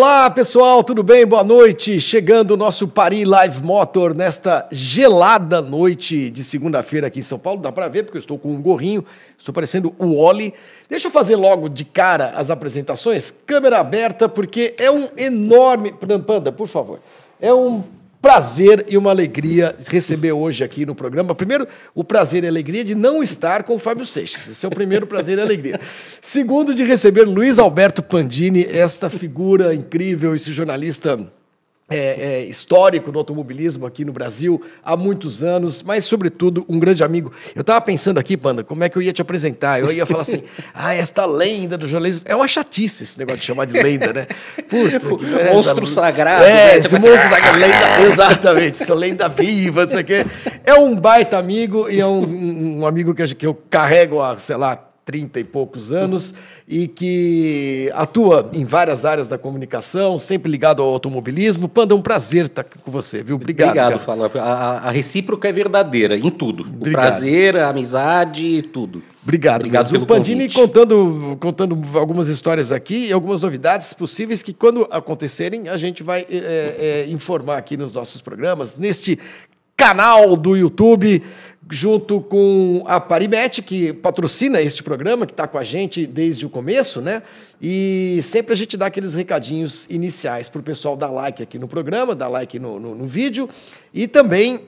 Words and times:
Olá 0.00 0.30
pessoal, 0.30 0.82
tudo 0.82 1.02
bem? 1.02 1.26
Boa 1.26 1.44
noite. 1.44 2.00
Chegando 2.00 2.52
o 2.52 2.56
nosso 2.56 2.88
Paris 2.88 3.28
Live 3.28 3.62
Motor 3.62 4.16
nesta 4.16 4.66
gelada 4.72 5.60
noite 5.60 6.30
de 6.30 6.42
segunda-feira 6.42 7.08
aqui 7.08 7.18
em 7.18 7.22
São 7.22 7.38
Paulo. 7.38 7.60
Dá 7.60 7.70
para 7.70 7.86
ver 7.86 8.04
porque 8.04 8.16
eu 8.16 8.20
estou 8.20 8.38
com 8.38 8.48
um 8.48 8.62
gorrinho, 8.62 9.04
estou 9.38 9.52
parecendo 9.52 9.94
o 9.98 10.16
Oli. 10.16 10.54
Deixa 10.88 11.08
eu 11.08 11.12
fazer 11.12 11.36
logo 11.36 11.68
de 11.68 11.84
cara 11.84 12.30
as 12.30 12.48
apresentações. 12.48 13.30
Câmera 13.44 13.78
aberta 13.78 14.26
porque 14.26 14.74
é 14.78 14.90
um 14.90 15.06
enorme. 15.18 15.92
Panda, 16.26 16.50
por 16.50 16.66
favor. 16.66 17.00
É 17.38 17.52
um 17.52 17.84
prazer 18.20 18.84
e 18.88 18.96
uma 18.96 19.10
alegria 19.10 19.74
receber 19.88 20.32
hoje 20.32 20.62
aqui 20.62 20.84
no 20.84 20.94
programa. 20.94 21.34
Primeiro, 21.34 21.66
o 21.94 22.04
prazer 22.04 22.44
e 22.44 22.48
alegria 22.48 22.84
de 22.84 22.94
não 22.94 23.22
estar 23.22 23.62
com 23.62 23.74
o 23.74 23.78
Fábio 23.78 24.04
Seixas. 24.04 24.46
Esse 24.48 24.64
é 24.64 24.68
o 24.68 24.72
primeiro 24.72 25.06
prazer 25.06 25.38
e 25.38 25.40
alegria. 25.40 25.80
Segundo, 26.20 26.74
de 26.74 26.84
receber 26.84 27.24
Luiz 27.24 27.58
Alberto 27.58 28.02
Pandini, 28.02 28.64
esta 28.64 29.08
figura 29.08 29.74
incrível, 29.74 30.34
esse 30.34 30.52
jornalista 30.52 31.18
é, 31.90 31.96
é, 31.96 32.44
histórico 32.44 33.10
do 33.10 33.18
automobilismo 33.18 33.84
aqui 33.84 34.04
no 34.04 34.12
Brasil 34.12 34.62
há 34.82 34.96
muitos 34.96 35.42
anos, 35.42 35.82
mas, 35.82 36.04
sobretudo, 36.04 36.64
um 36.68 36.78
grande 36.78 37.02
amigo. 37.02 37.32
Eu 37.54 37.62
estava 37.62 37.80
pensando 37.80 38.18
aqui, 38.18 38.36
Panda, 38.36 38.62
como 38.62 38.84
é 38.84 38.88
que 38.88 38.96
eu 38.96 39.02
ia 39.02 39.12
te 39.12 39.20
apresentar? 39.20 39.80
Eu 39.80 39.90
ia 39.90 40.06
falar 40.06 40.22
assim: 40.22 40.42
ah, 40.72 40.94
esta 40.94 41.26
lenda 41.26 41.76
do 41.76 41.88
jornalismo. 41.88 42.24
É 42.26 42.36
uma 42.36 42.46
chatice 42.46 43.02
esse 43.02 43.18
negócio 43.18 43.40
de 43.40 43.46
chamar 43.46 43.66
de 43.66 43.72
lenda, 43.72 44.12
né? 44.12 44.26
Puta, 44.68 45.00
monstro 45.52 45.86
sagrado. 45.86 46.44
É, 46.44 46.48
né? 46.48 46.76
esse 46.76 46.94
monstro 46.94 47.28
sagrado, 47.28 47.58
lenda, 47.58 48.00
exatamente, 48.08 48.82
essa 48.82 48.94
lenda 48.94 49.28
viva, 49.28 49.84
isso 49.84 49.98
aqui. 49.98 50.24
É 50.64 50.74
um 50.74 50.94
baita 50.94 51.36
amigo 51.36 51.90
e 51.90 52.00
é 52.00 52.06
um, 52.06 52.78
um 52.80 52.86
amigo 52.86 53.12
que 53.14 53.22
eu, 53.22 53.28
que 53.28 53.46
eu 53.46 53.54
carrego 53.68 54.22
há, 54.22 54.38
sei 54.38 54.56
lá, 54.56 54.89
30 55.10 55.40
e 55.40 55.44
poucos 55.44 55.90
anos 55.90 56.32
e 56.68 56.86
que 56.86 57.90
atua 57.94 58.48
em 58.52 58.64
várias 58.64 59.04
áreas 59.04 59.26
da 59.26 59.36
comunicação, 59.36 60.20
sempre 60.20 60.48
ligado 60.48 60.80
ao 60.80 60.88
automobilismo. 60.88 61.68
Panda, 61.68 61.94
é 61.94 61.96
um 61.96 62.00
prazer 62.00 62.46
estar 62.46 62.62
com 62.62 62.92
você, 62.92 63.24
viu? 63.24 63.34
Obrigado. 63.34 63.70
Obrigado, 63.70 64.04
Fala. 64.04 64.30
A, 64.36 64.88
a, 64.88 64.90
recíproca 64.92 65.48
é 65.48 65.52
verdadeira 65.52 66.16
em 66.16 66.30
tudo. 66.30 66.62
Obrigado. 66.62 66.86
O 66.86 66.92
prazer, 66.92 67.56
a 67.56 67.70
amizade, 67.70 68.62
tudo. 68.72 69.02
Obrigado, 69.20 69.62
Obrigado 69.62 69.90
pelo 69.90 70.04
O 70.04 70.06
Pandini 70.06 70.48
contando, 70.48 71.36
contando 71.40 71.98
algumas 71.98 72.28
histórias 72.28 72.70
aqui 72.70 73.08
e 73.08 73.12
algumas 73.12 73.42
novidades 73.42 73.92
possíveis 73.92 74.40
que, 74.40 74.54
quando 74.54 74.86
acontecerem, 74.92 75.68
a 75.68 75.76
gente 75.76 76.04
vai 76.04 76.24
é, 76.30 77.04
é, 77.06 77.10
informar 77.10 77.58
aqui 77.58 77.76
nos 77.76 77.94
nossos 77.94 78.22
programas, 78.22 78.76
neste 78.76 79.18
canal 79.80 80.36
do 80.36 80.54
YouTube 80.54 81.22
junto 81.70 82.20
com 82.20 82.84
a 82.86 83.00
Parimet, 83.00 83.62
que 83.62 83.94
patrocina 83.94 84.60
este 84.60 84.82
programa, 84.82 85.24
que 85.24 85.32
está 85.32 85.48
com 85.48 85.56
a 85.56 85.64
gente 85.64 86.04
desde 86.04 86.44
o 86.44 86.50
começo, 86.50 87.00
né? 87.00 87.22
E 87.62 88.20
sempre 88.22 88.52
a 88.52 88.56
gente 88.56 88.76
dá 88.76 88.86
aqueles 88.86 89.14
recadinhos 89.14 89.86
iniciais 89.88 90.50
para 90.50 90.60
o 90.60 90.62
pessoal 90.62 90.98
dar 90.98 91.08
like 91.08 91.42
aqui 91.42 91.58
no 91.58 91.66
programa, 91.66 92.14
dar 92.14 92.28
like 92.28 92.58
no, 92.58 92.78
no, 92.78 92.94
no 92.94 93.06
vídeo 93.06 93.48
e 93.94 94.06
também 94.06 94.66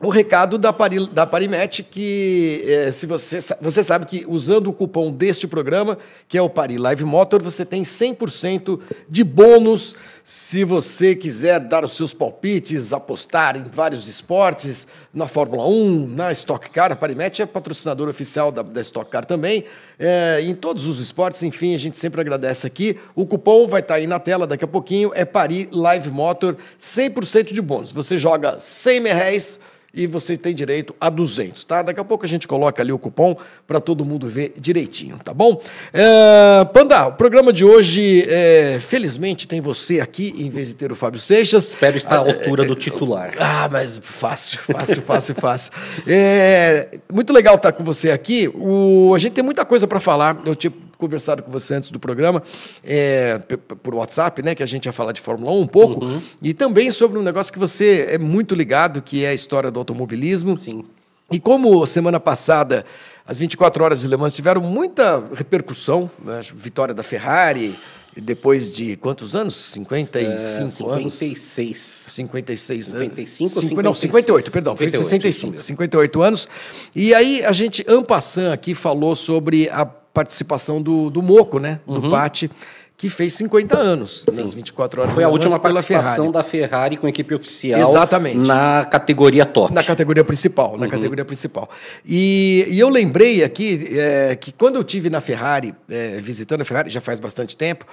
o 0.00 0.10
recado 0.10 0.58
da, 0.58 0.72
Pari, 0.72 1.08
da 1.08 1.26
Parimet, 1.26 1.82
que 1.82 2.62
é, 2.66 2.92
se 2.92 3.04
você, 3.04 3.40
você 3.60 3.82
sabe 3.82 4.06
que 4.06 4.24
usando 4.28 4.68
o 4.68 4.72
cupom 4.72 5.10
deste 5.10 5.46
programa, 5.48 5.98
que 6.28 6.38
é 6.38 6.42
o 6.42 6.48
Pari 6.48 6.78
Live 6.78 7.04
Motor, 7.04 7.42
você 7.42 7.64
tem 7.64 7.82
100% 7.82 8.78
de 9.08 9.24
bônus 9.24 9.96
se 10.22 10.62
você 10.62 11.16
quiser 11.16 11.58
dar 11.58 11.84
os 11.84 11.96
seus 11.96 12.12
palpites, 12.12 12.92
apostar 12.92 13.56
em 13.56 13.64
vários 13.64 14.06
esportes, 14.06 14.86
na 15.12 15.26
Fórmula 15.26 15.66
1, 15.66 16.06
na 16.06 16.30
Stock 16.32 16.70
Car, 16.70 16.92
a 16.92 16.96
Parimet 16.96 17.40
é 17.40 17.46
patrocinador 17.46 18.08
oficial 18.08 18.52
da, 18.52 18.62
da 18.62 18.80
Stock 18.82 19.10
Car 19.10 19.24
também, 19.24 19.64
é, 19.98 20.38
em 20.42 20.54
todos 20.54 20.86
os 20.86 21.00
esportes, 21.00 21.42
enfim, 21.42 21.74
a 21.74 21.78
gente 21.78 21.96
sempre 21.96 22.20
agradece 22.20 22.66
aqui. 22.66 22.98
O 23.14 23.26
cupom 23.26 23.66
vai 23.66 23.80
estar 23.80 23.94
aí 23.94 24.06
na 24.06 24.20
tela 24.20 24.46
daqui 24.46 24.64
a 24.64 24.68
pouquinho, 24.68 25.10
é 25.14 25.24
Pari 25.24 25.66
Live 25.72 26.10
Motor, 26.10 26.56
100% 26.78 27.52
de 27.52 27.62
bônus. 27.62 27.90
Você 27.90 28.18
joga 28.18 28.60
100 28.60 29.02
reais 29.04 29.58
e 29.92 30.06
você 30.06 30.36
tem 30.36 30.54
direito 30.54 30.94
a 31.00 31.08
200, 31.08 31.64
tá? 31.64 31.82
Daqui 31.82 31.98
a 31.98 32.04
pouco 32.04 32.24
a 32.24 32.28
gente 32.28 32.46
coloca 32.46 32.82
ali 32.82 32.92
o 32.92 32.98
cupom 32.98 33.36
para 33.66 33.80
todo 33.80 34.04
mundo 34.04 34.28
ver 34.28 34.52
direitinho, 34.56 35.18
tá 35.24 35.32
bom? 35.32 35.62
É, 35.92 36.64
Panda, 36.72 37.06
o 37.06 37.12
programa 37.12 37.52
de 37.52 37.64
hoje, 37.64 38.24
é, 38.28 38.78
felizmente, 38.80 39.48
tem 39.48 39.60
você 39.60 40.00
aqui 40.00 40.34
em 40.36 40.50
vez 40.50 40.68
de 40.68 40.74
ter 40.74 40.92
o 40.92 40.94
Fábio 40.94 41.18
Seixas. 41.18 41.68
Espero 41.68 41.96
estar 41.96 42.16
à 42.16 42.18
ah, 42.18 42.20
altura 42.20 42.64
é, 42.64 42.66
do 42.66 42.74
titular. 42.74 43.34
Ah, 43.38 43.68
mas 43.70 43.98
fácil, 44.02 44.58
fácil, 44.60 45.02
fácil, 45.02 45.34
fácil. 45.34 45.72
É, 46.06 46.98
muito 47.12 47.32
legal 47.32 47.54
estar 47.54 47.72
com 47.72 47.82
você 47.82 48.10
aqui. 48.10 48.48
O, 48.54 49.12
a 49.14 49.18
gente 49.18 49.32
tem 49.32 49.44
muita 49.44 49.64
coisa 49.64 49.86
para 49.86 50.00
falar. 50.00 50.40
Eu 50.44 50.54
tipo 50.54 50.87
conversado 50.98 51.42
com 51.42 51.50
você 51.50 51.74
antes 51.74 51.90
do 51.90 51.98
programa, 51.98 52.42
é, 52.84 53.38
por 53.82 53.94
WhatsApp, 53.94 54.42
né, 54.42 54.54
que 54.54 54.62
a 54.62 54.66
gente 54.66 54.86
ia 54.86 54.92
falar 54.92 55.12
de 55.12 55.20
Fórmula 55.20 55.52
1 55.52 55.60
um 55.60 55.66
pouco, 55.66 56.04
uhum. 56.04 56.20
e 56.42 56.52
também 56.52 56.90
sobre 56.90 57.18
um 57.18 57.22
negócio 57.22 57.52
que 57.52 57.58
você 57.58 58.06
é 58.10 58.18
muito 58.18 58.54
ligado, 58.54 59.00
que 59.00 59.24
é 59.24 59.28
a 59.28 59.34
história 59.34 59.70
do 59.70 59.78
automobilismo. 59.78 60.58
Sim. 60.58 60.84
E 61.30 61.38
como 61.38 61.86
semana 61.86 62.18
passada 62.18 62.84
as 63.24 63.38
24 63.38 63.84
horas 63.84 64.00
de 64.00 64.08
Le 64.08 64.16
Mans 64.16 64.34
tiveram 64.34 64.62
muita 64.62 65.22
repercussão, 65.34 66.10
né, 66.24 66.40
vitória 66.54 66.94
da 66.94 67.02
Ferrari, 67.02 67.78
depois 68.16 68.70
de 68.72 68.96
quantos 68.96 69.36
anos? 69.36 69.54
55 69.54 70.32
é, 70.32 70.38
56. 70.38 70.90
anos? 70.90 71.14
56. 71.14 72.06
56 72.08 72.94
anos. 72.94 73.02
55 73.14 73.44
ou 73.44 73.60
56? 73.60 73.84
Não, 73.84 73.94
58, 73.94 74.50
perdão, 74.50 74.72
58, 74.72 74.96
foi 74.96 75.04
65, 75.04 75.62
58 75.62 76.22
anos. 76.22 76.48
E 76.96 77.14
aí 77.14 77.44
a 77.44 77.52
gente, 77.52 77.84
Ampassan 77.86 78.52
aqui, 78.52 78.74
falou 78.74 79.14
sobre 79.14 79.68
a 79.68 79.84
participação 80.12 80.80
do, 80.80 81.10
do 81.10 81.22
Moco, 81.22 81.58
né? 81.58 81.80
Do 81.86 82.02
uhum. 82.02 82.10
Pati, 82.10 82.50
que 82.98 83.08
fez 83.08 83.32
50 83.34 83.78
anos 83.78 84.24
Sim. 84.28 84.40
nas 84.40 84.52
24 84.52 85.02
horas. 85.02 85.14
Foi 85.14 85.22
a 85.22 85.28
última 85.28 85.56
participação 85.56 86.14
Ferrari. 86.14 86.32
da 86.32 86.42
Ferrari 86.42 86.96
com 86.96 87.06
equipe 87.06 87.32
oficial. 87.32 87.88
Exatamente. 87.88 88.44
Na 88.44 88.84
categoria 88.84 89.46
top. 89.46 89.72
Na 89.72 89.84
categoria 89.84 90.24
principal, 90.24 90.76
na 90.76 90.86
uhum. 90.86 90.90
categoria 90.90 91.24
principal. 91.24 91.70
E, 92.04 92.66
e, 92.68 92.80
eu 92.80 92.88
lembrei 92.88 93.44
aqui 93.44 93.88
é, 93.96 94.34
que 94.34 94.50
quando 94.50 94.76
eu 94.76 94.82
tive 94.82 95.08
na 95.08 95.20
Ferrari, 95.20 95.72
é, 95.88 96.20
visitando 96.20 96.62
a 96.62 96.64
Ferrari, 96.64 96.90
já 96.90 97.00
faz 97.00 97.20
bastante 97.20 97.56
tempo, 97.56 97.86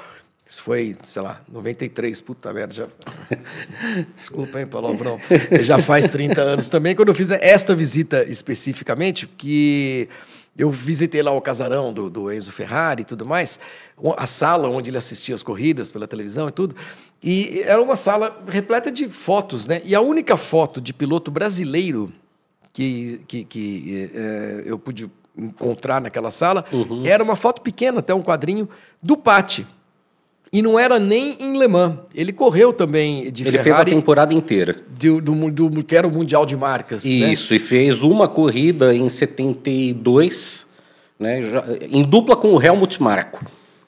isso 0.47 0.61
foi, 0.61 0.95
sei 1.01 1.22
lá, 1.22 1.41
93, 1.51 2.22
puta 2.22 2.53
merda. 2.53 2.73
Já... 2.73 2.88
Desculpa, 4.13 4.59
hein, 4.59 4.67
palavrão. 4.67 5.19
já 5.61 5.79
faz 5.79 6.09
30 6.09 6.39
anos 6.41 6.69
também, 6.69 6.95
quando 6.95 7.09
eu 7.09 7.16
fiz 7.16 7.31
esta 7.31 7.73
visita 7.75 8.23
especificamente, 8.23 9.25
que 9.25 10.07
eu 10.57 10.69
visitei 10.69 11.22
lá 11.22 11.31
o 11.31 11.41
casarão 11.41 11.91
do, 11.91 12.09
do 12.09 12.31
Enzo 12.31 12.51
Ferrari 12.51 13.01
e 13.01 13.05
tudo 13.05 13.25
mais, 13.25 13.59
a 14.16 14.28
sala 14.28 14.69
onde 14.69 14.89
ele 14.89 14.97
assistia 14.97 15.34
as 15.34 15.44
corridas 15.44 15.91
pela 15.91 16.07
televisão 16.07 16.47
e 16.47 16.51
tudo. 16.51 16.75
E 17.22 17.63
era 17.66 17.81
uma 17.81 17.95
sala 17.95 18.39
repleta 18.47 18.91
de 18.91 19.09
fotos, 19.09 19.66
né? 19.66 19.81
E 19.84 19.95
a 19.95 20.01
única 20.01 20.38
foto 20.38 20.79
de 20.79 20.94
piloto 20.94 21.31
brasileiro 21.31 22.13
que, 22.72 23.19
que, 23.28 23.44
que 23.44 24.11
é, 24.13 24.63
eu 24.66 24.78
pude 24.78 25.09
encontrar 25.38 26.00
naquela 26.00 26.31
sala 26.31 26.63
uhum. 26.72 27.05
era 27.05 27.23
uma 27.23 27.35
foto 27.35 27.61
pequena, 27.61 28.00
até 28.00 28.14
um 28.14 28.22
quadrinho, 28.22 28.69
do 29.02 29.17
Pati. 29.17 29.67
E 30.55 30.61
não 30.61 30.79
era 30.79 30.97
nem 30.97 31.35
em 31.37 31.59
Le 31.59 31.67
Mans. 31.67 31.96
Ele 32.13 32.31
correu 32.31 32.72
também 32.72 33.29
de 33.29 33.43
Ele 33.43 33.57
Ferrari. 33.57 33.63
fez 33.63 33.75
a 33.75 33.84
temporada 33.84 34.34
inteira. 34.34 34.73
Do, 34.97 35.19
do, 35.19 35.52
do, 35.52 35.84
que 35.84 35.93
era 35.93 36.07
o 36.07 36.09
Mundial 36.09 36.46
de 36.46 36.55
Marcas. 36.55 37.03
Né? 37.03 37.34
Isso, 37.34 37.52
né? 37.52 37.57
e 37.57 37.59
fez 37.59 38.02
uma 38.02 38.25
corrida 38.25 38.96
em 38.96 39.09
72, 39.09 40.66
né, 41.19 41.43
já, 41.43 41.66
em 41.91 42.03
dupla 42.03 42.37
com 42.37 42.53
o 42.53 42.63
Helmut 42.63 43.03
Marko. 43.03 43.46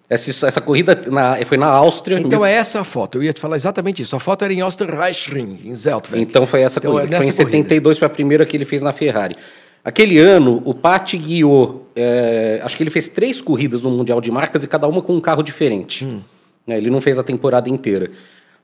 Essa, 0.10 0.46
essa 0.46 0.60
corrida 0.60 1.02
na, 1.08 1.38
foi 1.46 1.58
na 1.58 1.68
Áustria. 1.68 2.20
Então 2.20 2.46
é 2.46 2.52
essa 2.52 2.82
a 2.82 2.84
foto. 2.84 3.18
Eu 3.18 3.24
ia 3.24 3.32
te 3.32 3.40
falar 3.40 3.56
exatamente 3.56 4.02
isso. 4.02 4.14
A 4.18 4.20
foto 4.20 4.44
era 4.44 4.54
em 4.54 4.62
Osterreichring, 4.62 5.60
em 5.64 5.74
Zeltweg. 5.74 6.22
Então 6.22 6.46
foi 6.46 6.64
essa 6.64 6.80
então, 6.80 6.92
corrida. 6.92 7.16
É 7.16 7.20
foi 7.20 7.28
em 7.28 7.32
72, 7.32 7.98
foi 7.98 8.06
a 8.08 8.10
primeira 8.10 8.46
que 8.46 8.58
ele 8.58 8.66
fez 8.66 8.82
na 8.82 8.92
Ferrari. 8.92 9.38
Aquele 9.86 10.20
ano, 10.20 10.62
o 10.66 10.74
Patti 10.74 11.18
guiou. 11.18 11.90
É, 11.96 12.60
acho 12.62 12.76
que 12.76 12.84
ele 12.84 12.90
fez 12.90 13.08
três 13.08 13.40
corridas 13.40 13.82
no 13.82 13.90
Mundial 13.90 14.20
de 14.20 14.30
Marcas 14.30 14.66
e 14.66 14.68
cada 14.68 14.86
uma 14.86 15.02
com 15.02 15.16
um 15.16 15.22
carro 15.22 15.42
diferente. 15.42 16.04
Hum. 16.04 16.20
Né? 16.68 16.78
Ele 16.78 16.90
não 16.90 17.02
fez 17.02 17.18
a 17.18 17.24
temporada 17.24 17.70
inteira. 17.70 18.12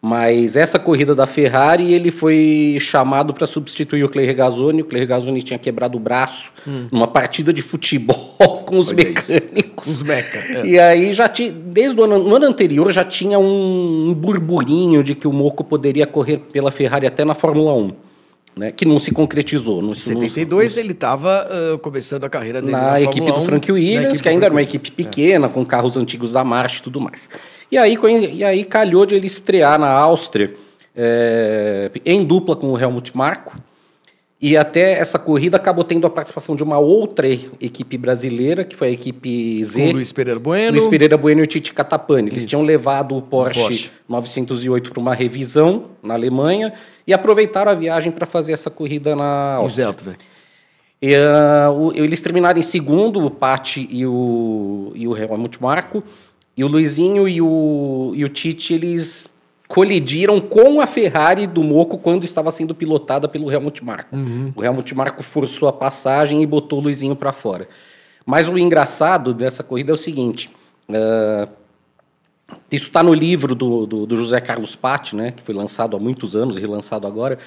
Mas 0.05 0.57
essa 0.57 0.77
corrida 0.77 1.15
da 1.15 1.25
Ferrari, 1.25 1.94
ele 1.94 2.11
foi 2.11 2.75
chamado 2.77 3.33
para 3.33 3.47
substituir 3.47 4.03
o 4.03 4.09
Clay 4.09 4.25
Regazzoni. 4.25 4.81
O 4.81 4.85
Clay 4.85 5.00
Regazzoni 5.00 5.41
tinha 5.41 5.57
quebrado 5.57 5.97
o 5.97 6.00
braço 6.00 6.51
hum. 6.67 6.88
numa 6.91 7.07
partida 7.07 7.53
de 7.53 7.61
futebol 7.61 8.35
com 8.67 8.79
os 8.79 8.89
Olha 8.89 8.97
mecânicos. 8.97 9.88
Os 9.88 10.01
meca. 10.01 10.39
É. 10.39 10.65
E 10.65 10.77
aí 10.77 11.13
já 11.13 11.29
tinha, 11.29 11.53
desde 11.53 11.97
o 11.97 12.03
ano, 12.03 12.19
no 12.19 12.35
ano 12.35 12.45
anterior 12.45 12.91
já 12.91 13.05
tinha 13.05 13.39
um 13.39 14.13
burburinho 14.13 15.01
de 15.01 15.15
que 15.15 15.25
o 15.25 15.31
Moco 15.31 15.63
poderia 15.63 16.05
correr 16.05 16.38
pela 16.51 16.69
Ferrari 16.69 17.07
até 17.07 17.23
na 17.23 17.33
Fórmula 17.33 17.73
1 17.73 17.94
né, 18.55 18.71
que 18.71 18.85
não 18.85 19.00
se 19.00 19.11
concretizou. 19.11 19.81
Em 19.83 19.95
72 19.95 20.75
não, 20.75 20.83
ele 20.83 20.91
estava 20.91 21.47
uh, 21.47 21.77
começando 21.79 22.23
a 22.23 22.29
carreira 22.29 22.61
dele 22.61 22.73
na, 22.73 22.91
na 22.91 23.01
equipe 23.01 23.31
do 23.31 23.44
Frank 23.45 23.71
Williams, 23.71 24.21
que 24.21 24.29
ainda 24.29 24.45
era 24.45 24.53
uma 24.53 24.61
equipe 24.61 24.91
pequena, 24.91 25.47
é. 25.47 25.50
com 25.50 25.65
carros 25.65 25.97
antigos 25.97 26.31
da 26.31 26.44
March 26.44 26.79
e 26.79 26.83
tudo 26.83 27.01
mais. 27.01 27.27
E 27.71 27.77
aí, 27.77 27.98
e 28.33 28.44
aí 28.44 28.63
calhou 28.63 29.06
de 29.06 29.15
ele 29.15 29.27
estrear 29.27 29.80
na 29.80 29.89
Áustria 29.89 30.56
é, 30.95 31.92
em 32.06 32.24
dupla 32.24 32.56
com 32.56 32.71
o 32.71 32.80
Helmut 32.80 33.15
Marko. 33.15 33.56
E 34.39 34.57
até 34.57 35.00
essa 35.00 35.18
corrida 35.18 35.56
acabou 35.56 35.86
tendo 35.86 36.06
a 36.06 36.10
participação 36.10 36.54
de 36.54 36.62
uma 36.62 36.77
outra 36.77 37.25
equipe 37.30 37.98
brasileira, 37.98 38.65
que 38.65 38.75
foi 38.75 38.89
a 38.89 38.92
equipe 38.92 39.63
Z. 39.63 39.88
Com 39.88 39.92
Luiz 39.94 40.12
Pereira 40.12 40.38
Bueno. 40.38 40.71
Luiz 40.71 40.88
Pereira 40.88 41.18
Bueno 41.18 41.39
e 41.39 41.44
o 41.44 41.48
Tite 41.48 41.71
Catapani. 41.71 42.27
Eles 42.27 42.39
Isso. 42.39 42.48
tinham 42.48 42.62
levado 42.62 43.15
o 43.15 43.21
Porsche, 43.21 43.62
Porsche. 43.62 43.92
908 44.10 44.92
para 44.92 45.00
uma 45.00 45.15
revisão 45.15 45.86
na 46.04 46.13
Alemanha 46.15 46.74
e 47.07 47.13
aproveitaram 47.13 47.71
a 47.71 47.75
viagem 47.75 48.12
para 48.12 48.25
fazer 48.25 48.51
essa 48.51 48.69
corrida 48.69 49.15
na 49.15 49.56
Áustria. 49.56 49.86
Exato, 49.86 50.04
velho. 50.04 50.18
E, 51.01 51.15
uh, 51.15 51.94
eles 51.95 52.19
terminaram 52.19 52.60
em 52.60 52.63
segundo, 52.63 53.25
o 53.25 53.31
Patti 53.31 53.88
e 53.89 54.06
o, 54.06 54.92
e 54.94 55.07
o 55.07 55.18
Helmut 55.18 55.62
Marko. 55.62 56.04
E 56.55 56.63
o 56.63 56.67
Luizinho 56.67 57.27
e 57.27 57.41
o, 57.41 58.13
e 58.15 58.23
o 58.23 58.29
Tite, 58.29 58.73
eles 58.73 59.29
colidiram 59.67 60.39
com 60.39 60.79
a 60.79 60.85
Ferrari 60.85 61.47
do 61.47 61.63
Moco 61.63 61.97
quando 61.97 62.23
estava 62.23 62.51
sendo 62.51 62.75
pilotada 62.75 63.27
pelo 63.27 63.51
Helmut 63.51 63.83
Marko. 63.83 64.15
Uhum. 64.15 64.53
O 64.55 64.63
Helmut 64.63 64.94
Marko 64.94 65.23
forçou 65.23 65.67
a 65.67 65.73
passagem 65.73 66.44
e 66.44 66.45
botou 66.45 66.79
o 66.79 66.81
Luizinho 66.83 67.15
para 67.15 67.33
fora. 67.33 67.67
Mas 68.25 68.47
o 68.47 68.57
engraçado 68.57 69.33
dessa 69.33 69.63
corrida 69.63 69.91
é 69.91 69.94
o 69.94 69.97
seguinte: 69.97 70.50
uh, 70.89 71.50
isso 72.71 72.88
está 72.88 73.01
no 73.01 73.13
livro 73.13 73.55
do, 73.55 73.85
do, 73.85 74.05
do, 74.05 74.15
José 74.15 74.39
Carlos 74.39 74.75
Patti, 74.75 75.15
né, 75.15 75.31
que 75.31 75.44
foi 75.44 75.55
lançado 75.55 75.97
há 75.97 76.00
muitos 76.00 76.35
anos 76.35 76.55
e 76.55 76.59
relançado 76.59 77.07
agora. 77.07 77.39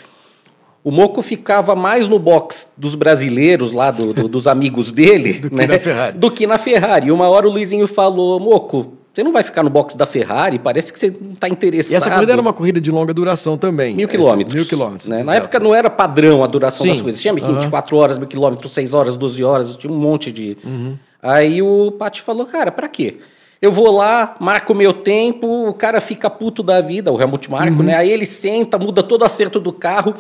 O 0.87 0.93
Moco 0.93 1.21
ficava 1.21 1.75
mais 1.75 2.07
no 2.07 2.17
box 2.17 2.69
dos 2.77 2.95
brasileiros 2.95 3.73
lá, 3.73 3.91
do, 3.91 4.15
do, 4.15 4.29
dos 4.29 4.47
amigos 4.47 4.93
dele, 4.93 5.33
do, 5.51 5.53
né, 5.53 5.67
que 5.67 6.17
do 6.17 6.31
que 6.31 6.47
na 6.47 6.59
Ferrari. 6.59 7.11
Uma 7.11 7.29
hora 7.29 7.49
o 7.49 7.51
Luizinho 7.51 7.89
falou: 7.89 8.39
Moco, 8.39 8.93
você 9.13 9.25
não 9.25 9.33
vai 9.33 9.43
ficar 9.43 9.65
no 9.65 9.69
box 9.69 9.97
da 9.97 10.07
Ferrari, 10.07 10.61
parece 10.61 10.93
que 10.93 10.99
você 11.01 11.11
não 11.11 11.33
está 11.33 11.49
interessado. 11.49 11.91
E 11.91 11.97
essa 11.97 12.09
corrida 12.09 12.31
era 12.31 12.41
uma 12.41 12.53
corrida 12.53 12.81
de 12.81 12.89
longa 12.93 13.13
duração 13.13 13.59
também. 13.59 13.97
Mil 13.97 14.07
quilômetros. 14.07 14.55
Mil 14.55 14.65
quilômetros. 14.65 15.09
Né? 15.09 15.25
Na 15.25 15.35
época 15.35 15.59
não 15.59 15.75
era 15.75 15.91
padrão 15.91 16.45
a 16.45 16.47
duração 16.47 16.87
Sim. 16.87 16.93
das 16.93 17.03
coisas. 17.03 17.21
Tinha 17.21 17.35
24 17.35 17.97
uhum. 17.97 18.03
horas, 18.03 18.17
mil 18.17 18.29
quilômetros, 18.29 18.73
6 18.73 18.95
horas, 18.95 19.17
12 19.17 19.43
horas, 19.43 19.77
tinha 19.77 19.93
um 19.93 19.99
monte 19.99 20.31
de. 20.31 20.57
Uhum. 20.65 20.97
Aí 21.21 21.61
o 21.63 21.91
Pati 21.99 22.23
falou, 22.23 22.47
cara, 22.47 22.71
para 22.71 22.87
quê? 22.87 23.17
Eu 23.61 23.73
vou 23.73 23.91
lá, 23.91 24.37
marco 24.39 24.73
o 24.73 24.77
meu 24.77 24.93
tempo, 24.93 25.69
o 25.69 25.75
cara 25.75 26.01
fica 26.01 26.31
puto 26.31 26.63
da 26.63 26.81
vida, 26.81 27.11
o 27.11 27.21
Helmut 27.21 27.51
Marco, 27.51 27.79
uhum. 27.79 27.87
né? 27.87 27.97
Aí 27.97 28.09
ele 28.09 28.25
senta, 28.25 28.79
muda 28.79 29.03
todo 29.03 29.23
o 29.23 29.25
acerto 29.25 29.59
do 29.59 29.73
carro 29.73 30.15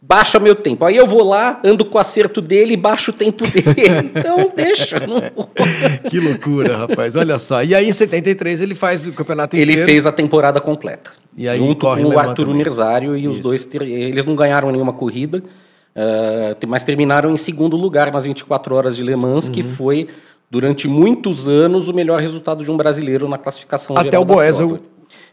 baixa 0.00 0.38
meu 0.38 0.54
tempo. 0.54 0.84
Aí 0.84 0.96
eu 0.96 1.06
vou 1.06 1.22
lá, 1.22 1.60
ando 1.64 1.84
com 1.84 1.98
o 1.98 2.00
acerto 2.00 2.40
dele 2.40 2.74
e 2.74 2.76
baixo 2.76 3.10
o 3.10 3.14
tempo 3.14 3.44
dele. 3.44 4.10
Então, 4.20 4.52
deixa. 4.54 4.96
Que 6.08 6.18
loucura, 6.18 6.76
rapaz. 6.76 7.14
Olha 7.16 7.38
só. 7.38 7.62
E 7.62 7.74
aí, 7.74 7.88
em 7.88 7.92
73, 7.92 8.60
ele 8.60 8.74
faz 8.74 9.06
o 9.06 9.12
campeonato 9.12 9.56
inteiro. 9.56 9.80
Ele 9.80 9.84
fez 9.84 10.06
a 10.06 10.12
temporada 10.12 10.60
completa. 10.60 11.12
E 11.36 11.48
aí, 11.48 11.58
junto 11.58 11.86
com 11.86 12.04
o 12.04 12.18
Arthur 12.18 12.48
Universário 12.48 13.16
e 13.16 13.24
Isso. 13.24 13.34
os 13.34 13.40
dois. 13.40 13.68
Eles 13.74 14.24
não 14.24 14.34
ganharam 14.34 14.70
nenhuma 14.70 14.92
corrida, 14.92 15.38
uh, 15.38 16.66
mas 16.66 16.82
terminaram 16.82 17.30
em 17.30 17.36
segundo 17.36 17.76
lugar 17.76 18.10
nas 18.12 18.24
24 18.24 18.74
horas 18.74 18.96
de 18.96 19.02
Le 19.02 19.14
Mans, 19.16 19.46
uhum. 19.46 19.52
que 19.52 19.62
foi. 19.62 20.08
Durante 20.50 20.88
muitos 20.88 21.46
anos, 21.46 21.86
o 21.86 21.92
melhor 21.92 22.18
resultado 22.18 22.64
de 22.64 22.70
um 22.72 22.76
brasileiro 22.76 23.28
na 23.28 23.38
classificação 23.38 23.96
Até 23.96 24.18
o 24.18 24.24
Boesel 24.24 24.80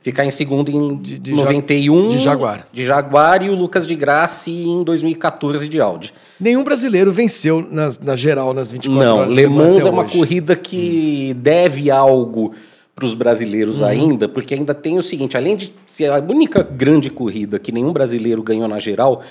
ficar 0.08 0.26
em 0.26 0.32
segundo 0.32 0.72
em 0.72 0.96
de, 0.96 1.20
de 1.20 1.34
91 1.34 2.08
de 2.08 2.20
Jaguar. 2.20 2.66
De 2.72 2.86
Jaguar 2.86 3.44
e 3.44 3.50
o 3.50 3.56
Lucas 3.56 3.86
de 3.86 3.94
Graça 3.94 4.50
em 4.50 4.82
2014 4.82 5.68
de 5.68 5.82
Audi. 5.82 6.14
Nenhum 6.40 6.64
brasileiro 6.64 7.12
venceu 7.12 7.68
na, 7.70 7.90
na 8.02 8.16
geral 8.16 8.54
nas 8.54 8.72
24 8.72 9.06
Não, 9.06 9.18
horas. 9.18 9.36
Não, 9.36 9.36
Le 9.36 9.50
Mans 9.50 9.86
é 9.86 9.90
uma 9.90 10.04
hoje. 10.04 10.18
corrida 10.18 10.56
que 10.56 11.34
hum. 11.36 11.40
deve 11.42 11.92
algo 11.92 12.54
para 12.96 13.06
os 13.06 13.14
brasileiros 13.14 13.82
hum. 13.82 13.86
ainda, 13.86 14.30
porque 14.30 14.54
ainda 14.54 14.74
tem 14.74 14.98
o 14.98 15.04
seguinte, 15.04 15.36
além 15.36 15.58
de 15.58 15.74
ser 15.86 16.10
a 16.10 16.20
única 16.20 16.64
grande 16.64 17.10
corrida 17.10 17.60
que 17.60 17.74
nenhum 17.74 17.92
brasileiro 17.92 18.42
ganhou 18.42 18.68
na 18.70 18.80
geral, 18.80 19.24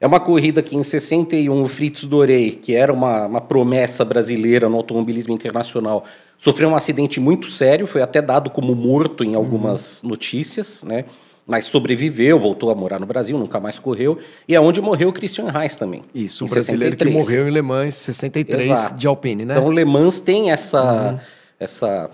é 0.00 0.06
uma 0.06 0.20
corrida 0.20 0.62
que 0.62 0.76
em 0.76 0.82
61 0.82 1.62
o 1.62 1.68
Fritz 1.68 2.04
Dorey, 2.04 2.52
que 2.52 2.74
era 2.74 2.92
uma, 2.92 3.26
uma 3.26 3.40
promessa 3.40 4.04
brasileira 4.04 4.68
no 4.68 4.76
automobilismo 4.76 5.32
internacional, 5.32 6.04
Sofreu 6.38 6.68
um 6.68 6.76
acidente 6.76 7.18
muito 7.18 7.50
sério, 7.50 7.86
foi 7.86 8.02
até 8.02 8.20
dado 8.20 8.50
como 8.50 8.74
morto 8.74 9.24
em 9.24 9.34
algumas 9.34 10.02
uhum. 10.02 10.10
notícias, 10.10 10.82
né? 10.82 11.04
Mas 11.46 11.66
sobreviveu, 11.66 12.38
voltou 12.38 12.70
a 12.70 12.74
morar 12.74 12.98
no 12.98 13.06
Brasil, 13.06 13.38
nunca 13.38 13.60
mais 13.60 13.78
correu. 13.78 14.18
E 14.48 14.54
é 14.54 14.60
onde 14.60 14.80
morreu 14.80 15.10
o 15.10 15.12
Christian 15.12 15.48
Reis 15.48 15.76
também. 15.76 16.02
Isso, 16.12 16.44
um 16.44 16.48
brasileiro 16.48 16.96
63. 16.96 17.14
que 17.14 17.18
morreu 17.18 17.48
em 17.48 17.52
Le 17.52 17.62
Mans 17.62 17.94
63 17.94 18.64
Exato. 18.64 18.96
de 18.96 19.06
Alpine, 19.06 19.44
né? 19.44 19.54
Então 19.54 19.70
Le 19.70 19.84
Mans 19.84 20.18
tem 20.18 20.50
essa, 20.50 21.12
uhum. 21.12 21.20
essa, 21.58 22.10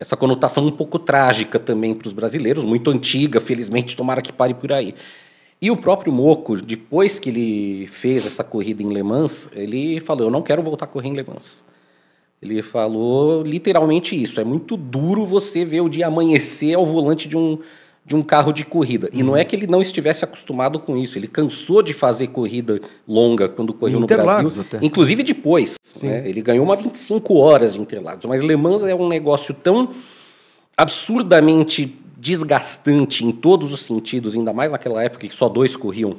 essa 0.00 0.16
conotação 0.16 0.66
um 0.66 0.72
pouco 0.72 0.98
trágica 0.98 1.60
também 1.60 1.94
para 1.94 2.08
os 2.08 2.12
brasileiros, 2.12 2.64
muito 2.64 2.90
antiga, 2.90 3.40
felizmente, 3.40 3.96
tomara 3.96 4.20
que 4.20 4.32
pare 4.32 4.52
por 4.52 4.72
aí. 4.72 4.94
E 5.60 5.70
o 5.70 5.76
próprio 5.76 6.12
Moco, 6.12 6.56
depois 6.56 7.18
que 7.18 7.30
ele 7.30 7.86
fez 7.86 8.26
essa 8.26 8.44
corrida 8.44 8.82
em 8.82 8.92
Le 8.92 9.02
Mans, 9.02 9.48
ele 9.54 10.00
falou: 10.00 10.24
Eu 10.24 10.30
não 10.30 10.42
quero 10.42 10.62
voltar 10.62 10.84
a 10.84 10.88
correr 10.88 11.08
em 11.08 11.14
Le 11.14 11.24
Mans. 11.26 11.64
Ele 12.40 12.60
falou 12.62 13.42
literalmente 13.42 14.20
isso. 14.20 14.40
É 14.40 14.44
muito 14.44 14.76
duro 14.76 15.24
você 15.24 15.64
ver 15.64 15.80
o 15.80 15.88
dia 15.88 16.06
amanhecer 16.06 16.74
ao 16.74 16.84
volante 16.84 17.26
de 17.26 17.36
um, 17.36 17.58
de 18.04 18.14
um 18.14 18.22
carro 18.22 18.52
de 18.52 18.64
corrida. 18.64 19.08
E 19.12 19.22
não 19.22 19.30
uhum. 19.30 19.36
é 19.36 19.44
que 19.44 19.56
ele 19.56 19.66
não 19.66 19.80
estivesse 19.80 20.24
acostumado 20.24 20.78
com 20.78 20.96
isso. 20.98 21.18
Ele 21.18 21.26
cansou 21.26 21.82
de 21.82 21.94
fazer 21.94 22.28
corrida 22.28 22.78
longa 23.08 23.48
quando 23.48 23.72
correu 23.72 23.98
no 23.98 24.06
Brasil. 24.06 24.60
Até. 24.60 24.78
Inclusive 24.84 25.22
depois. 25.22 25.76
Né? 26.02 26.28
Ele 26.28 26.42
ganhou 26.42 26.64
uma 26.64 26.76
25 26.76 27.34
horas 27.34 27.72
de 27.72 27.80
Interlagos. 27.80 28.26
Mas 28.26 28.42
Le 28.42 28.54
Mans 28.54 28.82
é 28.82 28.94
um 28.94 29.08
negócio 29.08 29.54
tão 29.54 29.88
absurdamente 30.76 31.98
desgastante 32.26 33.24
em 33.24 33.30
todos 33.30 33.72
os 33.72 33.82
sentidos, 33.82 34.34
ainda 34.34 34.52
mais 34.52 34.72
naquela 34.72 35.02
época 35.02 35.28
que 35.28 35.34
só 35.34 35.48
dois 35.48 35.76
corriam 35.76 36.16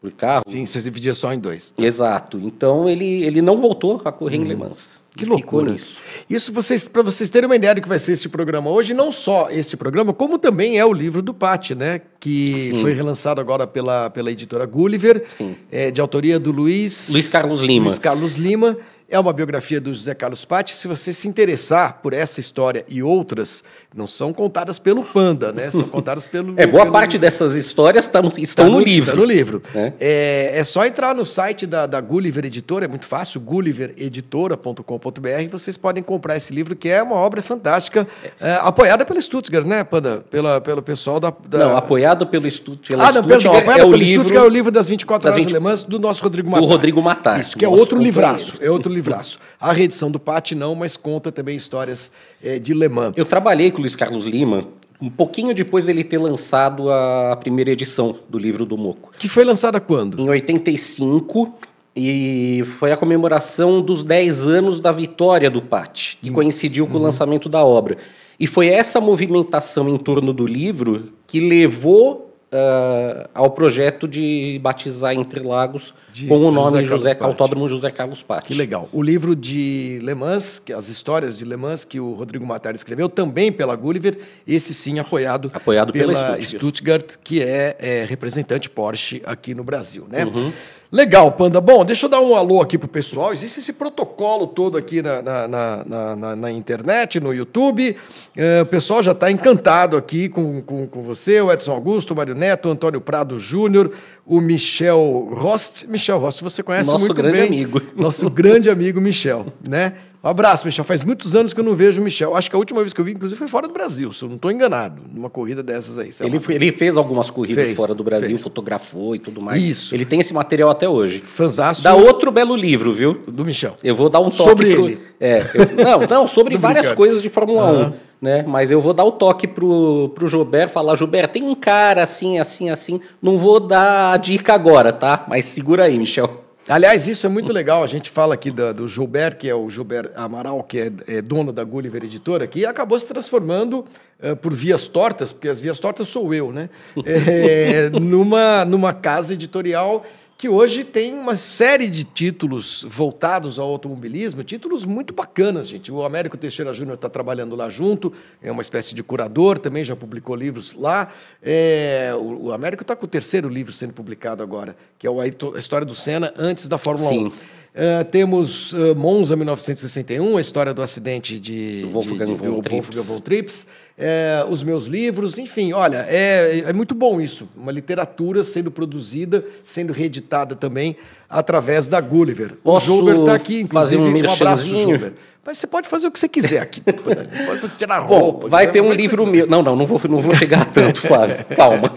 por 0.00 0.12
carro. 0.12 0.42
Sim, 0.46 0.64
você 0.64 0.80
dividia 0.80 1.12
só 1.12 1.32
em 1.32 1.40
dois. 1.40 1.74
Exato. 1.76 2.38
Então 2.38 2.88
ele, 2.88 3.24
ele 3.24 3.42
não 3.42 3.60
voltou 3.60 4.00
a 4.04 4.12
correr 4.12 4.38
hum. 4.38 4.44
em 4.44 4.48
Le 4.48 4.56
Mans. 4.56 5.00
Que 5.16 5.26
loucura. 5.26 5.72
Isso, 5.72 5.98
isso 6.30 6.52
vocês, 6.52 6.86
para 6.86 7.02
vocês 7.02 7.28
terem 7.28 7.46
uma 7.46 7.56
ideia 7.56 7.74
do 7.74 7.82
que 7.82 7.88
vai 7.88 7.98
ser 7.98 8.12
este 8.12 8.28
programa 8.28 8.70
hoje, 8.70 8.94
não 8.94 9.10
só 9.10 9.50
este 9.50 9.76
programa, 9.76 10.14
como 10.14 10.38
também 10.38 10.78
é 10.78 10.84
o 10.84 10.92
livro 10.92 11.20
do 11.20 11.34
Pati, 11.34 11.74
né? 11.74 12.00
Que 12.20 12.68
Sim. 12.70 12.80
foi 12.80 12.92
relançado 12.92 13.40
agora 13.40 13.66
pela, 13.66 14.08
pela 14.08 14.30
editora 14.30 14.64
Gulliver, 14.64 15.26
é, 15.70 15.90
de 15.90 16.00
autoria 16.00 16.38
do 16.38 16.52
Luiz... 16.52 17.10
Luiz 17.10 17.28
Carlos 17.28 17.60
Lima. 17.60 17.86
Luiz 17.86 17.98
Carlos 17.98 18.36
Lima. 18.36 18.76
É 19.12 19.18
uma 19.18 19.32
biografia 19.32 19.80
do 19.80 19.92
José 19.92 20.14
Carlos 20.14 20.44
Patti. 20.44 20.76
Se 20.76 20.86
você 20.86 21.12
se 21.12 21.26
interessar 21.26 22.00
por 22.00 22.12
essa 22.12 22.38
história 22.38 22.84
e 22.88 23.02
outras, 23.02 23.64
não 23.94 24.06
são 24.06 24.32
contadas 24.32 24.78
pelo 24.78 25.04
Panda, 25.04 25.52
né? 25.52 25.70
São 25.70 25.82
contadas 25.90 26.26
pelo. 26.26 26.54
é, 26.56 26.66
boa 26.66 26.84
pelo... 26.84 26.92
parte 26.92 27.18
dessas 27.18 27.54
histórias 27.56 28.04
estão, 28.04 28.30
estão 28.38 28.66
tá 28.66 28.70
no, 28.70 28.78
no, 28.78 28.84
livro. 28.84 29.10
Está 29.10 29.20
no 29.20 29.26
livro. 29.26 29.62
É. 29.74 29.92
É, 29.98 30.58
é, 30.58 30.64
só 30.64 30.86
entrar 30.86 31.14
no 31.14 31.26
site 31.26 31.66
da, 31.66 31.86
da 31.86 32.00
Gulliver 32.00 32.44
Editora, 32.44 32.84
é 32.84 32.88
muito 32.88 33.06
fácil, 33.06 33.40
gullivereditora.com.br. 33.40 35.50
Vocês 35.50 35.76
podem 35.76 36.02
comprar 36.02 36.36
esse 36.36 36.52
livro, 36.52 36.76
que 36.76 36.88
é 36.88 37.02
uma 37.02 37.16
obra 37.16 37.42
fantástica, 37.42 38.06
é, 38.40 38.54
apoiada 38.60 39.04
pela 39.04 39.20
Stuttgart, 39.20 39.66
né, 39.66 39.82
Panda? 39.82 40.24
Pela, 40.30 40.60
pelo 40.60 40.82
pessoal 40.82 41.18
da. 41.18 41.32
da... 41.48 41.58
Não, 41.58 41.76
apoiado 41.76 42.24
pelo 42.26 42.48
Stuttgart. 42.48 43.02
Ah, 43.02 43.10
não, 43.12 43.24
perdão, 43.24 43.56
apoiado 43.56 43.80
é 43.80 43.82
pelo 43.82 43.96
livro... 43.96 44.22
Stuttgart 44.22 44.44
é 44.44 44.46
o 44.46 44.50
livro 44.50 44.70
das 44.70 44.88
24 44.88 45.24
das 45.24 45.34
horas 45.34 45.44
20... 45.44 45.52
alemãs 45.52 45.82
do 45.82 45.98
nosso 45.98 46.22
Rodrigo 46.22 46.48
Matar. 46.48 46.60
Do 46.60 46.66
Rodrigo 46.68 47.02
Matar. 47.02 47.40
Isso, 47.40 47.58
que 47.58 47.64
é 47.64 47.68
outro 47.68 48.00
livraço. 48.00 48.56
É 48.60 48.70
outro 48.70 48.92
livraço. 48.92 49.40
A 49.60 49.72
reedição 49.72 50.08
do 50.10 50.20
Pati 50.20 50.54
não, 50.54 50.76
mas 50.76 50.96
conta 50.96 51.32
também 51.32 51.56
histórias 51.56 52.10
é, 52.42 52.58
de 52.58 52.74
Le 52.74 52.88
Mans. 52.88 53.14
Eu 53.16 53.24
trabalhei 53.24 53.70
com 53.70 53.78
o 53.78 53.80
Luiz 53.80 53.96
Carlos 53.96 54.24
Lima 54.26 54.66
um 55.00 55.08
pouquinho 55.08 55.54
depois 55.54 55.86
dele 55.86 56.04
ter 56.04 56.18
lançado 56.18 56.90
a 56.90 57.34
primeira 57.40 57.70
edição 57.70 58.16
do 58.28 58.38
livro 58.38 58.66
do 58.66 58.76
Moco. 58.76 59.12
Que 59.18 59.28
foi 59.28 59.44
lançada 59.44 59.80
quando? 59.80 60.20
Em 60.20 60.28
85 60.28 61.54
e 61.96 62.62
foi 62.78 62.92
a 62.92 62.96
comemoração 62.96 63.80
dos 63.80 64.04
10 64.04 64.46
anos 64.46 64.78
da 64.78 64.92
vitória 64.92 65.50
do 65.50 65.62
Pati, 65.62 66.18
que 66.22 66.30
hum. 66.30 66.34
coincidiu 66.34 66.86
com 66.86 66.94
uhum. 66.94 67.00
o 67.00 67.02
lançamento 67.04 67.48
da 67.48 67.64
obra. 67.64 67.96
E 68.38 68.46
foi 68.46 68.68
essa 68.68 69.00
movimentação 69.00 69.88
em 69.88 69.98
torno 69.98 70.32
do 70.32 70.46
livro 70.46 71.12
que 71.26 71.40
levou 71.40 72.29
uh, 72.52 73.28
ao 73.34 73.50
projeto 73.50 74.06
de 74.06 74.58
batizar 74.62 75.14
Interlagos 75.14 75.94
de 76.12 76.26
com 76.26 76.36
o 76.36 76.50
nome 76.50 76.84
José, 76.84 77.10
José 77.10 77.16
Autódromo 77.20 77.68
José 77.68 77.90
Carlos 77.90 78.22
Patti. 78.22 78.48
Que 78.48 78.54
legal. 78.54 78.88
O 78.92 79.02
livro 79.02 79.34
de 79.34 80.00
Le 80.02 80.14
Mans, 80.14 80.58
que 80.58 80.72
as 80.72 80.88
histórias 80.88 81.38
de 81.38 81.44
Le 81.44 81.56
Mans 81.56 81.84
que 81.84 82.00
o 82.00 82.12
Rodrigo 82.12 82.44
Matar 82.46 82.74
escreveu, 82.74 83.08
também 83.08 83.52
pela 83.52 83.74
Gulliver, 83.76 84.18
esse 84.46 84.74
sim 84.74 84.98
apoiado, 84.98 85.50
apoiado 85.52 85.92
pela, 85.92 86.12
pela 86.12 86.40
Stuttgart. 86.40 86.60
Stuttgart, 86.60 87.16
que 87.22 87.42
é, 87.42 87.76
é, 87.78 88.04
representante 88.04 88.68
Porsche 88.68 89.22
aqui 89.24 89.54
no 89.54 89.64
Brasil, 89.64 90.06
né? 90.10 90.24
Uhum. 90.24 90.52
Legal, 90.92 91.30
Panda. 91.30 91.60
Bom, 91.60 91.84
deixa 91.84 92.06
eu 92.06 92.10
dar 92.10 92.20
um 92.20 92.34
alô 92.34 92.60
aqui 92.60 92.76
pro 92.76 92.88
pessoal. 92.88 93.32
Existe 93.32 93.60
esse 93.60 93.72
protocolo 93.72 94.48
todo 94.48 94.76
aqui 94.76 95.00
na, 95.00 95.22
na, 95.22 95.48
na, 95.48 96.16
na, 96.16 96.36
na 96.36 96.50
internet, 96.50 97.20
no 97.20 97.32
YouTube. 97.32 97.96
É, 98.36 98.62
o 98.62 98.66
pessoal 98.66 99.00
já 99.00 99.12
está 99.12 99.30
encantado 99.30 99.96
aqui 99.96 100.28
com, 100.28 100.60
com, 100.60 100.88
com 100.88 101.02
você, 101.04 101.40
o 101.40 101.52
Edson 101.52 101.70
Augusto, 101.70 102.12
o 102.12 102.16
Mário 102.16 102.34
Neto, 102.34 102.68
o 102.68 102.72
Antônio 102.72 103.00
Prado 103.00 103.38
Júnior, 103.38 103.92
o 104.26 104.40
Michel 104.40 105.28
Rost. 105.32 105.86
Michel 105.86 106.18
Rost, 106.18 106.42
você 106.42 106.60
conhece 106.60 106.90
Nosso 106.90 106.98
muito 106.98 107.14
grande 107.14 107.38
bem. 107.38 107.46
amigo. 107.46 107.80
Nosso 107.94 108.28
grande 108.28 108.68
amigo 108.68 109.00
Michel, 109.00 109.46
né? 109.68 109.92
Um 110.22 110.28
abraço, 110.28 110.66
Michel. 110.66 110.84
Faz 110.84 111.02
muitos 111.02 111.34
anos 111.34 111.54
que 111.54 111.60
eu 111.60 111.64
não 111.64 111.74
vejo 111.74 112.00
o 112.00 112.04
Michel. 112.04 112.36
Acho 112.36 112.50
que 112.50 112.54
a 112.54 112.58
última 112.58 112.82
vez 112.82 112.92
que 112.92 113.00
eu 113.00 113.04
vi, 113.04 113.12
inclusive, 113.12 113.38
foi 113.38 113.48
fora 113.48 113.66
do 113.66 113.72
Brasil, 113.72 114.12
se 114.12 114.22
eu 114.22 114.28
não 114.28 114.36
estou 114.36 114.50
enganado, 114.50 115.00
numa 115.10 115.30
corrida 115.30 115.62
dessas 115.62 115.96
aí. 115.96 116.10
Ele, 116.20 116.38
foi, 116.38 116.54
ele, 116.56 116.70
fez 116.72 116.98
algumas 116.98 117.30
corridas 117.30 117.64
fez, 117.64 117.76
fora 117.76 117.94
do 117.94 118.04
Brasil, 118.04 118.28
fez. 118.28 118.42
fotografou 118.42 119.16
e 119.16 119.18
tudo 119.18 119.40
mais. 119.40 119.62
Isso. 119.62 119.94
Ele 119.94 120.04
tem 120.04 120.20
esse 120.20 120.34
material 120.34 120.68
até 120.68 120.86
hoje. 120.86 121.20
Fanzaço. 121.20 121.82
Dá 121.82 121.94
outro 121.94 122.30
belo 122.30 122.54
livro, 122.54 122.92
viu? 122.92 123.22
Do 123.26 123.46
Michel. 123.46 123.76
Eu 123.82 123.94
vou 123.94 124.10
dar 124.10 124.20
um 124.20 124.24
toque. 124.24 124.36
Sobre 124.42 124.74
pro... 124.74 124.88
ele. 124.88 125.00
É, 125.18 125.42
eu... 125.54 125.84
não, 125.84 126.06
não, 126.06 126.26
sobre 126.26 126.56
várias 126.58 126.92
coisas 126.92 127.22
de 127.22 127.30
Fórmula 127.30 127.72
uhum. 127.72 127.88
1. 127.88 127.92
Né? 128.20 128.44
Mas 128.46 128.70
eu 128.70 128.82
vou 128.82 128.92
dar 128.92 129.04
o 129.04 129.12
toque 129.12 129.48
pro, 129.48 130.10
pro 130.14 130.26
Jober, 130.26 130.68
falar, 130.68 130.94
Jober, 130.94 131.26
tem 131.28 131.42
um 131.42 131.54
cara 131.54 132.02
assim, 132.02 132.38
assim, 132.38 132.68
assim. 132.68 133.00
Não 133.22 133.38
vou 133.38 133.58
dar 133.58 134.12
a 134.12 134.16
dica 134.18 134.52
agora, 134.52 134.92
tá? 134.92 135.24
Mas 135.26 135.46
segura 135.46 135.84
aí, 135.84 135.98
Michel. 135.98 136.44
Aliás, 136.70 137.08
isso 137.08 137.26
é 137.26 137.28
muito 137.28 137.52
legal. 137.52 137.82
A 137.82 137.86
gente 137.88 138.10
fala 138.10 138.34
aqui 138.34 138.48
do, 138.48 138.72
do 138.72 138.86
Gilbert, 138.86 139.36
que 139.36 139.48
é 139.48 139.54
o 139.54 139.68
Gilbert 139.68 140.12
Amaral, 140.14 140.62
que 140.62 140.78
é, 140.78 140.92
é 141.08 141.20
dono 141.20 141.52
da 141.52 141.64
Gulliver 141.64 142.04
Editora, 142.04 142.46
que 142.46 142.64
acabou 142.64 142.98
se 143.00 143.08
transformando 143.08 143.84
uh, 144.22 144.36
por 144.36 144.54
vias 144.54 144.86
tortas, 144.86 145.32
porque 145.32 145.48
as 145.48 145.60
vias 145.60 145.80
tortas 145.80 146.06
sou 146.06 146.32
eu, 146.32 146.52
né? 146.52 146.70
É, 147.04 147.90
numa, 147.90 148.64
numa 148.64 148.92
casa 148.92 149.34
editorial 149.34 150.06
que 150.40 150.48
hoje 150.48 150.84
tem 150.84 151.12
uma 151.12 151.36
série 151.36 151.86
de 151.86 152.02
títulos 152.02 152.86
voltados 152.88 153.58
ao 153.58 153.68
automobilismo, 153.68 154.42
títulos 154.42 154.86
muito 154.86 155.12
bacanas, 155.12 155.68
gente. 155.68 155.92
O 155.92 156.02
Américo 156.02 156.34
Teixeira 156.38 156.72
Júnior 156.72 156.94
está 156.94 157.10
trabalhando 157.10 157.54
lá 157.54 157.68
junto, 157.68 158.10
é 158.40 158.50
uma 158.50 158.62
espécie 158.62 158.94
de 158.94 159.02
curador, 159.02 159.58
também 159.58 159.84
já 159.84 159.94
publicou 159.94 160.34
livros 160.34 160.72
lá. 160.72 161.08
É, 161.42 162.12
o, 162.14 162.46
o, 162.46 162.52
Américo 162.52 162.82
está 162.82 162.96
com 162.96 163.04
o 163.04 163.08
terceiro 163.08 163.50
livro 163.50 163.70
sendo 163.70 163.92
publicado 163.92 164.42
agora, 164.42 164.74
que 164.98 165.06
é 165.06 165.10
a 165.10 165.58
história 165.58 165.86
do 165.86 165.94
Senna 165.94 166.32
antes 166.38 166.68
da 166.68 166.78
Fórmula 166.78 167.10
Sim. 167.10 167.26
1. 167.26 167.28
Uh, 167.70 168.04
temos 168.10 168.72
uh, 168.72 168.96
Monza 168.96 169.36
1961, 169.36 170.38
a 170.38 170.40
história 170.40 170.72
do 170.72 170.80
acidente 170.80 171.38
de, 171.38 171.86
Wolfgang, 171.92 172.24
de, 172.24 172.32
de, 172.32 172.48
von, 172.48 172.62
Wolfgang 172.62 173.02
von 173.02 173.20
Trips 173.20 173.66
é, 174.02 174.46
os 174.48 174.62
meus 174.62 174.86
livros, 174.86 175.36
enfim, 175.36 175.74
olha, 175.74 176.06
é, 176.08 176.64
é 176.66 176.72
muito 176.72 176.94
bom 176.94 177.20
isso, 177.20 177.46
uma 177.54 177.70
literatura 177.70 178.42
sendo 178.42 178.70
produzida, 178.70 179.44
sendo 179.62 179.92
reeditada 179.92 180.56
também 180.56 180.96
através 181.28 181.86
da 181.86 182.00
Gulliver. 182.00 182.54
Posso 182.64 182.90
o 182.90 182.96
Gilbert 182.96 183.20
está 183.20 183.34
aqui, 183.34 183.60
inclusive, 183.60 184.00
um, 184.00 184.26
um 184.26 184.32
abraço, 184.32 184.64
Gilbert. 184.64 185.12
Mas 185.44 185.58
você 185.58 185.66
pode 185.66 185.86
fazer 185.86 186.06
o 186.06 186.10
que 186.10 186.18
você 186.18 186.28
quiser 186.28 186.60
aqui. 186.60 186.80
pode 186.80 187.60
você 187.60 187.76
tirar 187.76 187.98
roupa. 187.98 188.42
Bom, 188.42 188.48
vai 188.48 188.70
ter 188.70 188.80
um 188.80 188.92
livro 188.92 189.26
meu. 189.26 189.46
Não, 189.46 189.62
não, 189.62 189.76
não 189.76 189.86
vou, 189.86 190.00
não 190.08 190.20
vou 190.20 190.34
chegar 190.34 190.64
tanto, 190.66 191.00
Flávio. 191.02 191.44
Calma. 191.56 191.92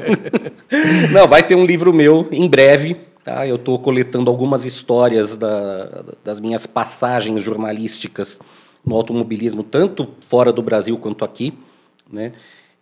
não, 1.11 1.27
vai 1.27 1.43
ter 1.43 1.55
um 1.55 1.65
livro 1.65 1.93
meu 1.93 2.27
em 2.31 2.49
breve. 2.49 2.97
Tá? 3.23 3.47
Eu 3.47 3.55
estou 3.55 3.77
coletando 3.79 4.29
algumas 4.29 4.65
histórias 4.65 5.37
da, 5.37 6.03
das 6.23 6.39
minhas 6.39 6.65
passagens 6.65 7.41
jornalísticas 7.41 8.39
no 8.85 8.95
automobilismo, 8.95 9.61
tanto 9.61 10.09
fora 10.27 10.51
do 10.51 10.61
Brasil 10.61 10.97
quanto 10.97 11.23
aqui 11.23 11.53
né? 12.13 12.33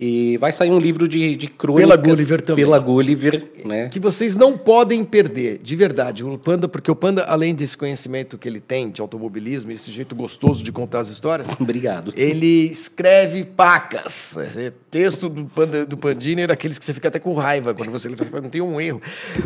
E 0.03 0.35
vai 0.37 0.51
sair 0.51 0.71
um 0.71 0.79
livro 0.79 1.07
de, 1.07 1.35
de 1.35 1.45
crônicas 1.45 1.87
pela 1.87 1.95
Gulliver 1.95 2.41
também. 2.41 2.65
Pela 2.65 2.79
Gulliver, 2.79 3.51
né? 3.63 3.87
Que 3.87 3.99
vocês 3.99 4.35
não 4.35 4.57
podem 4.57 5.05
perder, 5.05 5.59
de 5.59 5.75
verdade. 5.75 6.23
O 6.23 6.39
Panda, 6.39 6.67
porque 6.67 6.89
o 6.89 6.95
Panda, 6.95 7.23
além 7.25 7.53
desse 7.53 7.77
conhecimento 7.77 8.35
que 8.35 8.49
ele 8.49 8.59
tem 8.59 8.89
de 8.89 8.99
automobilismo, 8.99 9.71
esse 9.71 9.91
jeito 9.91 10.15
gostoso 10.15 10.63
de 10.63 10.71
contar 10.71 11.01
as 11.01 11.09
histórias. 11.09 11.47
Obrigado. 11.61 12.11
Ele 12.17 12.71
escreve 12.71 13.43
pacas. 13.45 14.35
É 14.57 14.73
texto 14.89 15.29
do, 15.29 15.45
Panda, 15.45 15.85
do 15.85 15.95
Pandini 15.95 16.41
é 16.41 16.47
daqueles 16.47 16.79
que 16.79 16.83
você 16.83 16.93
fica 16.95 17.07
até 17.07 17.19
com 17.19 17.35
raiva 17.35 17.73
quando 17.73 17.91
você 17.91 18.09
lê, 18.09 18.15
não 18.41 18.49
tem 18.49 18.59
um 18.59 18.81
erro. 18.81 18.99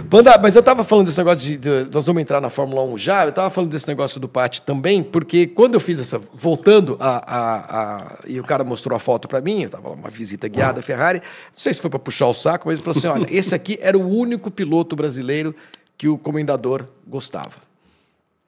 Panda, 0.10 0.40
mas 0.42 0.56
eu 0.56 0.62
estava 0.62 0.86
falando 0.86 1.08
desse 1.08 1.20
negócio 1.20 1.40
de, 1.40 1.58
de, 1.58 1.70
Nós 1.92 2.08
vamos 2.08 2.22
entrar 2.22 2.40
na 2.40 2.50
Fórmula 2.50 2.82
1 2.82 2.98
já, 2.98 3.24
eu 3.24 3.30
estava 3.30 3.50
falando 3.50 3.72
desse 3.72 3.88
negócio 3.90 4.22
do 4.22 4.30
Pati 4.30 4.62
também, 4.62 5.04
porque 5.04 5.48
quando 5.48 5.74
eu 5.74 5.82
fiz 5.82 6.00
essa. 6.00 6.20
Voltando 6.34 6.96
a. 7.00 7.18
a, 7.18 8.06
a 8.06 8.20
e 8.26 8.40
o 8.40 8.44
cara 8.44 8.64
mostrou 8.64 8.96
a 8.96 9.00
foto 9.00 9.28
para 9.28 9.42
mim, 9.42 9.62
eu 9.62 9.66
estava 9.66 9.90
uma 9.90 10.10
visita 10.10 10.45
visita 10.46 10.48
guiada 10.48 10.82
Ferrari. 10.82 11.20
Não 11.20 11.58
sei 11.58 11.74
se 11.74 11.82
foi 11.82 11.90
para 11.90 12.00
puxar 12.00 12.28
o 12.28 12.34
saco, 12.34 12.68
mas 12.68 12.78
ele 12.78 12.84
falou 12.84 12.98
assim: 12.98 13.08
olha, 13.08 13.28
esse 13.30 13.54
aqui 13.54 13.78
era 13.82 13.98
o 13.98 14.08
único 14.08 14.50
piloto 14.50 14.96
brasileiro 14.96 15.56
que 15.98 16.08
o 16.08 16.18
comendador 16.18 16.86
gostava. 17.08 17.54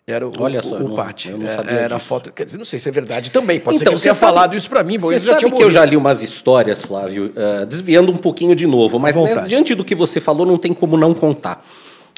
Era 0.10 0.25
o, 0.25 0.32
Olha 0.39 0.63
só, 0.63 0.75
o, 0.75 0.94
o 0.94 0.96
Pati. 0.96 1.34
É, 1.68 1.84
era 1.84 1.98
a 1.98 2.00
foto. 2.00 2.32
Quer 2.32 2.46
dizer, 2.46 2.58
não 2.58 2.63
sei 2.63 2.80
se 2.80 2.88
é 2.88 2.92
verdade 2.92 3.30
também. 3.30 3.60
Pode 3.60 3.75
então, 3.75 3.92
ser 3.92 3.98
que 3.98 4.04
tenha 4.04 4.13
sabe, 4.13 4.25
falado 4.25 4.56
isso 4.56 4.70
para 4.70 4.82
mim. 4.82 4.98
Você 4.98 5.20
já 5.20 5.38
sabe 5.38 5.51
que 5.51 5.62
eu 5.62 5.70
já 5.70 5.84
li 5.84 5.98
umas 5.98 6.22
histórias, 6.22 6.82
Flávio, 6.82 7.34
uh, 7.36 7.66
desviando 7.66 8.10
um 8.10 8.18
pouquinho 8.18 8.56
de 8.56 8.66
novo, 8.66 8.98
mas 8.98 9.13
né, 9.18 9.46
diante 9.48 9.75
do 9.75 9.84
que 9.84 9.94
você 9.94 10.22
falou, 10.22 10.46
não 10.46 10.58
tem 10.58 10.74
como 10.74 10.96
não 10.96 11.13
contar. 11.13 11.66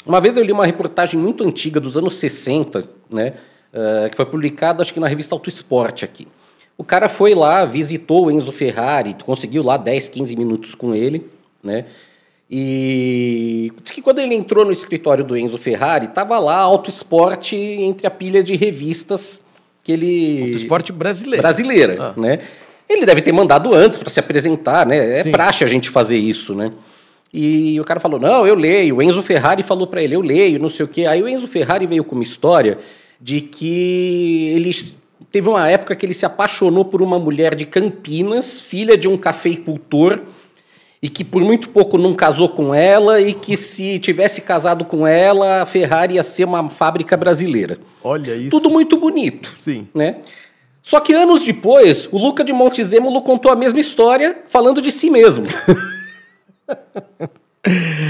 Uma 0.06 0.22
vez 0.22 0.38
eu 0.38 0.44
li 0.44 0.52
uma 0.52 0.68
reportagem 0.68 1.20
muito 1.20 1.44
antiga, 1.44 1.80
dos 1.80 1.98
anos 1.98 2.16
60, 2.18 2.88
né, 3.12 3.34
uh, 3.74 4.08
que 4.08 4.16
foi 4.16 4.26
publicada, 4.28 4.84
acho 4.84 4.94
que 4.94 5.00
na 5.00 5.08
revista 5.08 5.34
Auto 5.34 5.50
Esporte 5.50 6.06
aqui. 6.06 6.28
O 6.80 6.84
cara 6.86 7.10
foi 7.10 7.36
lá, 7.36 7.66
visitou 7.66 8.28
o 8.28 8.32
Enzo 8.32 8.54
Ferrari, 8.54 9.14
conseguiu 9.26 9.62
lá 9.62 9.76
10, 9.76 10.08
15 10.08 10.34
minutos 10.38 10.74
com 10.74 10.96
ele, 10.96 11.26
né? 11.62 11.84
E 12.50 13.70
diz 13.84 13.92
que 13.92 14.02
quando 14.02 14.20
ele 14.20 14.34
entrou 14.34 14.64
no 14.64 14.72
escritório 14.72 15.26
do 15.26 15.36
Enzo 15.36 15.58
Ferrari, 15.58 16.08
tava 16.08 16.40
lá 16.40 16.56
Auto 16.56 16.90
Esporte 16.90 17.58
entre 17.58 18.08
a 18.08 18.10
pilha 18.10 18.42
de 18.42 18.56
revistas 18.56 19.42
que 19.84 19.92
ele. 19.92 20.44
Auto 20.44 20.58
Esporte 20.58 20.94
brasileiro. 20.94 21.42
Brasileira, 21.42 21.98
ah. 22.00 22.14
né? 22.16 22.40
Ele 22.88 23.06
deve 23.06 23.22
ter 23.22 23.34
mandado 23.34 23.76
antes 23.76 24.00
para 24.00 24.10
se 24.10 24.22
apresentar, 24.22 24.86
né? 24.86 25.20
É 25.20 25.24
Sim. 25.24 25.32
praxe 25.32 25.66
a 25.66 25.68
gente 25.68 25.90
fazer 25.90 26.18
isso, 26.18 26.56
né? 26.56 26.72
E 27.34 27.78
o 27.78 27.84
cara 27.84 28.00
falou: 28.00 28.22
Não, 28.22 28.48
eu 28.48 28.56
leio. 28.56 28.96
O 28.96 29.02
Enzo 29.02 29.22
Ferrari 29.22 29.64
falou 29.64 29.86
para 29.86 30.02
ele: 30.02 30.16
Eu 30.16 30.22
leio, 30.22 30.58
não 30.60 30.70
sei 30.70 30.86
o 30.86 30.88
quê. 30.88 31.06
Aí 31.06 31.22
o 31.22 31.28
Enzo 31.28 31.46
Ferrari 31.46 31.86
veio 31.86 32.06
com 32.06 32.16
uma 32.16 32.24
história 32.24 32.78
de 33.20 33.42
que 33.42 34.54
ele 34.56 34.72
teve 35.32 35.50
uma 35.50 35.70
época 35.70 35.96
que 35.96 36.06
ele 36.06 36.14
se 36.14 36.26
apaixonou 36.26 36.86
por 36.86 37.02
uma 37.02 37.20
mulher 37.20 37.56
de 37.56 37.66
Campinas, 37.66 38.62
filha 38.62 38.98
de 38.98 39.08
um 39.08 39.18
cafeicultor, 39.18 40.22
e 41.02 41.10
que 41.10 41.24
por 41.24 41.42
muito 41.42 41.70
pouco 41.70 41.98
não 41.98 42.14
casou 42.14 42.50
com 42.50 42.74
ela, 42.76 43.22
e 43.22 43.34
que 43.34 43.56
se 43.56 44.00
tivesse 44.00 44.42
casado 44.42 44.84
com 44.84 45.08
ela, 45.08 45.62
a 45.62 45.66
Ferrari 45.66 46.16
ia 46.16 46.24
ser 46.24 46.46
uma 46.46 46.70
fábrica 46.70 47.16
brasileira. 47.16 47.78
Olha 48.04 48.36
isso. 48.36 48.50
Tudo 48.50 48.70
muito 48.70 48.98
bonito. 48.98 49.54
Sim. 49.58 49.88
Né? 49.94 50.18
Só 50.82 51.00
que 51.00 51.14
anos 51.14 51.44
depois, 51.46 52.08
o 52.12 52.18
Luca 52.18 52.44
de 52.44 52.52
Montezemolo 52.52 53.22
contou 53.22 53.52
a 53.52 53.56
mesma 53.56 53.80
história, 53.80 54.44
falando 54.48 54.82
de 54.82 54.92
si 54.92 55.10
mesmo. 55.10 55.46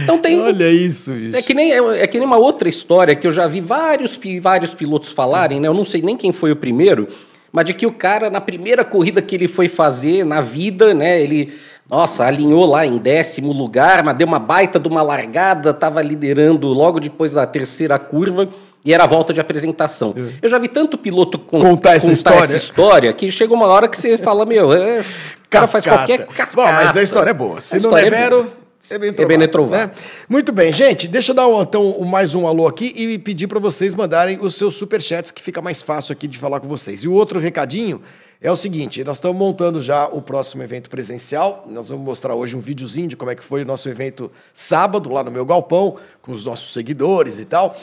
Então 0.04 0.18
tem. 0.20 0.40
Olha 0.40 0.70
isso, 0.70 1.12
bicho. 1.12 1.36
É 1.36 1.42
que, 1.42 1.54
nem, 1.54 1.72
é, 1.72 2.04
é, 2.04 2.08
que 2.08 2.18
nem 2.18 2.28
uma 2.28 2.38
outra 2.38 2.70
história 2.70 3.16
que 3.16 3.26
eu 3.26 3.32
já 3.32 3.48
vi 3.48 3.62
vários, 3.62 4.20
vários 4.42 4.74
pilotos 4.74 5.10
falarem, 5.10 5.60
né? 5.60 5.68
Eu 5.68 5.74
não 5.74 5.86
sei 5.86 6.02
nem 6.02 6.16
quem 6.16 6.32
foi 6.32 6.52
o 6.52 6.56
primeiro, 6.56 7.08
mas 7.52 7.66
de 7.66 7.74
que 7.74 7.86
o 7.86 7.92
cara, 7.92 8.30
na 8.30 8.42
primeira 8.42 8.84
corrida 8.84 9.22
que 9.22 9.36
ele 9.36 9.48
foi 9.48 9.68
fazer 9.68 10.24
na 10.24 10.42
vida, 10.42 10.94
né? 10.94 11.22
Ele, 11.22 11.54
nossa, 11.90 12.26
alinhou 12.26 12.66
lá 12.66 12.86
em 12.86 12.98
décimo 12.98 13.52
lugar, 13.52 14.04
mas 14.04 14.16
deu 14.16 14.28
uma 14.28 14.40
baita 14.40 14.80
de 14.80 14.88
uma 14.88 15.02
largada, 15.02 15.72
estava 15.72 16.02
liderando 16.02 16.68
logo 16.68 17.00
depois 17.00 17.34
da 17.34 17.46
terceira 17.46 17.98
curva. 17.98 18.48
E 18.86 18.94
era 18.94 19.04
a 19.04 19.08
volta 19.08 19.34
de 19.34 19.42
apresentação. 19.42 20.14
É. 20.16 20.36
Eu 20.42 20.50
já 20.50 20.58
vi 20.58 20.70
tanto 20.70 20.98
piloto 20.98 21.38
con 21.38 21.60
contar, 21.60 21.96
essa, 21.96 22.08
contar 22.08 22.14
história. 22.14 22.44
essa, 22.46 22.56
história. 22.56 23.14
que 23.14 23.30
chega 23.30 23.54
uma 23.54 23.68
hora 23.68 23.90
que 23.90 23.98
você 23.98 24.18
fala, 24.18 24.46
meu, 24.46 24.72
é, 24.72 25.02
o 25.02 25.50
cara 25.50 25.68
faz 25.68 25.86
qualquer 25.86 26.26
cascata. 26.28 26.56
Bom, 26.56 26.64
mas 26.64 26.96
a 26.96 27.02
história 27.04 27.32
é 27.32 27.34
boa. 27.34 27.60
Se 27.60 27.76
a 27.76 27.80
não 27.82 27.98
é 27.98 28.10
vero, 28.10 28.50
é 28.90 28.98
bem 28.98 29.14
trovado. 29.14 29.34
É 29.34 29.38
bem 29.38 29.48
trovado. 29.48 29.88
Né? 29.88 29.92
Muito 30.28 30.52
bem, 30.52 30.72
gente. 30.72 31.08
Deixa 31.08 31.32
eu 31.32 31.36
dar 31.36 31.48
um, 31.48 31.62
então 31.62 32.00
mais 32.02 32.34
um 32.34 32.48
alô 32.48 32.68
aqui 32.68 32.94
e 32.96 33.18
pedir 33.20 33.48
para 33.48 33.60
vocês 33.60 33.94
mandarem 33.94 34.40
os 34.42 34.56
seus 34.56 34.76
superchats, 34.76 35.32
que 35.32 35.42
fica 35.42 35.62
mais 35.62 35.82
fácil 35.82 36.14
aqui 36.14 36.28
de 36.28 36.38
falar 36.38 36.60
com 36.60 36.68
vocês. 36.68 37.04
E 37.04 37.08
o 37.08 37.14
outro 37.14 37.40
recadinho 37.40 38.02
é 38.42 38.52
o 38.52 38.56
seguinte: 38.56 39.04
nós 39.04 39.18
estamos 39.18 39.38
montando 39.38 39.82
já 39.82 40.08
o 40.08 40.22
próximo 40.22 40.64
evento 40.64 40.90
presencial. 40.90 41.66
Nós 41.70 41.90
vamos 41.90 42.04
mostrar 42.04 42.36
hoje 42.36 42.56
um 42.56 42.62
videozinho 42.62 43.08
de 43.08 43.16
como 43.16 43.32
é 43.32 43.36
que 43.36 43.44
foi 43.44 43.64
o 43.64 43.66
nosso 43.66 43.90
evento 43.90 44.32
sábado, 44.54 45.10
lá 45.10 45.24
no 45.24 45.32
meu 45.32 45.46
galpão, 45.46 45.98
com 46.22 46.32
os 46.32 46.46
nossos 46.46 46.74
seguidores 46.74 47.40
e 47.40 47.46
tal. 47.46 47.78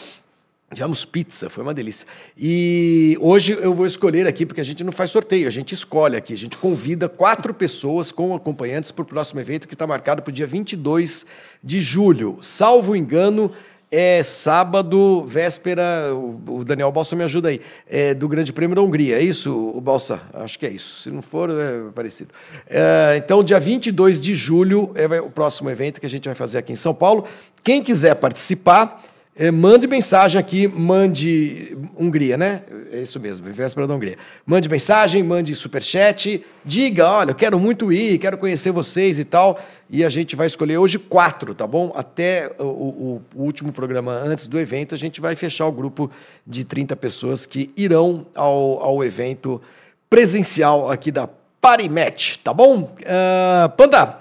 Tivemos 0.75 1.05
pizza, 1.05 1.49
foi 1.49 1.63
uma 1.63 1.73
delícia. 1.73 2.07
E 2.37 3.17
hoje 3.21 3.53
eu 3.53 3.73
vou 3.73 3.87
escolher 3.87 4.27
aqui, 4.27 4.45
porque 4.45 4.61
a 4.61 4.65
gente 4.65 4.83
não 4.83 4.91
faz 4.91 5.11
sorteio, 5.11 5.47
a 5.47 5.51
gente 5.51 5.73
escolhe 5.73 6.17
aqui. 6.17 6.33
A 6.33 6.37
gente 6.37 6.59
convida 6.59 7.09
quatro 7.09 7.55
pessoas 7.55 8.11
com 8.11 8.35
acompanhantes 8.35 8.91
para 8.91 9.03
o 9.03 9.07
próximo 9.07 9.41
evento 9.41 9.69
que 9.69 9.75
está 9.75 9.87
marcado 9.87 10.23
para 10.23 10.31
o 10.31 10.33
dia 10.33 10.47
22 10.47 11.25
de 11.63 11.81
julho. 11.81 12.39
Salvo 12.41 12.97
engano, 12.97 13.53
é 13.93 14.25
sábado, 14.25 15.25
véspera. 15.25 16.13
O, 16.13 16.65
Daniel 16.65 16.91
Balsa 16.91 17.15
me 17.15 17.23
ajuda 17.23 17.51
aí. 17.51 17.61
É 17.89 18.13
do 18.13 18.29
Grande 18.29 18.53
Prêmio 18.53 18.75
da 18.75 18.83
Hungria, 18.83 19.19
é 19.19 19.23
isso, 19.23 19.57
o 19.57 19.81
Balsa? 19.81 20.21
Acho 20.35 20.59
que 20.59 20.67
é 20.67 20.71
isso. 20.71 21.03
Se 21.03 21.11
não 21.11 21.23
for, 21.23 21.49
é 21.49 21.91
parecido. 21.95 22.35
É, 22.67 23.15
então, 23.17 23.45
dia 23.45 23.61
22 23.61 24.21
de 24.21 24.35
julho 24.35 24.91
é 24.97 25.21
o 25.21 25.31
próximo 25.31 25.71
evento 25.71 26.01
que 26.01 26.07
a 26.07 26.11
gente 26.11 26.25
vai 26.25 26.35
fazer 26.35 26.59
aqui 26.59 26.73
em 26.73 26.77
São 26.77 26.93
Paulo. 26.93 27.25
Quem 27.63 27.85
quiser 27.85 28.17
participar 28.17 29.01
É, 29.39 29.51
mande 29.51 29.87
mensagem 29.87 30.41
aqui, 30.41 30.67
mande 30.67 31.77
Hungria, 31.95 32.39
né? 32.39 32.63
É 32.91 33.03
isso 33.03 33.21
mesmo, 33.21 33.47
véspera 33.53 33.87
da 33.87 33.95
Hungria. 33.95 34.17
Mande 34.47 34.67
mensagem, 34.67 35.23
mande 35.23 35.55
superchat, 35.55 36.43
diga, 36.65 37.07
olha, 37.07 37.33
eu 37.33 37.35
quero 37.35 37.61
muito 37.61 37.93
ir, 37.93 38.17
quero 38.17 38.39
conhecer 38.39 38.71
vocês 38.71 39.19
e 39.19 39.27
tal. 39.27 39.61
E 39.91 40.03
a 40.03 40.09
gente 40.09 40.35
vai 40.35 40.47
escolher 40.47 40.79
hoje 40.79 40.99
quatro, 40.99 41.55
tá 41.55 41.67
bom? 41.67 41.93
Até 41.95 42.51
o, 42.59 42.65
o, 42.65 43.23
o 43.35 43.43
último 43.43 43.75
programa 43.75 44.13
antes 44.13 44.47
do 44.47 44.59
evento, 44.59 44.95
a 44.95 44.99
gente 44.99 45.21
vai 45.21 45.37
fechar 45.37 45.67
o 45.67 45.73
grupo 45.73 46.11
de 46.47 46.65
30 46.65 46.97
pessoas 46.97 47.45
que 47.45 47.71
irão 47.77 48.25
ao, 48.35 48.83
ao 48.83 49.05
evento 49.05 49.61
presencial 50.09 50.91
aqui 50.91 51.13
da 51.13 51.29
Parimatch, 51.61 52.39
tá 52.43 52.55
bom? 52.55 52.95
Uh, 53.01 53.69
Panda, 53.77 54.19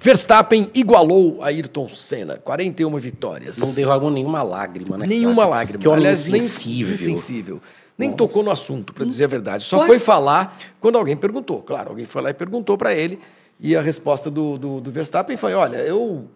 Verstappen 0.00 0.70
igualou 0.74 1.42
Ayrton 1.42 1.88
Senna, 1.90 2.38
41 2.38 2.96
vitórias. 2.98 3.58
Não 3.58 3.74
derramou 3.74 4.10
nenhuma 4.10 4.42
lágrima, 4.42 4.96
né? 4.96 5.06
Nenhuma 5.06 5.42
cara? 5.42 5.48
lágrima. 5.48 5.82
Que 5.82 5.88
Aliás, 5.88 6.26
insensível. 6.26 6.86
Nem, 6.86 6.94
insensível. 6.94 7.60
Nem 7.98 8.12
tocou 8.12 8.42
no 8.42 8.50
assunto, 8.50 8.94
para 8.94 9.04
dizer 9.04 9.24
a 9.24 9.28
verdade. 9.28 9.62
Só 9.62 9.84
foi 9.84 9.98
falar 9.98 10.58
quando 10.80 10.96
alguém 10.96 11.16
perguntou. 11.16 11.60
Claro, 11.62 11.90
alguém 11.90 12.06
foi 12.06 12.22
lá 12.22 12.30
e 12.30 12.34
perguntou 12.34 12.78
para 12.78 12.94
ele. 12.94 13.18
E 13.60 13.76
a 13.76 13.82
resposta 13.82 14.30
do, 14.30 14.56
do, 14.56 14.80
do, 14.80 14.90
Verstappen 14.90 15.36
foi: 15.36 15.52
olha, 15.52 15.76
eu 15.76 16.26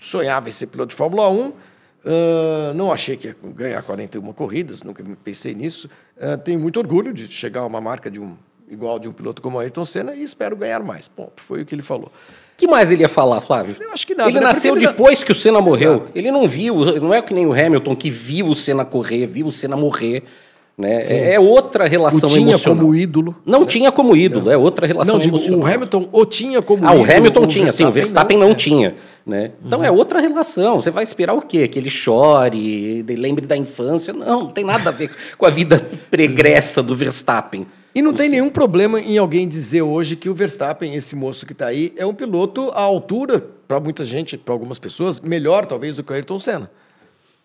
sonhava 0.00 0.48
em 0.48 0.52
ser 0.52 0.68
piloto 0.68 0.90
de 0.90 0.96
Fórmula 0.96 1.28
1, 1.28 1.48
uh, 1.48 1.54
não 2.74 2.90
achei 2.90 3.18
que 3.18 3.28
ia 3.28 3.36
ganhar 3.54 3.82
41 3.82 4.32
corridas, 4.32 4.82
nunca 4.82 5.04
pensei 5.22 5.54
nisso. 5.54 5.90
Uh, 6.16 6.38
tenho 6.38 6.58
muito 6.58 6.78
orgulho 6.78 7.12
de 7.12 7.28
chegar 7.28 7.60
a 7.60 7.66
uma 7.66 7.82
marca 7.82 8.10
de 8.10 8.18
um 8.18 8.34
igual 8.72 8.98
de 8.98 9.08
um 9.08 9.12
piloto 9.12 9.40
como 9.40 9.60
Ayrton 9.60 9.84
Senna 9.84 10.14
e 10.14 10.22
espero 10.22 10.56
ganhar 10.56 10.82
mais. 10.82 11.06
Ponto. 11.06 11.42
Foi 11.42 11.62
o 11.62 11.66
que 11.66 11.74
ele 11.74 11.82
falou 11.82 12.10
que 12.62 12.66
mais 12.68 12.92
ele 12.92 13.02
ia 13.02 13.08
falar, 13.08 13.40
Flávio? 13.40 13.74
Eu 13.80 13.90
acho 13.90 14.06
que 14.06 14.14
nada. 14.14 14.30
Ele 14.30 14.38
né? 14.38 14.46
nasceu 14.46 14.76
ele 14.76 14.86
depois 14.86 15.24
que 15.24 15.32
o 15.32 15.34
Senna 15.34 15.60
morreu. 15.60 15.94
Exato. 15.94 16.12
Ele 16.14 16.30
não 16.30 16.46
viu, 16.46 16.76
não 17.00 17.12
é 17.12 17.20
que 17.20 17.34
nem 17.34 17.44
o 17.44 17.52
Hamilton 17.52 17.96
que 17.96 18.08
viu 18.08 18.46
o 18.46 18.54
Senna 18.54 18.84
correr, 18.84 19.26
viu 19.26 19.48
o 19.48 19.52
Senna 19.52 19.76
morrer. 19.76 20.22
Né? 20.78 21.00
É, 21.02 21.34
é 21.34 21.40
outra 21.40 21.86
relação 21.86 22.28
o 22.28 22.32
tinha 22.32 22.50
emocional. 22.52 22.78
como 22.78 22.94
ídolo. 22.94 23.36
Não 23.44 23.60
né? 23.60 23.66
tinha 23.66 23.90
como 23.90 24.16
ídolo, 24.16 24.48
é, 24.48 24.54
é 24.54 24.56
outra 24.56 24.86
relação 24.86 25.14
não, 25.14 25.20
digo, 25.20 25.36
emocional. 25.36 25.60
O 25.60 25.66
Hamilton 25.66 26.08
o 26.12 26.24
tinha 26.24 26.62
como 26.62 26.84
ah, 26.86 26.94
ídolo. 26.94 27.04
Ah, 27.04 27.14
o 27.14 27.16
Hamilton 27.16 27.46
tinha, 27.46 27.72
sim, 27.72 27.84
o 27.84 27.90
Verstappen 27.90 28.38
não, 28.38 28.46
não 28.46 28.52
é. 28.52 28.56
tinha. 28.56 28.94
Né? 29.26 29.50
Então 29.64 29.80
uhum. 29.80 29.84
é 29.84 29.90
outra 29.90 30.20
relação. 30.20 30.80
Você 30.80 30.90
vai 30.92 31.02
esperar 31.02 31.34
o 31.34 31.42
quê? 31.42 31.66
Que 31.66 31.80
ele 31.80 31.90
chore, 31.90 33.04
lembre 33.08 33.44
da 33.44 33.56
infância? 33.56 34.14
Não, 34.14 34.44
não 34.44 34.50
tem 34.50 34.64
nada 34.64 34.90
a 34.90 34.92
ver 34.92 35.10
com 35.36 35.46
a 35.46 35.50
vida 35.50 35.84
pregressa 36.08 36.80
do 36.80 36.94
Verstappen. 36.94 37.66
E 37.94 38.00
não 38.00 38.14
tem 38.14 38.28
nenhum 38.28 38.48
problema 38.48 38.98
em 39.00 39.18
alguém 39.18 39.46
dizer 39.46 39.82
hoje 39.82 40.16
que 40.16 40.30
o 40.30 40.34
Verstappen, 40.34 40.94
esse 40.94 41.14
moço 41.14 41.44
que 41.44 41.52
está 41.52 41.66
aí, 41.66 41.92
é 41.94 42.06
um 42.06 42.14
piloto 42.14 42.70
à 42.70 42.80
altura, 42.80 43.38
para 43.68 43.78
muita 43.78 44.02
gente, 44.02 44.38
para 44.38 44.54
algumas 44.54 44.78
pessoas, 44.78 45.20
melhor 45.20 45.66
talvez 45.66 45.96
do 45.96 46.02
que 46.02 46.10
o 46.10 46.14
Ayrton 46.14 46.38
Senna. 46.38 46.70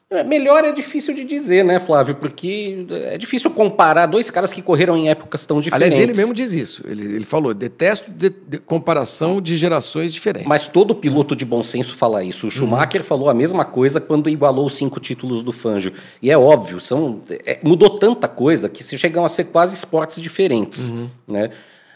É, 0.09 0.23
melhor 0.23 0.63
é 0.63 0.71
difícil 0.71 1.13
de 1.13 1.25
dizer, 1.25 1.65
né, 1.65 1.81
Flávio? 1.81 2.15
Porque 2.15 2.85
é 2.89 3.17
difícil 3.17 3.51
comparar 3.51 4.05
dois 4.05 4.31
caras 4.31 4.53
que 4.53 4.61
correram 4.61 4.95
em 4.95 5.09
épocas 5.09 5.45
tão 5.45 5.59
diferentes. 5.59 5.93
Aliás, 5.93 6.09
ele 6.09 6.17
mesmo 6.17 6.33
diz 6.33 6.53
isso. 6.53 6.81
Ele, 6.87 7.15
ele 7.15 7.25
falou: 7.25 7.53
detesto 7.53 8.09
de, 8.09 8.29
de 8.29 8.57
comparação 8.57 9.41
de 9.41 9.57
gerações 9.57 10.13
diferentes. 10.13 10.47
Mas 10.47 10.69
todo 10.69 10.95
piloto 10.95 11.35
de 11.35 11.43
bom 11.43 11.61
senso 11.61 11.93
fala 11.93 12.23
isso. 12.23 12.47
O. 12.47 12.49
Schumacher 12.49 13.01
uhum. 13.01 13.07
falou 13.07 13.29
a 13.29 13.33
mesma 13.33 13.65
coisa 13.65 13.99
quando 13.99 14.29
igualou 14.29 14.67
os 14.67 14.77
cinco 14.77 14.97
títulos 14.97 15.43
do 15.43 15.51
Fangio. 15.51 15.91
E 16.21 16.31
é 16.31 16.37
óbvio, 16.37 16.79
são, 16.79 17.21
é, 17.45 17.59
mudou 17.61 17.99
tanta 17.99 18.29
coisa 18.29 18.69
que 18.69 18.85
se 18.85 18.97
chegam 18.97 19.25
a 19.25 19.29
ser 19.29 19.43
quase 19.45 19.75
esportes 19.75 20.21
diferentes. 20.21 20.89
Uhum. 20.89 21.09
Né? 21.27 21.49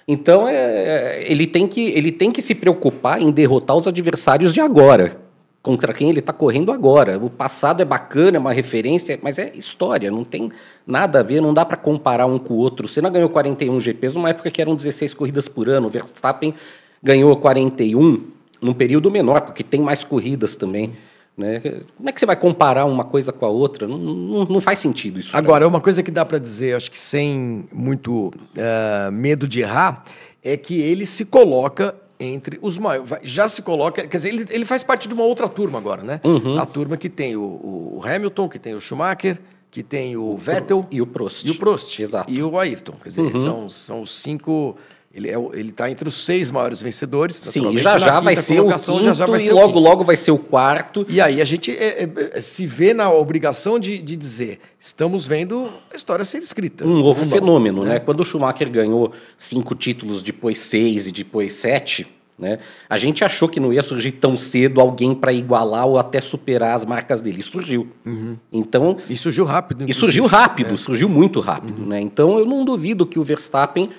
Então, 0.06 0.46
é, 0.50 0.56
é 0.56 1.32
ele, 1.32 1.48
tem 1.48 1.66
que, 1.66 1.80
ele 1.92 2.12
tem 2.12 2.30
que 2.30 2.42
se 2.42 2.54
preocupar 2.54 3.22
em 3.22 3.32
derrotar 3.32 3.78
os 3.78 3.88
adversários 3.88 4.52
de 4.52 4.60
agora 4.60 5.21
contra 5.62 5.94
quem 5.94 6.10
ele 6.10 6.20
está 6.20 6.34
correndo 6.34 6.72
agora. 6.72 7.18
O 7.18 7.30
passado 7.30 7.82
é 7.82 7.86
bacana, 7.86 8.38
é 8.38 8.40
uma 8.40 8.54
referência, 8.54 9.20
mas 9.22 9.38
é 9.38 9.52
história, 9.56 10.10
não 10.10 10.24
tem 10.24 10.52
nada 10.86 11.20
a 11.20 11.24
ver, 11.24 11.42
não 11.42 11.54
dá 11.54 11.64
para 11.64 11.78
comparar 11.78 12.26
um 12.26 12.40
com 12.40 12.56
o 12.56 12.58
outro. 12.58 12.86
O 12.86 12.90
Senna 12.90 13.10
ganhou 13.10 13.30
41 13.30 13.80
GPs 13.80 14.16
numa 14.16 14.30
época 14.30 14.50
que 14.50 14.62
eram 14.62 14.76
16 14.76 15.14
corridas 15.14 15.48
por 15.48 15.70
ano, 15.70 15.88
o 15.88 15.90
Verstappen 15.90 16.54
ganhou 17.02 17.36
41 17.38 18.28
num 18.62 18.74
período 18.74 19.10
menor, 19.10 19.42
porque 19.42 19.64
tem 19.64 19.82
mais 19.82 20.04
corridas 20.04 20.56
também. 20.56 20.94
Né? 21.38 21.60
Como 21.98 22.10
é 22.10 22.12
que 22.12 22.20
você 22.20 22.26
vai 22.26 22.36
comparar 22.36 22.86
uma 22.86 23.04
coisa 23.04 23.32
com 23.32 23.46
a 23.46 23.50
outra? 23.50 23.88
Não, 23.88 23.98
não, 23.98 24.46
não 24.46 24.62
faz 24.62 24.80
sentido 24.80 25.20
isso. 25.20 25.36
Agora, 25.36 25.68
uma 25.68 25.82
coisa 25.82 26.04
que 26.04 26.12
dá 26.12 26.26
para 26.26 26.38
dizer, 26.38 26.76
acho 26.76 26.92
que 26.92 27.00
sem 27.00 27.66
muito 27.72 28.28
uh, 28.28 29.12
medo 29.12 29.48
de 29.48 29.62
errar, 29.62 30.04
é 30.44 30.56
que 30.58 30.80
ele 30.80 31.06
se 31.06 31.26
coloca 31.26 31.96
entre 32.22 32.60
os 32.62 32.78
maiores. 32.78 33.12
Já 33.24 33.50
se 33.50 33.62
coloca. 33.62 34.06
Quer 34.08 34.18
dizer, 34.18 34.30
ele, 34.30 34.46
ele 34.50 34.66
faz 34.66 34.84
parte 34.84 35.08
de 35.08 35.14
uma 35.14 35.24
outra 35.24 35.50
turma 35.50 35.80
agora, 35.80 36.04
né? 36.04 36.22
Uhum. 36.24 36.58
A 36.58 36.66
turma 36.66 36.96
que 36.96 37.10
tem 37.10 37.36
o, 37.36 37.42
o, 37.42 38.02
Hamilton, 38.04 38.48
que 38.48 38.60
tem 38.60 38.76
o 38.76 38.80
Schumacher, 38.80 39.40
que 39.72 39.82
tem 39.82 40.16
o 40.16 40.38
Vettel. 40.38 40.86
E 40.92 41.02
o 41.02 41.08
Prost. 41.08 41.46
E 41.46 41.52
o 41.52 41.58
Prost. 41.58 42.00
Exato. 42.00 42.32
E 42.32 42.44
o 42.44 42.60
Ayrton. 42.60 42.94
Quer 43.02 43.10
dizer, 43.10 43.22
uhum. 43.22 43.44
são, 43.44 43.70
são 43.70 44.02
os 44.04 44.22
cinco. 44.22 44.78
Ele 45.14 45.30
é, 45.30 45.36
está 45.60 45.92
entre 45.92 46.08
os 46.08 46.16
seis 46.16 46.50
maiores 46.50 46.82
vencedores. 46.82 47.36
Sim, 47.36 47.78
já 47.78 47.98
já 47.98 48.20
vai 48.22 48.36
ser 48.36 48.62
o 48.62 48.68
quinto 48.68 49.04
já 49.04 49.14
já 49.14 49.26
vai 49.26 49.42
e 49.42 49.46
ser 49.46 49.54
logo 49.54 49.78
logo 49.78 50.04
vai 50.06 50.16
ser 50.16 50.32
o 50.32 50.38
quarto. 50.38 51.06
E 51.10 51.20
aí 51.20 51.42
a 51.42 51.46
gente 51.46 51.70
é, 51.70 52.04
é, 52.04 52.10
é, 52.34 52.42
se 52.42 52.66
vê 52.66 52.94
na 52.94 53.12
obrigação 53.12 53.78
de, 53.78 53.98
de 53.98 54.16
dizer, 54.16 54.60
estamos 54.80 55.28
vendo 55.28 55.70
a 55.92 55.96
história 55.98 56.24
ser 56.24 56.42
escrita. 56.42 56.88
Um 56.88 56.96
novo 57.02 57.26
fenômeno, 57.26 57.84
né? 57.84 57.96
né? 57.96 58.00
Quando 58.00 58.22
o 58.22 58.26
Schumacher 58.26 58.70
ganhou 58.70 59.12
cinco 59.38 59.76
títulos, 59.76 60.24
depois 60.24 60.60
seis 60.60 61.08
e 61.08 61.12
depois 61.12 61.56
sete, 61.56 62.08
né? 62.40 62.60
A 62.90 62.98
gente 62.98 63.24
achou 63.24 63.50
que 63.50 63.60
não 63.60 63.74
ia 63.74 63.84
surgir 63.84 64.14
tão 64.14 64.38
cedo 64.38 64.80
alguém 64.80 65.14
para 65.14 65.34
igualar 65.34 65.86
ou 65.88 66.00
até 66.00 66.22
superar 66.22 66.74
as 66.74 66.86
marcas 66.86 67.20
dele. 67.20 67.42
E 67.42 67.44
surgiu. 67.44 67.88
Uhum. 68.06 68.38
Então, 68.52 68.98
e 69.10 69.18
surgiu 69.18 69.44
rápido. 69.44 69.84
Inclusive. 69.84 69.98
E 69.98 70.00
surgiu 70.00 70.26
rápido, 70.26 70.74
é. 70.74 70.78
surgiu 70.78 71.10
muito 71.10 71.42
rápido. 71.42 71.82
Uhum. 71.82 71.90
Né? 71.90 72.00
Então 72.00 72.40
eu 72.40 72.46
não 72.46 72.64
duvido 72.64 73.06
que 73.06 73.20
o 73.20 73.24
Verstappen 73.24 73.90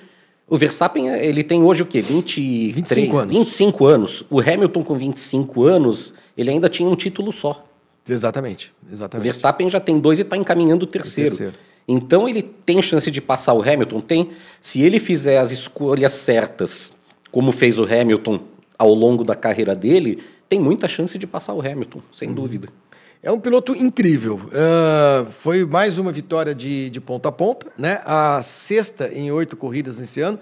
o 0.47 0.57
Verstappen, 0.57 1.07
ele 1.07 1.43
tem 1.43 1.63
hoje 1.63 1.83
o 1.83 1.85
quê? 1.85 2.01
23, 2.01 2.73
25 2.75 3.17
anos. 3.17 3.37
25 3.37 3.85
anos. 3.85 4.25
O 4.29 4.39
Hamilton, 4.39 4.83
com 4.83 4.95
25 4.95 5.63
anos, 5.63 6.13
ele 6.37 6.51
ainda 6.51 6.69
tinha 6.69 6.87
um 6.87 6.95
título 6.95 7.31
só. 7.31 7.65
Exatamente. 8.07 8.73
exatamente. 8.91 9.21
O 9.21 9.23
Verstappen 9.23 9.69
já 9.69 9.79
tem 9.79 9.99
dois 9.99 10.19
e 10.19 10.23
está 10.23 10.35
encaminhando 10.35 10.83
o 10.83 10.87
terceiro. 10.87 11.29
o 11.29 11.37
terceiro. 11.37 11.53
Então 11.87 12.27
ele 12.27 12.41
tem 12.41 12.81
chance 12.81 13.09
de 13.09 13.21
passar 13.21 13.53
o 13.53 13.61
Hamilton? 13.61 14.01
Tem. 14.01 14.31
Se 14.61 14.81
ele 14.81 14.99
fizer 14.99 15.37
as 15.37 15.51
escolhas 15.51 16.13
certas, 16.13 16.93
como 17.31 17.51
fez 17.51 17.79
o 17.79 17.83
Hamilton 17.83 18.39
ao 18.77 18.93
longo 18.93 19.23
da 19.23 19.35
carreira 19.35 19.75
dele, 19.75 20.23
tem 20.47 20.59
muita 20.59 20.87
chance 20.87 21.17
de 21.17 21.25
passar 21.25 21.53
o 21.53 21.61
Hamilton, 21.61 22.01
sem 22.11 22.29
uhum. 22.29 22.35
dúvida. 22.35 22.69
É 23.23 23.31
um 23.31 23.39
piloto 23.39 23.73
incrível. 23.73 24.35
Uh, 24.35 25.31
foi 25.39 25.63
mais 25.63 25.97
uma 25.97 26.11
vitória 26.11 26.53
de, 26.53 26.89
de 26.89 26.99
ponta 26.99 27.29
a 27.29 27.31
ponta, 27.31 27.71
né? 27.77 28.01
A 28.03 28.41
sexta 28.41 29.09
em 29.13 29.31
oito 29.31 29.55
corridas 29.55 29.97
nesse 29.97 30.19
ano. 30.19 30.37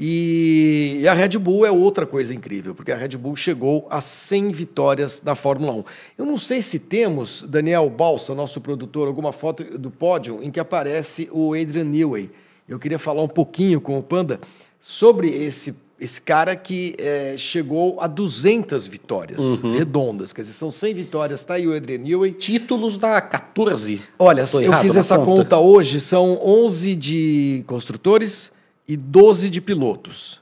E, 0.00 1.00
e, 1.02 1.06
a 1.06 1.12
Red 1.12 1.36
Bull 1.36 1.66
é 1.66 1.70
outra 1.70 2.06
coisa 2.06 2.32
incrível, 2.32 2.74
porque 2.74 2.90
a 2.90 2.96
Red 2.96 3.18
Bull 3.18 3.36
chegou 3.36 3.86
a 3.90 4.00
100 4.00 4.50
vitórias 4.50 5.20
na 5.20 5.34
Fórmula 5.34 5.74
1. 5.74 5.84
Eu 6.16 6.24
não 6.24 6.38
sei 6.38 6.62
se 6.62 6.78
temos, 6.78 7.42
Daniel 7.42 7.90
Balsa, 7.90 8.34
nosso 8.34 8.62
produtor, 8.62 9.06
alguma 9.06 9.30
foto 9.30 9.62
do 9.78 9.90
pódio 9.90 10.42
em 10.42 10.50
que 10.50 10.58
aparece 10.58 11.28
o 11.30 11.52
Adrian 11.52 11.84
Newey. 11.84 12.30
Eu 12.66 12.78
queria 12.78 12.98
falar 12.98 13.22
um 13.22 13.28
pouquinho 13.28 13.78
com 13.78 13.98
o 13.98 14.02
Panda 14.02 14.40
sobre 14.80 15.28
esse 15.28 15.76
esse 16.02 16.20
cara 16.20 16.56
que 16.56 16.96
é, 16.98 17.36
chegou 17.36 18.00
a 18.00 18.08
200 18.08 18.88
vitórias 18.88 19.38
uhum. 19.38 19.78
redondas, 19.78 20.32
quer 20.32 20.40
dizer, 20.40 20.54
são 20.54 20.68
100 20.68 20.94
vitórias, 20.94 21.44
tá 21.44 21.54
aí 21.54 21.68
o 21.68 21.72
Adrian 21.72 21.98
Newey. 21.98 22.32
Títulos 22.32 22.98
da 22.98 23.20
14. 23.20 24.02
Olha, 24.18 24.44
Tô 24.44 24.60
eu 24.60 24.72
fiz 24.74 24.96
essa 24.96 25.16
conta. 25.16 25.30
conta 25.30 25.58
hoje, 25.58 26.00
são 26.00 26.40
11 26.44 26.96
de 26.96 27.64
construtores 27.68 28.50
e 28.88 28.96
12 28.96 29.48
de 29.48 29.60
pilotos. 29.60 30.40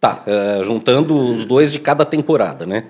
Tá, 0.00 0.24
uh, 0.26 0.64
juntando 0.64 1.16
os 1.16 1.44
dois 1.44 1.70
de 1.70 1.78
cada 1.78 2.06
temporada, 2.06 2.64
né? 2.64 2.86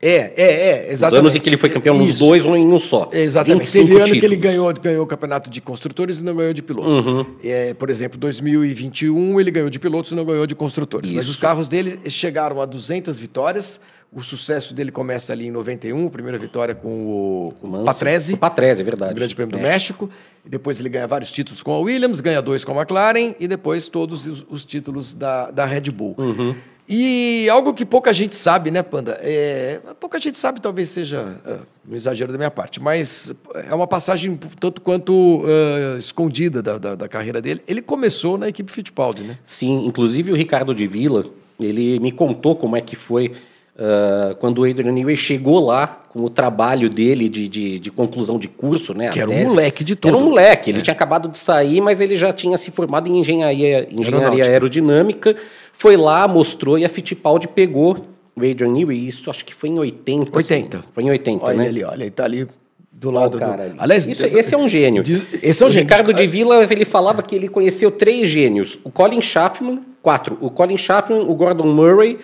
É, 0.00 0.32
é, 0.36 0.36
é, 0.36 0.92
exatamente. 0.92 1.22
Os 1.22 1.28
anos 1.28 1.36
em 1.36 1.40
que 1.40 1.48
ele 1.48 1.56
foi 1.56 1.70
campeão 1.70 1.96
nos 1.96 2.18
dois 2.18 2.44
ou 2.44 2.54
em 2.54 2.66
um 2.66 2.78
só. 2.78 3.08
Exatamente. 3.12 3.72
Teve 3.72 3.92
ano 3.92 4.04
títulos. 4.04 4.20
que 4.20 4.26
ele 4.26 4.36
ganhou, 4.36 4.72
ganhou 4.74 5.04
o 5.04 5.06
campeonato 5.06 5.48
de 5.48 5.60
construtores 5.60 6.20
e 6.20 6.24
não 6.24 6.36
ganhou 6.36 6.52
de 6.52 6.62
pilotos. 6.62 6.96
Uhum. 6.96 7.24
É, 7.42 7.72
por 7.72 7.88
exemplo, 7.88 8.18
2021 8.18 9.40
ele 9.40 9.50
ganhou 9.50 9.70
de 9.70 9.78
pilotos 9.78 10.12
e 10.12 10.14
não 10.14 10.24
ganhou 10.24 10.46
de 10.46 10.54
construtores. 10.54 11.08
Isso. 11.08 11.16
Mas 11.16 11.28
os 11.28 11.36
carros 11.36 11.68
dele 11.68 11.98
chegaram 12.10 12.60
a 12.60 12.66
200 12.66 13.18
vitórias. 13.18 13.80
O 14.12 14.22
sucesso 14.22 14.72
dele 14.74 14.92
começa 14.92 15.32
ali 15.32 15.48
em 15.48 15.50
91, 15.50 16.08
primeira 16.08 16.38
vitória 16.38 16.72
com 16.72 16.88
o, 16.88 17.54
o 17.60 17.84
Patrese. 17.84 18.34
O 18.34 18.36
Patrese, 18.36 18.80
é 18.80 18.84
verdade. 18.84 19.12
O 19.12 19.16
Grande 19.16 19.34
Prêmio 19.34 19.58
México. 19.58 20.06
do 20.06 20.08
México. 20.08 20.10
E 20.46 20.48
depois 20.48 20.78
ele 20.78 20.88
ganha 20.88 21.06
vários 21.06 21.32
títulos 21.32 21.62
com 21.62 21.72
a 21.72 21.78
Williams, 21.78 22.20
ganha 22.20 22.40
dois 22.40 22.62
com 22.62 22.72
a 22.72 22.82
McLaren 22.82 23.34
e 23.40 23.48
depois 23.48 23.88
todos 23.88 24.26
os, 24.26 24.44
os 24.48 24.64
títulos 24.64 25.14
da, 25.14 25.50
da 25.50 25.64
Red 25.64 25.90
Bull. 25.90 26.14
Uhum. 26.18 26.54
E 26.88 27.48
algo 27.48 27.72
que 27.72 27.84
pouca 27.84 28.12
gente 28.12 28.36
sabe, 28.36 28.70
né, 28.70 28.82
Panda? 28.82 29.18
É, 29.22 29.80
pouca 29.98 30.18
gente 30.18 30.36
sabe, 30.36 30.60
talvez 30.60 30.90
seja 30.90 31.38
uh, 31.46 31.90
um 31.90 31.94
exagero 31.94 32.30
da 32.30 32.36
minha 32.36 32.50
parte, 32.50 32.78
mas 32.78 33.34
é 33.54 33.74
uma 33.74 33.86
passagem 33.86 34.38
tanto 34.60 34.82
quanto 34.82 35.42
uh, 35.44 35.98
escondida 35.98 36.62
da, 36.62 36.76
da, 36.76 36.94
da, 36.94 37.08
carreira 37.08 37.40
dele. 37.40 37.62
Ele 37.66 37.80
começou 37.80 38.36
na 38.36 38.48
equipe 38.48 38.70
Fittipaldi, 38.70 39.22
né? 39.22 39.38
Sim, 39.44 39.86
inclusive 39.86 40.30
o 40.30 40.36
Ricardo 40.36 40.74
de 40.74 40.86
Vila, 40.86 41.24
ele 41.58 41.98
me 42.00 42.12
contou 42.12 42.54
como 42.54 42.76
é 42.76 42.82
que 42.82 42.96
foi 42.96 43.32
Uh, 43.76 44.36
quando 44.36 44.58
o 44.60 44.64
Adrian 44.64 44.92
Newey 44.92 45.16
chegou 45.16 45.58
lá 45.58 46.04
com 46.08 46.22
o 46.22 46.30
trabalho 46.30 46.88
dele 46.88 47.28
de, 47.28 47.48
de, 47.48 47.80
de 47.80 47.90
conclusão 47.90 48.38
de 48.38 48.46
curso, 48.46 48.94
né? 48.94 49.08
Que 49.08 49.18
era 49.18 49.28
tese, 49.28 49.44
um 49.44 49.48
moleque 49.48 49.82
de 49.82 49.96
tudo. 49.96 50.14
Era 50.14 50.16
um 50.16 50.28
moleque, 50.28 50.70
ele 50.70 50.78
é. 50.78 50.80
tinha 50.80 50.94
acabado 50.94 51.28
de 51.28 51.36
sair, 51.36 51.80
mas 51.80 52.00
ele 52.00 52.16
já 52.16 52.32
tinha 52.32 52.56
se 52.56 52.70
formado 52.70 53.08
em 53.08 53.18
engenharia, 53.18 53.88
engenharia 53.90 54.44
aerodinâmica, 54.44 55.34
foi 55.72 55.96
lá, 55.96 56.28
mostrou 56.28 56.78
e 56.78 56.84
a 56.84 56.88
Fittipaldi 56.88 57.48
pegou 57.48 58.06
o 58.36 58.40
Adrian 58.48 58.68
Newey, 58.68 59.08
isso 59.08 59.28
acho 59.28 59.44
que 59.44 59.52
foi 59.52 59.70
em 59.70 59.78
80. 59.78 60.36
80. 60.36 60.78
Assim, 60.78 60.86
foi 60.92 61.02
em 61.02 61.10
80, 61.10 61.44
olha 61.44 61.56
né? 61.56 61.66
Ele, 61.66 61.82
olha, 61.82 62.04
ele 62.04 62.10
tá 62.12 62.24
ali 62.24 62.46
do 62.92 63.10
lado 63.10 63.38
cara, 63.38 63.70
do... 63.70 63.80
Aliás, 63.80 64.06
isso, 64.06 64.24
esse 64.24 64.54
é 64.54 64.58
um 64.58 64.68
gênio. 64.68 65.02
Esse 65.42 65.64
é 65.64 65.66
um 65.66 65.68
o 65.68 65.72
gênio. 65.72 65.84
Ricardo 65.84 66.12
de 66.12 66.26
Villa, 66.28 66.64
ele 66.70 66.84
falava 66.84 67.24
que 67.24 67.34
ele 67.34 67.48
conheceu 67.48 67.90
três 67.90 68.28
gênios. 68.28 68.78
O 68.84 68.90
Colin 68.90 69.20
Chapman, 69.20 69.80
quatro. 70.00 70.38
O 70.40 70.48
Colin 70.48 70.76
Chapman, 70.76 71.22
o 71.22 71.34
Gordon 71.34 71.66
Murray, 71.66 72.20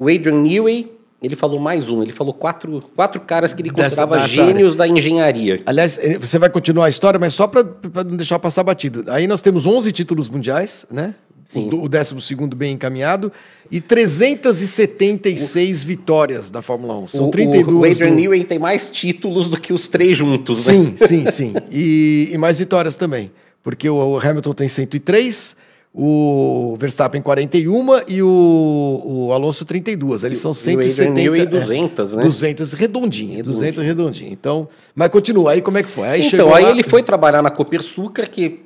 o 0.00 0.08
Adrian 0.08 0.42
Newey 0.42 0.90
ele 1.22 1.36
falou 1.36 1.60
mais 1.60 1.90
um, 1.90 2.02
ele 2.02 2.12
falou 2.12 2.32
quatro, 2.32 2.82
quatro 2.96 3.20
caras 3.20 3.52
que 3.52 3.60
ele 3.60 3.68
considerava 3.68 4.16
dessa, 4.16 4.28
dessa 4.28 4.46
gênios 4.46 4.74
da 4.74 4.88
engenharia. 4.88 5.60
Aliás, 5.66 5.98
eh, 6.02 6.18
você 6.18 6.38
vai 6.38 6.48
continuar 6.48 6.86
a 6.86 6.88
história, 6.88 7.20
mas 7.20 7.34
só 7.34 7.46
para 7.46 7.62
não 8.04 8.16
deixar 8.16 8.38
passar 8.38 8.64
batido. 8.64 9.04
Aí 9.08 9.26
nós 9.26 9.42
temos 9.42 9.66
11 9.66 9.92
títulos 9.92 10.30
mundiais, 10.30 10.86
né? 10.90 11.14
Sim. 11.44 11.68
O, 11.72 11.84
o 11.84 11.88
12 11.88 12.14
bem 12.54 12.74
encaminhado 12.74 13.30
e 13.70 13.80
376 13.80 15.82
o, 15.82 15.86
vitórias 15.86 16.50
da 16.50 16.62
Fórmula 16.62 16.96
1. 17.00 17.08
São 17.08 17.28
o, 17.28 17.30
32. 17.30 17.76
O 17.76 17.84
Adrian 17.84 18.14
do... 18.14 18.14
Newey 18.14 18.44
tem 18.44 18.58
mais 18.58 18.88
títulos 18.88 19.48
do 19.48 19.60
que 19.60 19.72
os 19.72 19.88
três 19.88 20.16
juntos, 20.16 20.60
sim, 20.60 20.78
né? 20.78 20.92
Sim, 20.96 21.06
sim, 21.06 21.30
sim. 21.30 21.54
E, 21.70 22.30
e 22.32 22.38
mais 22.38 22.58
vitórias 22.58 22.96
também. 22.96 23.30
Porque 23.62 23.90
o 23.90 24.18
Hamilton 24.18 24.54
tem 24.54 24.68
103, 24.68 25.56
o 25.92 26.76
Verstappen 26.78 27.20
41 27.20 27.86
e 28.06 28.22
o, 28.22 29.02
o 29.04 29.32
Alonso 29.32 29.64
32. 29.64 30.22
Eles 30.22 30.38
são 30.38 30.54
170. 30.54 31.20
E 31.20 31.46
200, 31.46 32.12
é, 32.12 32.16
né? 32.16 32.22
200 32.22 32.72
redondinho, 32.72 33.36
redondinho. 33.36 33.54
200 33.54 33.84
redondinho. 33.84 34.32
Então, 34.32 34.68
mas 34.94 35.08
continua 35.08 35.52
aí 35.52 35.60
como 35.60 35.78
é 35.78 35.82
que 35.82 35.90
foi? 35.90 36.08
Aí 36.08 36.26
então, 36.26 36.54
aí 36.54 36.64
lá... 36.64 36.70
ele 36.70 36.84
foi 36.84 37.02
trabalhar 37.02 37.42
na 37.42 37.50
Copersucar 37.50 38.30
que 38.30 38.60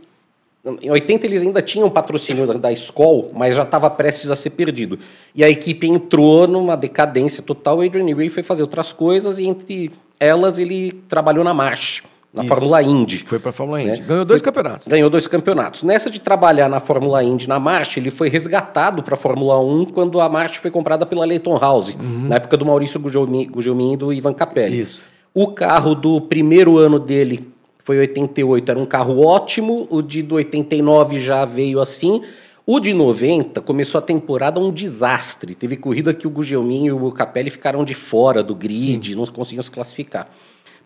em 0.81 0.91
80 0.91 1.27
eles 1.27 1.43
ainda 1.43 1.61
tinham 1.61 1.91
patrocínio 1.91 2.47
da, 2.47 2.55
da 2.55 2.73
Skoll, 2.73 3.31
mas 3.35 3.55
já 3.55 3.65
estava 3.65 3.89
prestes 3.91 4.31
a 4.31 4.37
ser 4.37 4.51
perdido. 4.51 4.99
E 5.35 5.43
a 5.43 5.49
equipe 5.49 5.87
entrou 5.87 6.47
numa 6.47 6.77
decadência 6.77 7.43
total. 7.43 7.79
O 7.79 7.81
Adrian 7.83 8.05
Newey 8.05 8.29
foi 8.29 8.43
fazer 8.43 8.63
outras 8.63 8.93
coisas 8.93 9.39
e 9.39 9.47
entre 9.47 9.91
elas 10.21 10.59
ele 10.59 10.93
trabalhou 11.09 11.45
na 11.45 11.53
March 11.53 12.03
na 12.35 12.43
Isso. 12.43 12.49
Fórmula 12.49 12.83
Indy. 12.83 13.25
Foi 13.25 13.39
para 13.39 13.51
a 13.51 13.53
Fórmula 13.53 13.81
Indy. 13.81 14.01
Né? 14.01 14.07
Ganhou 14.07 14.25
dois 14.25 14.41
foi, 14.41 14.51
campeonatos. 14.51 14.89
Ganhou 14.89 15.09
dois 15.09 15.27
campeonatos. 15.29 15.83
Nessa 15.85 16.11
de 16.11 16.21
trabalhar 16.21 16.69
na 16.69 16.81
Fórmula 16.81 17.23
Indy, 17.23 17.49
na 17.49 17.61
March, 17.61 17.97
ele 17.97 18.11
foi 18.11 18.29
resgatado 18.29 19.05
para 19.05 19.15
a 19.15 19.17
Fórmula 19.17 19.61
1 19.61 19.87
quando 19.87 20.21
a 20.21 20.29
March 20.29 20.59
foi 20.59 20.71
comprada 20.71 21.07
pela 21.07 21.25
Leighton 21.25 21.57
House, 21.57 21.95
uhum. 21.95 22.29
na 22.29 22.37
época 22.37 22.57
do 22.57 22.67
Maurício 22.67 22.99
Gugelmin 22.99 23.93
e 23.93 23.97
do 23.97 24.13
Ivan 24.13 24.33
Capelli. 24.33 24.81
Isso. 24.81 25.09
O 25.33 25.49
carro 25.49 25.95
do 25.95 26.21
primeiro 26.21 26.77
ano 26.77 26.99
dele 26.99 27.49
foi 27.79 27.99
88, 27.99 28.69
era 28.69 28.81
um 28.81 28.87
carro 28.87 29.25
ótimo, 29.25 29.87
o 29.89 30.03
de 30.03 30.27
89 30.29 31.21
já 31.21 31.45
veio 31.45 31.81
assim. 31.81 32.23
O 32.67 32.81
de 32.81 32.95
90 32.95 33.61
começou 33.61 33.99
a 33.99 34.03
temporada 34.03 34.59
um 34.59 34.73
desastre. 34.73 35.55
Teve 35.55 35.77
corrida 35.77 36.15
que 36.15 36.27
o 36.27 36.31
Gugelmin 36.31 36.87
e 36.87 36.93
o 36.93 37.13
Capelli 37.13 37.51
ficaram 37.51 37.85
de 37.85 37.95
fora 37.95 38.43
do 38.43 38.55
grid, 38.55 39.11
Sim. 39.11 39.15
não 39.15 39.27
conseguiam 39.27 39.63
se 39.63 39.71
classificar. 39.71 40.29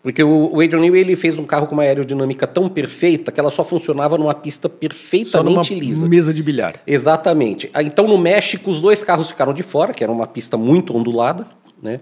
Porque 0.01 0.23
o, 0.23 0.61
Adrian 0.61 0.79
Newey 0.79 1.01
ele 1.01 1.15
fez 1.15 1.37
um 1.37 1.43
carro 1.43 1.67
com 1.67 1.73
uma 1.73 1.83
aerodinâmica 1.83 2.47
tão 2.47 2.69
perfeita 2.69 3.31
que 3.31 3.39
ela 3.39 3.51
só 3.51 3.65
funcionava 3.65 4.17
numa 4.17 4.33
pista 4.33 4.69
perfeitamente 4.69 5.67
só 5.67 5.79
lisa. 5.79 6.07
mesa 6.07 6.33
de 6.33 6.41
bilhar. 6.41 6.75
Exatamente. 6.87 7.69
Ah, 7.73 7.83
então 7.83 8.07
no 8.07 8.17
México 8.17 8.71
os 8.71 8.79
dois 8.79 9.03
carros 9.03 9.27
ficaram 9.27 9.53
de 9.53 9.61
fora, 9.61 9.93
que 9.93 10.03
era 10.03 10.11
uma 10.11 10.25
pista 10.25 10.55
muito 10.55 10.95
ondulada, 10.95 11.45
né? 11.81 11.99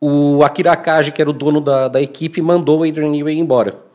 O 0.00 0.42
Akira 0.42 0.76
Kaji, 0.76 1.12
que 1.12 1.22
era 1.22 1.30
o 1.30 1.32
dono 1.32 1.60
da, 1.60 1.88
da 1.88 2.02
equipe, 2.02 2.42
mandou 2.42 2.80
o 2.80 2.84
Adrian 2.84 3.10
Newey 3.10 3.38
embora. 3.38 3.85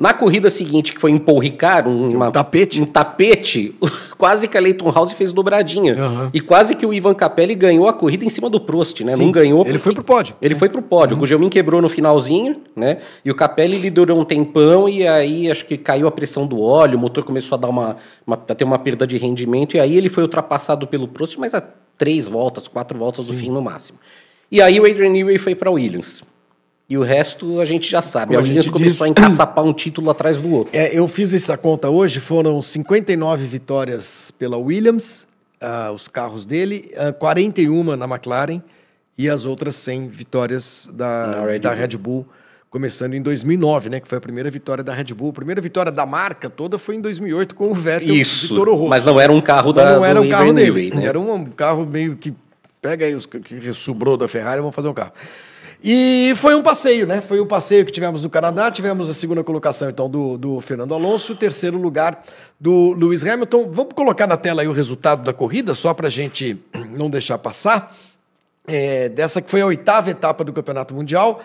Na 0.00 0.14
corrida 0.14 0.48
seguinte, 0.48 0.94
que 0.94 0.98
foi 0.98 1.10
em 1.10 1.18
Paul 1.18 1.38
Ricard, 1.38 1.86
um, 1.86 2.16
uma, 2.16 2.28
um 2.28 2.32
tapete, 2.32 2.80
um 2.80 2.86
tapete 2.86 3.74
quase 4.16 4.48
que 4.48 4.56
a 4.56 4.60
Leighton 4.60 4.90
House 4.90 5.12
fez 5.12 5.30
dobradinha. 5.30 5.94
Uhum. 5.94 6.30
E 6.32 6.40
quase 6.40 6.74
que 6.74 6.86
o 6.86 6.94
Ivan 6.94 7.12
Capelli 7.12 7.54
ganhou 7.54 7.86
a 7.86 7.92
corrida 7.92 8.24
em 8.24 8.30
cima 8.30 8.48
do 8.48 8.58
Prost, 8.58 9.02
né? 9.02 9.14
Sim, 9.14 9.26
Não 9.26 9.30
ganhou. 9.30 9.62
Ele 9.66 9.76
foi 9.76 9.92
pro 9.92 10.02
pódio. 10.02 10.34
Ele 10.40 10.54
foi 10.54 10.70
pro 10.70 10.80
pódio. 10.80 11.12
Uhum. 11.14 11.18
O 11.18 11.20
Gugelmin 11.20 11.50
quebrou 11.50 11.82
no 11.82 11.88
finalzinho, 11.90 12.62
né? 12.74 13.00
E 13.22 13.30
o 13.30 13.34
Capelli 13.34 13.76
liderou 13.76 14.18
um 14.18 14.24
tempão 14.24 14.88
e 14.88 15.06
aí 15.06 15.50
acho 15.50 15.66
que 15.66 15.76
caiu 15.76 16.08
a 16.08 16.10
pressão 16.10 16.46
do 16.46 16.62
óleo, 16.62 16.96
o 16.96 16.98
motor 16.98 17.22
começou 17.22 17.58
a 17.58 17.60
dar 17.60 17.68
uma, 17.68 17.98
uma 18.26 18.36
a 18.36 18.54
ter 18.54 18.64
uma 18.64 18.78
perda 18.78 19.06
de 19.06 19.18
rendimento 19.18 19.76
e 19.76 19.80
aí 19.80 19.94
ele 19.94 20.08
foi 20.08 20.22
ultrapassado 20.22 20.86
pelo 20.86 21.08
Prost, 21.08 21.36
mas 21.36 21.54
a 21.54 21.62
três 21.98 22.26
voltas, 22.26 22.66
quatro 22.66 22.98
voltas 22.98 23.26
Sim. 23.26 23.32
do 23.32 23.38
fim 23.38 23.50
no 23.50 23.60
máximo. 23.60 23.98
E 24.50 24.62
aí 24.62 24.80
o 24.80 24.86
Adrian 24.86 25.10
Newey 25.10 25.36
foi 25.36 25.54
para 25.54 25.70
Williams. 25.70 26.22
E 26.90 26.98
o 26.98 27.02
resto 27.02 27.60
a 27.60 27.64
gente 27.64 27.88
já 27.88 28.02
sabe. 28.02 28.34
Como 28.34 28.40
a 28.40 28.42
Williams 28.42 28.68
começou 28.68 28.90
diz... 28.90 29.02
a 29.02 29.08
encaçapar 29.24 29.64
um 29.64 29.72
título 29.72 30.10
atrás 30.10 30.38
do 30.38 30.52
outro. 30.52 30.76
É, 30.76 30.98
eu 30.98 31.06
fiz 31.06 31.32
essa 31.32 31.56
conta 31.56 31.88
hoje, 31.88 32.18
foram 32.18 32.60
59 32.60 33.46
vitórias 33.46 34.32
pela 34.32 34.56
Williams, 34.56 35.24
uh, 35.62 35.92
os 35.92 36.08
carros 36.08 36.44
dele, 36.44 36.90
uh, 36.96 37.10
ah, 37.10 37.12
41 37.12 37.96
na 37.96 38.06
McLaren 38.06 38.60
e 39.16 39.30
as 39.30 39.44
outras 39.44 39.76
100 39.76 40.08
vitórias 40.08 40.90
da, 40.92 41.44
Red, 41.44 41.60
da 41.60 41.70
Bull. 41.70 41.78
Red 41.78 41.96
Bull, 41.96 42.26
começando 42.68 43.14
em 43.14 43.22
2009, 43.22 43.88
né, 43.88 44.00
que 44.00 44.08
foi 44.08 44.18
a 44.18 44.20
primeira 44.20 44.50
vitória 44.50 44.82
da 44.82 44.92
Red 44.92 45.14
Bull. 45.14 45.30
A 45.30 45.34
primeira 45.34 45.60
vitória 45.60 45.92
da 45.92 46.04
marca 46.04 46.50
toda 46.50 46.76
foi 46.76 46.96
em 46.96 47.00
2008 47.00 47.54
com 47.54 47.70
o 47.70 47.74
Vettel 47.74 48.16
Isso, 48.16 48.48
de 48.48 48.54
Toro 48.56 48.74
Rosso. 48.74 48.90
Mas 48.90 49.04
não 49.04 49.20
era 49.20 49.30
um 49.30 49.40
carro 49.40 49.72
da 49.72 49.92
Não 49.94 50.04
era 50.04 50.20
um 50.20 50.28
carro 50.28 50.52
dele, 50.52 50.92
né? 50.92 51.04
era 51.04 51.20
um 51.20 51.44
carro 51.44 51.86
meio 51.86 52.16
que 52.16 52.34
pega 52.82 53.06
aí 53.06 53.14
os 53.14 53.26
que 53.26 53.72
sobrou 53.74 54.16
da 54.16 54.26
Ferrari, 54.26 54.60
vamos 54.60 54.74
fazer 54.74 54.88
um 54.88 54.94
carro. 54.94 55.12
E 55.82 56.34
foi 56.36 56.54
um 56.54 56.62
passeio, 56.62 57.06
né? 57.06 57.22
Foi 57.22 57.40
um 57.40 57.46
passeio 57.46 57.86
que 57.86 57.92
tivemos 57.92 58.22
no 58.22 58.28
Canadá, 58.28 58.70
tivemos 58.70 59.08
a 59.08 59.14
segunda 59.14 59.42
colocação, 59.42 59.88
então, 59.88 60.10
do, 60.10 60.36
do 60.36 60.60
Fernando 60.60 60.92
Alonso, 60.92 61.34
terceiro 61.34 61.78
lugar 61.78 62.22
do 62.58 62.92
Lewis 62.92 63.24
Hamilton. 63.24 63.70
Vamos 63.70 63.94
colocar 63.94 64.26
na 64.26 64.36
tela 64.36 64.60
aí 64.60 64.68
o 64.68 64.72
resultado 64.72 65.22
da 65.22 65.32
corrida, 65.32 65.74
só 65.74 65.94
para 65.94 66.08
a 66.08 66.10
gente 66.10 66.58
não 66.92 67.08
deixar 67.08 67.38
passar. 67.38 67.96
É, 68.66 69.08
dessa 69.08 69.40
que 69.40 69.50
foi 69.50 69.62
a 69.62 69.66
oitava 69.66 70.10
etapa 70.10 70.44
do 70.44 70.52
Campeonato 70.52 70.94
Mundial, 70.94 71.42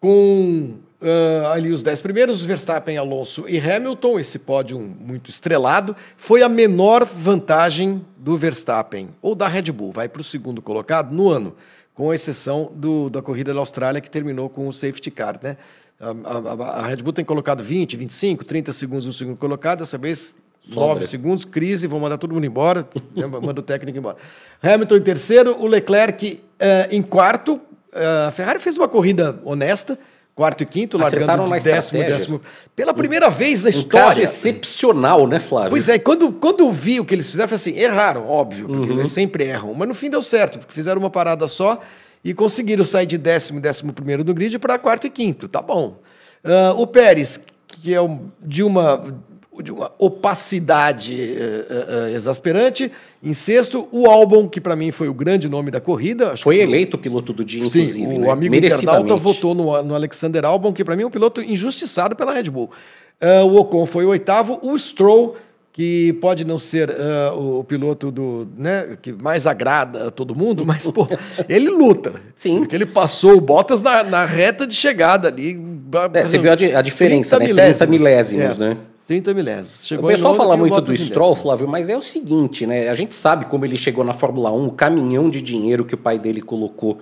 com 0.00 0.76
uh, 1.02 1.46
ali 1.52 1.70
os 1.70 1.82
dez 1.82 2.00
primeiros, 2.00 2.42
Verstappen, 2.42 2.96
Alonso 2.96 3.44
e 3.46 3.58
Hamilton, 3.60 4.18
esse 4.18 4.38
pódio 4.38 4.80
muito 4.80 5.30
estrelado. 5.30 5.94
Foi 6.16 6.42
a 6.42 6.48
menor 6.48 7.04
vantagem 7.04 8.02
do 8.16 8.38
Verstappen, 8.38 9.10
ou 9.20 9.34
da 9.34 9.46
Red 9.46 9.70
Bull, 9.70 9.92
vai 9.92 10.08
para 10.08 10.22
o 10.22 10.24
segundo 10.24 10.62
colocado 10.62 11.14
no 11.14 11.28
ano 11.28 11.54
com 11.96 12.12
exceção 12.12 12.70
do, 12.74 13.08
da 13.08 13.22
corrida 13.22 13.52
da 13.54 13.58
Austrália, 13.58 14.02
que 14.02 14.10
terminou 14.10 14.50
com 14.50 14.68
o 14.68 14.72
safety 14.72 15.10
car. 15.10 15.40
Né? 15.42 15.56
A, 15.98 16.10
a, 16.10 16.80
a 16.82 16.86
Red 16.86 16.96
Bull 16.96 17.14
tem 17.14 17.24
colocado 17.24 17.64
20, 17.64 17.96
25, 17.96 18.44
30 18.44 18.72
segundos 18.74 19.06
no 19.06 19.12
segundo 19.14 19.38
colocado, 19.38 19.78
dessa 19.78 19.96
vez 19.96 20.34
Sobra. 20.68 20.94
9 20.94 21.06
segundos, 21.06 21.44
crise, 21.44 21.86
vão 21.86 21.98
mandar 21.98 22.18
todo 22.18 22.34
mundo 22.34 22.44
embora, 22.44 22.86
né? 23.14 23.26
manda 23.40 23.60
o 23.60 23.62
técnico 23.62 23.96
embora. 23.96 24.16
Hamilton 24.62 24.96
em 24.96 25.02
terceiro, 25.02 25.56
o 25.58 25.66
Leclerc 25.66 26.34
uh, 26.34 26.94
em 26.94 27.02
quarto. 27.02 27.54
Uh, 27.54 28.28
a 28.28 28.30
Ferrari 28.32 28.58
fez 28.58 28.76
uma 28.76 28.88
corrida 28.88 29.40
honesta, 29.42 29.98
quarto 30.36 30.62
e 30.62 30.66
quinto, 30.66 30.98
largando 30.98 31.46
de 31.46 31.60
décimo, 31.60 32.00
décimo. 32.00 32.42
Pela 32.76 32.92
primeira 32.92 33.30
vez 33.30 33.62
na 33.62 33.70
história. 33.70 34.20
Um 34.20 34.24
excepcional, 34.24 35.26
né, 35.26 35.40
Flávio? 35.40 35.70
Pois 35.70 35.88
é, 35.88 35.98
quando, 35.98 36.30
quando 36.30 36.60
eu 36.60 36.70
vi 36.70 37.00
o 37.00 37.06
que 37.06 37.14
eles 37.14 37.28
fizeram, 37.28 37.48
foi 37.48 37.56
assim, 37.56 37.74
erraram, 37.76 38.28
óbvio, 38.28 38.66
porque 38.68 38.92
uhum. 38.92 38.98
eles 38.98 39.10
sempre 39.10 39.44
erram. 39.44 39.72
Mas 39.72 39.88
no 39.88 39.94
fim 39.94 40.10
deu 40.10 40.22
certo, 40.22 40.58
porque 40.58 40.74
fizeram 40.74 41.00
uma 41.00 41.08
parada 41.08 41.48
só 41.48 41.80
e 42.22 42.34
conseguiram 42.34 42.84
sair 42.84 43.06
de 43.06 43.16
décimo, 43.16 43.60
décimo 43.60 43.94
primeiro 43.94 44.22
no 44.22 44.34
grid 44.34 44.58
para 44.58 44.78
quarto 44.78 45.06
e 45.06 45.10
quinto. 45.10 45.48
Tá 45.48 45.62
bom. 45.62 46.02
Uh, 46.44 46.82
o 46.82 46.86
Pérez, 46.86 47.40
que 47.66 47.94
é 47.94 48.00
um, 48.00 48.28
de 48.42 48.62
uma 48.62 49.14
de 49.62 49.72
uma 49.72 49.90
opacidade 49.98 51.14
uh, 51.14 52.12
uh, 52.12 52.14
exasperante. 52.14 52.90
Em 53.22 53.32
sexto, 53.32 53.88
o 53.90 54.06
Albon, 54.06 54.48
que 54.48 54.60
para 54.60 54.76
mim 54.76 54.90
foi 54.92 55.08
o 55.08 55.14
grande 55.14 55.48
nome 55.48 55.70
da 55.70 55.80
corrida. 55.80 56.36
foi 56.36 56.58
eleito 56.58 56.96
o 56.96 57.00
piloto 57.00 57.32
do 57.32 57.44
dia, 57.44 57.60
inclusive. 57.60 57.92
Sim, 57.92 58.06
o 58.06 58.20
né? 58.20 58.30
amigo 58.30 58.54
internauta 58.54 59.16
votou 59.16 59.54
no, 59.54 59.82
no, 59.82 59.94
Alexander 59.94 60.44
Albon, 60.44 60.72
que 60.72 60.84
para 60.84 60.94
mim 60.96 61.02
é 61.02 61.06
um 61.06 61.10
piloto 61.10 61.40
injustiçado 61.40 62.14
pela 62.14 62.32
Red 62.32 62.44
Bull. 62.44 62.70
Uh, 63.20 63.46
o 63.46 63.56
Ocon 63.56 63.86
foi 63.86 64.04
o 64.04 64.10
oitavo. 64.10 64.58
O 64.62 64.78
Stroll, 64.78 65.36
que 65.72 66.12
pode 66.20 66.44
não 66.44 66.58
ser 66.58 66.94
o, 67.34 67.60
o, 67.60 67.64
piloto 67.64 68.10
do, 68.10 68.46
né, 68.56 68.96
que 69.00 69.12
mais 69.12 69.46
agrada 69.46 70.08
a 70.08 70.10
todo 70.10 70.34
mundo, 70.34 70.64
mas 70.64 70.88
pô, 70.88 71.08
ele 71.48 71.68
luta. 71.68 72.20
Sim. 72.34 72.58
Porque 72.58 72.76
ele 72.76 72.86
passou 72.86 73.36
o 73.36 73.40
Bottas 73.40 73.82
na, 73.82 74.04
na 74.04 74.24
reta 74.24 74.66
de 74.66 74.74
chegada 74.74 75.28
ali. 75.28 75.58
É, 76.12 76.24
você 76.24 76.38
viu 76.38 76.50
a, 76.50 76.78
a 76.78 76.82
diferença, 76.82 77.36
30 77.36 77.38
né? 77.38 77.46
Milésimos, 77.46 77.78
30 77.78 77.90
milésimos, 77.90 78.42
é. 78.42 78.54
né? 78.54 78.76
30 79.06 79.32
milésimos. 79.34 79.86
Chegou 79.86 80.06
o 80.06 80.12
pessoal 80.12 80.34
fala 80.34 80.56
muito 80.56 80.80
do 80.80 80.96
Stroll, 80.96 81.36
Flávio, 81.36 81.68
mas 81.68 81.88
é 81.88 81.96
o 81.96 82.02
seguinte, 82.02 82.66
né? 82.66 82.88
A 82.88 82.94
gente 82.94 83.14
sabe 83.14 83.44
como 83.44 83.64
ele 83.64 83.76
chegou 83.76 84.04
na 84.04 84.12
Fórmula 84.12 84.50
1, 84.52 84.66
o 84.66 84.72
caminhão 84.72 85.30
de 85.30 85.40
dinheiro 85.40 85.84
que 85.84 85.94
o 85.94 85.98
pai 85.98 86.18
dele 86.18 86.42
colocou 86.42 87.00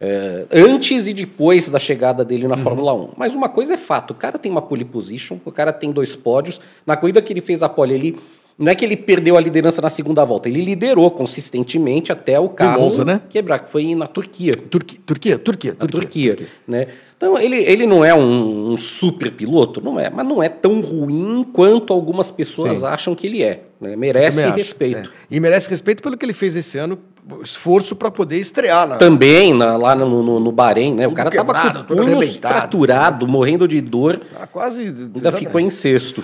é, 0.00 0.46
antes 0.52 1.06
e 1.06 1.14
depois 1.14 1.68
da 1.68 1.78
chegada 1.78 2.24
dele 2.24 2.46
na 2.48 2.56
uhum. 2.56 2.62
Fórmula 2.62 2.94
1. 2.94 3.08
Mas 3.16 3.34
uma 3.34 3.48
coisa 3.48 3.74
é 3.74 3.76
fato, 3.76 4.10
o 4.10 4.14
cara 4.14 4.38
tem 4.38 4.50
uma 4.50 4.60
pole 4.60 4.84
position, 4.84 5.38
o 5.44 5.52
cara 5.52 5.72
tem 5.72 5.92
dois 5.92 6.16
pódios. 6.16 6.60
Na 6.84 6.96
corrida 6.96 7.22
que 7.22 7.32
ele 7.32 7.40
fez 7.40 7.62
a 7.62 7.68
pole 7.68 7.94
ali, 7.94 8.16
Não 8.58 8.72
é 8.72 8.74
que 8.74 8.84
ele 8.84 8.96
perdeu 8.96 9.36
a 9.36 9.40
liderança 9.40 9.82
na 9.82 9.90
segunda 9.90 10.24
volta, 10.24 10.48
ele 10.48 10.62
liderou 10.62 11.10
consistentemente 11.10 12.10
até 12.10 12.40
o 12.40 12.48
carro 12.48 12.80
Monza, 12.80 13.04
né? 13.04 13.20
quebrar, 13.28 13.58
que 13.58 13.70
foi 13.70 13.94
na 13.94 14.06
Turquia. 14.06 14.52
Turquia, 14.52 14.98
Turquia, 15.04 15.38
Turquia. 15.38 15.76
Na 15.78 15.86
Turquia, 15.86 16.36
Turquia. 16.36 16.54
né? 16.66 16.86
Então, 17.18 17.38
ele, 17.38 17.56
ele 17.56 17.86
não 17.86 18.04
é 18.04 18.14
um, 18.14 18.72
um, 18.72 18.76
super 18.76 19.30
piloto, 19.30 19.82
não 19.82 19.98
é, 19.98 20.10
mas 20.10 20.26
não 20.26 20.42
é 20.42 20.48
tão 20.50 20.80
ruim 20.80 21.46
quanto 21.50 21.92
algumas 21.92 22.30
pessoas 22.30 22.78
Sim. 22.78 22.86
acham 22.86 23.14
que 23.14 23.26
ele 23.26 23.42
é. 23.42 23.62
Né? 23.80 23.96
Merece 23.96 24.46
respeito. 24.50 25.10
É. 25.10 25.36
E 25.36 25.40
merece 25.40 25.68
respeito 25.68 26.02
pelo 26.02 26.16
que 26.16 26.24
ele 26.24 26.34
fez 26.34 26.56
esse 26.56 26.78
ano, 26.78 26.98
esforço 27.42 27.96
para 27.96 28.10
poder 28.10 28.38
estrear. 28.38 28.86
Na... 28.86 28.96
Também, 28.96 29.54
na, 29.54 29.76
lá 29.76 29.94
no, 29.94 30.22
no, 30.22 30.40
no, 30.40 30.52
Bahrein, 30.52 30.94
né? 30.94 31.04
Tudo 31.04 31.12
o 31.12 31.16
cara 31.16 31.30
quebrado, 31.30 31.72
tava 31.72 31.84
com 31.84 31.94
o 31.94 31.96
punho 31.96 32.40
fraturado, 32.40 33.26
morrendo 33.26 33.66
de 33.66 33.80
dor. 33.80 34.20
Ah, 34.38 34.46
quase. 34.46 34.82
Ainda 34.82 35.18
exatamente. 35.18 35.46
ficou 35.46 35.60
em 35.60 35.70
sexto. 35.70 36.22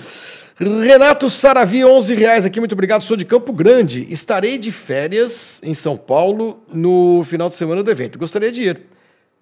Renato 0.55 1.29
Saravi, 1.31 1.83
11 1.83 2.13
reais 2.13 2.45
aqui, 2.45 2.59
muito 2.59 2.73
obrigado. 2.73 3.01
Sou 3.01 3.17
de 3.17 3.25
Campo 3.25 3.51
Grande. 3.51 4.05
Estarei 4.11 4.57
de 4.57 4.71
férias 4.71 5.59
em 5.63 5.73
São 5.73 5.97
Paulo 5.97 6.63
no 6.71 7.23
final 7.23 7.49
de 7.49 7.55
semana 7.55 7.81
do 7.81 7.89
evento. 7.89 8.19
Gostaria 8.19 8.51
de 8.51 8.63
ir. 8.63 8.81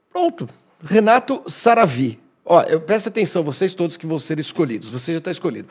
Pronto. 0.09 0.47
Renato 0.83 1.43
Saravi. 1.47 2.17
Ó, 2.45 2.61
eu 2.63 2.79
presta 2.79 3.09
atenção, 3.09 3.43
vocês 3.43 3.73
todos 3.73 3.97
que 3.97 4.07
vão 4.07 4.17
ser 4.17 4.39
escolhidos. 4.39 4.89
Você 4.89 5.11
já 5.11 5.17
está 5.17 5.31
escolhido. 5.31 5.67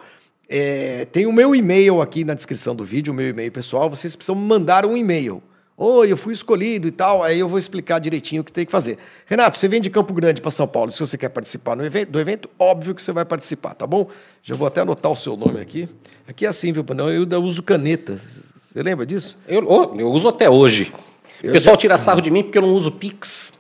É, 0.49 1.07
tem 1.07 1.27
o 1.27 1.33
meu 1.33 1.55
e-mail 1.55 2.03
aqui 2.03 2.23
na 2.23 2.35
descrição 2.35 2.75
do 2.75 2.85
vídeo, 2.85 3.13
o 3.13 3.17
meu 3.17 3.29
e-mail 3.29 3.51
pessoal. 3.51 3.89
Vocês 3.89 4.15
precisam 4.15 4.35
mandar 4.35 4.85
um 4.85 4.97
e-mail. 4.97 5.43
Oi, 5.83 6.13
eu 6.13 6.17
fui 6.19 6.35
escolhido 6.35 6.87
e 6.87 6.91
tal. 6.91 7.23
Aí 7.23 7.39
eu 7.39 7.49
vou 7.49 7.59
explicar 7.59 7.99
direitinho 8.01 8.43
o 8.43 8.45
que 8.45 8.53
tem 8.53 8.67
que 8.67 8.71
fazer. 8.71 8.99
Renato, 9.25 9.57
você 9.57 9.67
vem 9.67 9.81
de 9.81 9.89
Campo 9.89 10.13
Grande 10.13 10.39
para 10.39 10.51
São 10.51 10.69
Paulo. 10.69 10.93
Se 10.93 11.01
você 11.01 11.17
quer 11.17 11.31
participar 11.31 11.75
evento, 11.83 12.11
do 12.11 12.21
evento, 12.21 12.51
óbvio 12.59 12.95
que 12.95 13.03
você 13.03 13.13
vai 13.13 13.25
participar, 13.25 13.73
tá 13.73 13.87
bom? 13.87 14.07
Já 14.43 14.55
vou 14.55 14.67
até 14.67 14.83
anotar 14.83 15.11
o 15.11 15.17
seu 15.17 15.39
nome 15.39 15.59
aqui. 15.59 15.89
Aqui 16.29 16.45
é 16.45 16.51
assim, 16.51 16.71
viu, 16.71 16.85
Não, 16.95 17.09
eu 17.09 17.27
uso 17.43 17.63
caneta. 17.63 18.21
Você 18.61 18.83
lembra 18.83 19.07
disso? 19.07 19.39
Eu, 19.49 19.67
eu 19.97 20.11
uso 20.11 20.29
até 20.29 20.51
hoje. 20.51 20.93
Eu 21.43 21.49
o 21.49 21.53
pessoal 21.55 21.77
já... 21.77 21.79
tira 21.79 21.97
sarro 21.97 22.21
de 22.21 22.31
mim 22.31 22.43
porque 22.43 22.59
eu 22.59 22.63
não 22.63 22.75
uso 22.75 22.93
Pix. 22.93 23.51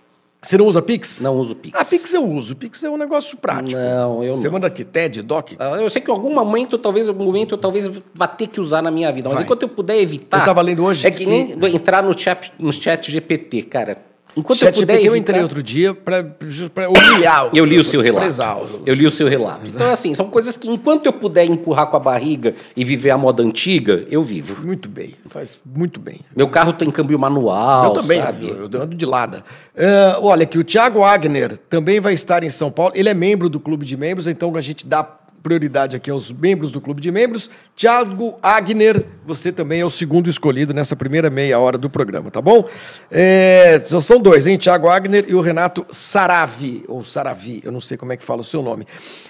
Você 0.42 0.56
não 0.56 0.66
usa 0.66 0.80
Pix? 0.80 1.20
Não 1.20 1.36
uso 1.36 1.54
Pix. 1.54 1.78
Ah, 1.78 1.84
Pix 1.84 2.14
eu 2.14 2.26
uso. 2.26 2.56
Pix 2.56 2.82
é 2.82 2.88
um 2.88 2.96
negócio 2.96 3.36
prático. 3.36 3.78
Não, 3.78 4.24
eu 4.24 4.36
Você 4.36 4.44
não. 4.44 4.52
manda 4.52 4.66
aqui, 4.66 4.84
TED, 4.84 5.20
DOC? 5.22 5.56
Ah, 5.58 5.76
eu 5.76 5.90
sei 5.90 6.00
que 6.00 6.10
em 6.10 6.14
algum 6.14 6.34
momento, 6.34 6.78
talvez, 6.78 7.08
algum 7.08 7.24
momento, 7.24 7.54
eu 7.54 7.58
talvez 7.58 7.90
vá 8.14 8.26
ter 8.26 8.46
que 8.46 8.58
usar 8.58 8.80
na 8.80 8.90
minha 8.90 9.12
vida. 9.12 9.28
Mas 9.28 9.34
Vai. 9.34 9.44
enquanto 9.44 9.62
eu 9.62 9.68
puder 9.68 9.98
evitar. 10.00 10.38
Eu 10.38 10.40
estava 10.40 10.62
lendo 10.62 10.82
hoje. 10.82 11.06
É 11.06 11.10
que, 11.10 11.18
que... 11.18 11.26
nem 11.26 11.74
entrar 11.74 12.02
no 12.02 12.18
chat, 12.18 12.52
no 12.58 12.72
chat 12.72 13.12
GPT, 13.12 13.62
cara. 13.64 14.09
Enquanto 14.36 14.58
Chat 14.58 14.74
eu 14.74 14.82
puder 14.82 14.94
GPT, 14.94 14.94
evitar... 14.94 15.06
eu 15.08 15.16
entrei 15.16 15.42
outro 15.42 15.62
dia 15.62 15.94
para 15.94 16.88
humilhar. 16.88 17.50
eu 17.54 17.64
li 17.64 17.78
o 17.78 17.84
seu 17.84 18.00
relato. 18.00 18.82
Eu 18.86 18.94
li 18.94 19.06
o 19.06 19.10
seu 19.10 19.28
relato. 19.28 19.66
Então, 19.66 19.90
assim, 19.90 20.14
são 20.14 20.28
coisas 20.30 20.56
que 20.56 20.68
enquanto 20.68 21.06
eu 21.06 21.12
puder 21.12 21.44
empurrar 21.44 21.86
com 21.86 21.96
a 21.96 22.00
barriga 22.00 22.54
e 22.76 22.84
viver 22.84 23.10
a 23.10 23.18
moda 23.18 23.42
antiga, 23.42 24.06
eu 24.10 24.22
vivo. 24.22 24.64
Muito 24.64 24.88
bem, 24.88 25.14
faz 25.28 25.58
muito 25.64 25.98
bem. 26.00 26.20
Meu 26.34 26.48
carro 26.48 26.72
tem 26.72 26.90
câmbio 26.90 27.18
manual, 27.18 27.86
Eu 27.86 27.90
também, 27.92 28.22
sabe? 28.22 28.48
eu 28.48 28.64
ando 28.80 28.94
de 28.94 29.06
lada. 29.06 29.44
Uh, 29.74 30.24
olha, 30.24 30.44
que 30.46 30.58
o 30.58 30.64
Thiago 30.64 31.00
Wagner 31.00 31.58
também 31.68 32.00
vai 32.00 32.12
estar 32.12 32.44
em 32.44 32.50
São 32.50 32.70
Paulo. 32.70 32.92
Ele 32.94 33.08
é 33.08 33.14
membro 33.14 33.48
do 33.48 33.58
clube 33.58 33.84
de 33.84 33.96
membros, 33.96 34.26
então 34.26 34.54
a 34.56 34.60
gente 34.60 34.86
dá 34.86 35.02
prioridade 35.42 35.96
aqui 35.96 36.10
aos 36.10 36.30
membros 36.30 36.70
do 36.70 36.80
clube 36.80 37.00
de 37.00 37.10
membros. 37.10 37.50
Tiago 37.74 38.38
Agner, 38.42 39.06
você 39.24 39.50
também 39.50 39.80
é 39.80 39.84
o 39.84 39.90
segundo 39.90 40.28
escolhido 40.28 40.74
nessa 40.74 40.94
primeira 40.94 41.30
meia 41.30 41.58
hora 41.58 41.78
do 41.78 41.88
programa, 41.88 42.30
tá 42.30 42.40
bom? 42.40 42.68
É, 43.10 43.80
são 43.84 44.20
dois, 44.20 44.46
hein? 44.46 44.56
Tiago 44.56 44.88
Agner 44.88 45.24
e 45.28 45.34
o 45.34 45.40
Renato 45.40 45.86
Saravi, 45.90 46.84
ou 46.86 47.02
Saravi, 47.04 47.60
eu 47.64 47.72
não 47.72 47.80
sei 47.80 47.96
como 47.96 48.12
é 48.12 48.16
que 48.16 48.24
fala 48.24 48.42
o 48.42 48.44
seu 48.44 48.62
nome. 48.62 48.86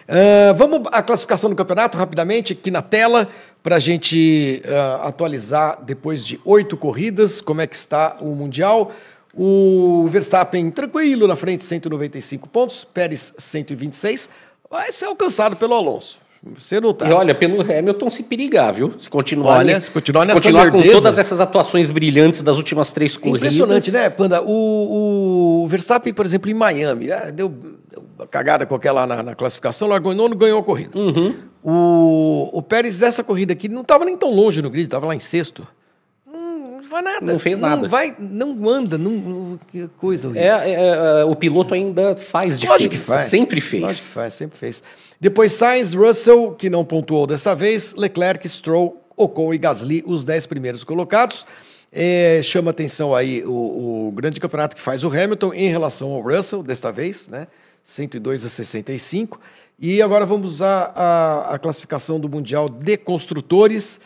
Uh, 0.08 0.54
vamos 0.56 0.80
à 0.92 1.02
classificação 1.02 1.48
do 1.48 1.56
campeonato 1.56 1.96
rapidamente 1.96 2.52
aqui 2.52 2.70
na 2.70 2.82
tela 2.82 3.28
para 3.62 3.76
a 3.76 3.80
gente 3.80 4.62
uh, 4.64 5.06
atualizar 5.06 5.78
depois 5.84 6.26
de 6.26 6.40
oito 6.44 6.76
corridas 6.76 7.40
como 7.40 7.60
é 7.60 7.66
que 7.66 7.76
está 7.76 8.16
o 8.20 8.34
Mundial. 8.34 8.92
O 9.32 10.08
Verstappen 10.08 10.70
tranquilo 10.72 11.28
na 11.28 11.36
frente, 11.36 11.62
195 11.62 12.48
pontos, 12.48 12.84
Pérez 12.92 13.32
126 13.38 14.28
vai 14.70 14.92
ser 14.92 15.06
alcançado 15.06 15.56
pelo 15.56 15.74
Alonso. 15.74 16.18
Você 16.56 16.80
não 16.80 16.94
tá. 16.94 17.06
E 17.06 17.12
olha, 17.12 17.34
pelo 17.34 17.60
Hamilton 17.60 18.08
se 18.08 18.22
perigar, 18.22 18.72
viu? 18.72 18.94
Se 18.96 19.10
continuar, 19.10 19.58
olha, 19.58 19.78
se 19.78 19.90
continuar, 19.90 20.26
se 20.26 20.32
continuar 20.32 20.70
com 20.70 20.80
todas 20.80 21.18
essas 21.18 21.38
atuações 21.38 21.90
brilhantes 21.90 22.40
das 22.40 22.56
últimas 22.56 22.90
três 22.92 23.14
corridas. 23.14 23.52
Impressionante, 23.52 23.92
né, 23.92 24.08
Panda? 24.08 24.42
O, 24.42 25.64
o 25.64 25.68
Verstappen, 25.68 26.14
por 26.14 26.24
exemplo, 26.24 26.50
em 26.50 26.54
Miami, 26.54 27.10
é, 27.10 27.30
deu, 27.30 27.50
deu 27.50 28.02
uma 28.16 28.26
cagada 28.26 28.64
qualquer 28.64 28.92
lá 28.92 29.06
na, 29.06 29.22
na 29.22 29.34
classificação, 29.34 29.86
largou 29.86 30.14
em 30.14 30.16
nono, 30.16 30.34
ganhou 30.34 30.60
a 30.60 30.62
corrida. 30.62 30.98
Uhum. 30.98 31.34
O, 31.62 32.48
o 32.54 32.62
Pérez 32.62 32.98
dessa 32.98 33.22
corrida 33.22 33.52
aqui 33.52 33.68
não 33.68 33.82
estava 33.82 34.06
nem 34.06 34.16
tão 34.16 34.30
longe 34.30 34.62
no 34.62 34.70
grid, 34.70 34.86
estava 34.86 35.06
lá 35.06 35.14
em 35.14 35.20
sexto 35.20 35.66
faz 36.90 37.04
nada. 37.04 37.32
Não 37.32 37.38
fez 37.38 37.58
nada. 37.58 37.82
Não 37.82 37.88
vai, 37.88 38.14
não 38.18 38.68
anda, 38.68 38.98
não, 38.98 39.58
que 39.68 39.88
coisa 39.98 40.30
É, 40.34 40.46
é, 40.46 41.20
é, 41.20 41.24
o 41.24 41.34
piloto 41.36 41.72
ainda 41.72 42.16
faz 42.16 42.58
diferença. 42.58 42.72
Lógico 42.72 42.94
que 42.96 43.00
faz. 43.00 43.30
Sempre 43.30 43.60
fez. 43.60 43.82
Lógico 43.82 44.06
que 44.06 44.12
faz, 44.12 44.34
sempre 44.34 44.58
fez. 44.58 44.82
Depois 45.20 45.52
Sainz, 45.52 45.94
Russell, 45.94 46.52
que 46.52 46.68
não 46.68 46.84
pontuou 46.84 47.26
dessa 47.26 47.54
vez, 47.54 47.94
Leclerc, 47.94 48.46
Stroll, 48.48 49.00
Ocon 49.16 49.54
e 49.54 49.58
Gasly, 49.58 50.02
os 50.06 50.24
10 50.24 50.46
primeiros 50.46 50.84
colocados. 50.84 51.46
É, 51.92 52.40
chama 52.42 52.70
atenção 52.70 53.14
aí 53.14 53.42
o, 53.44 54.08
o, 54.08 54.12
grande 54.12 54.38
campeonato 54.38 54.76
que 54.76 54.82
faz 54.82 55.02
o 55.02 55.08
Hamilton 55.08 55.52
em 55.52 55.68
relação 55.68 56.12
ao 56.12 56.20
Russell, 56.20 56.62
desta 56.62 56.92
vez, 56.92 57.26
né? 57.26 57.48
102 57.82 58.44
a 58.44 58.48
65. 58.48 59.40
E 59.78 60.00
agora 60.00 60.24
vamos 60.24 60.62
à, 60.62 60.92
à, 60.94 61.54
à 61.54 61.58
classificação 61.58 62.20
do 62.20 62.28
Mundial 62.28 62.68
de 62.68 62.96
Construtores 62.96 64.00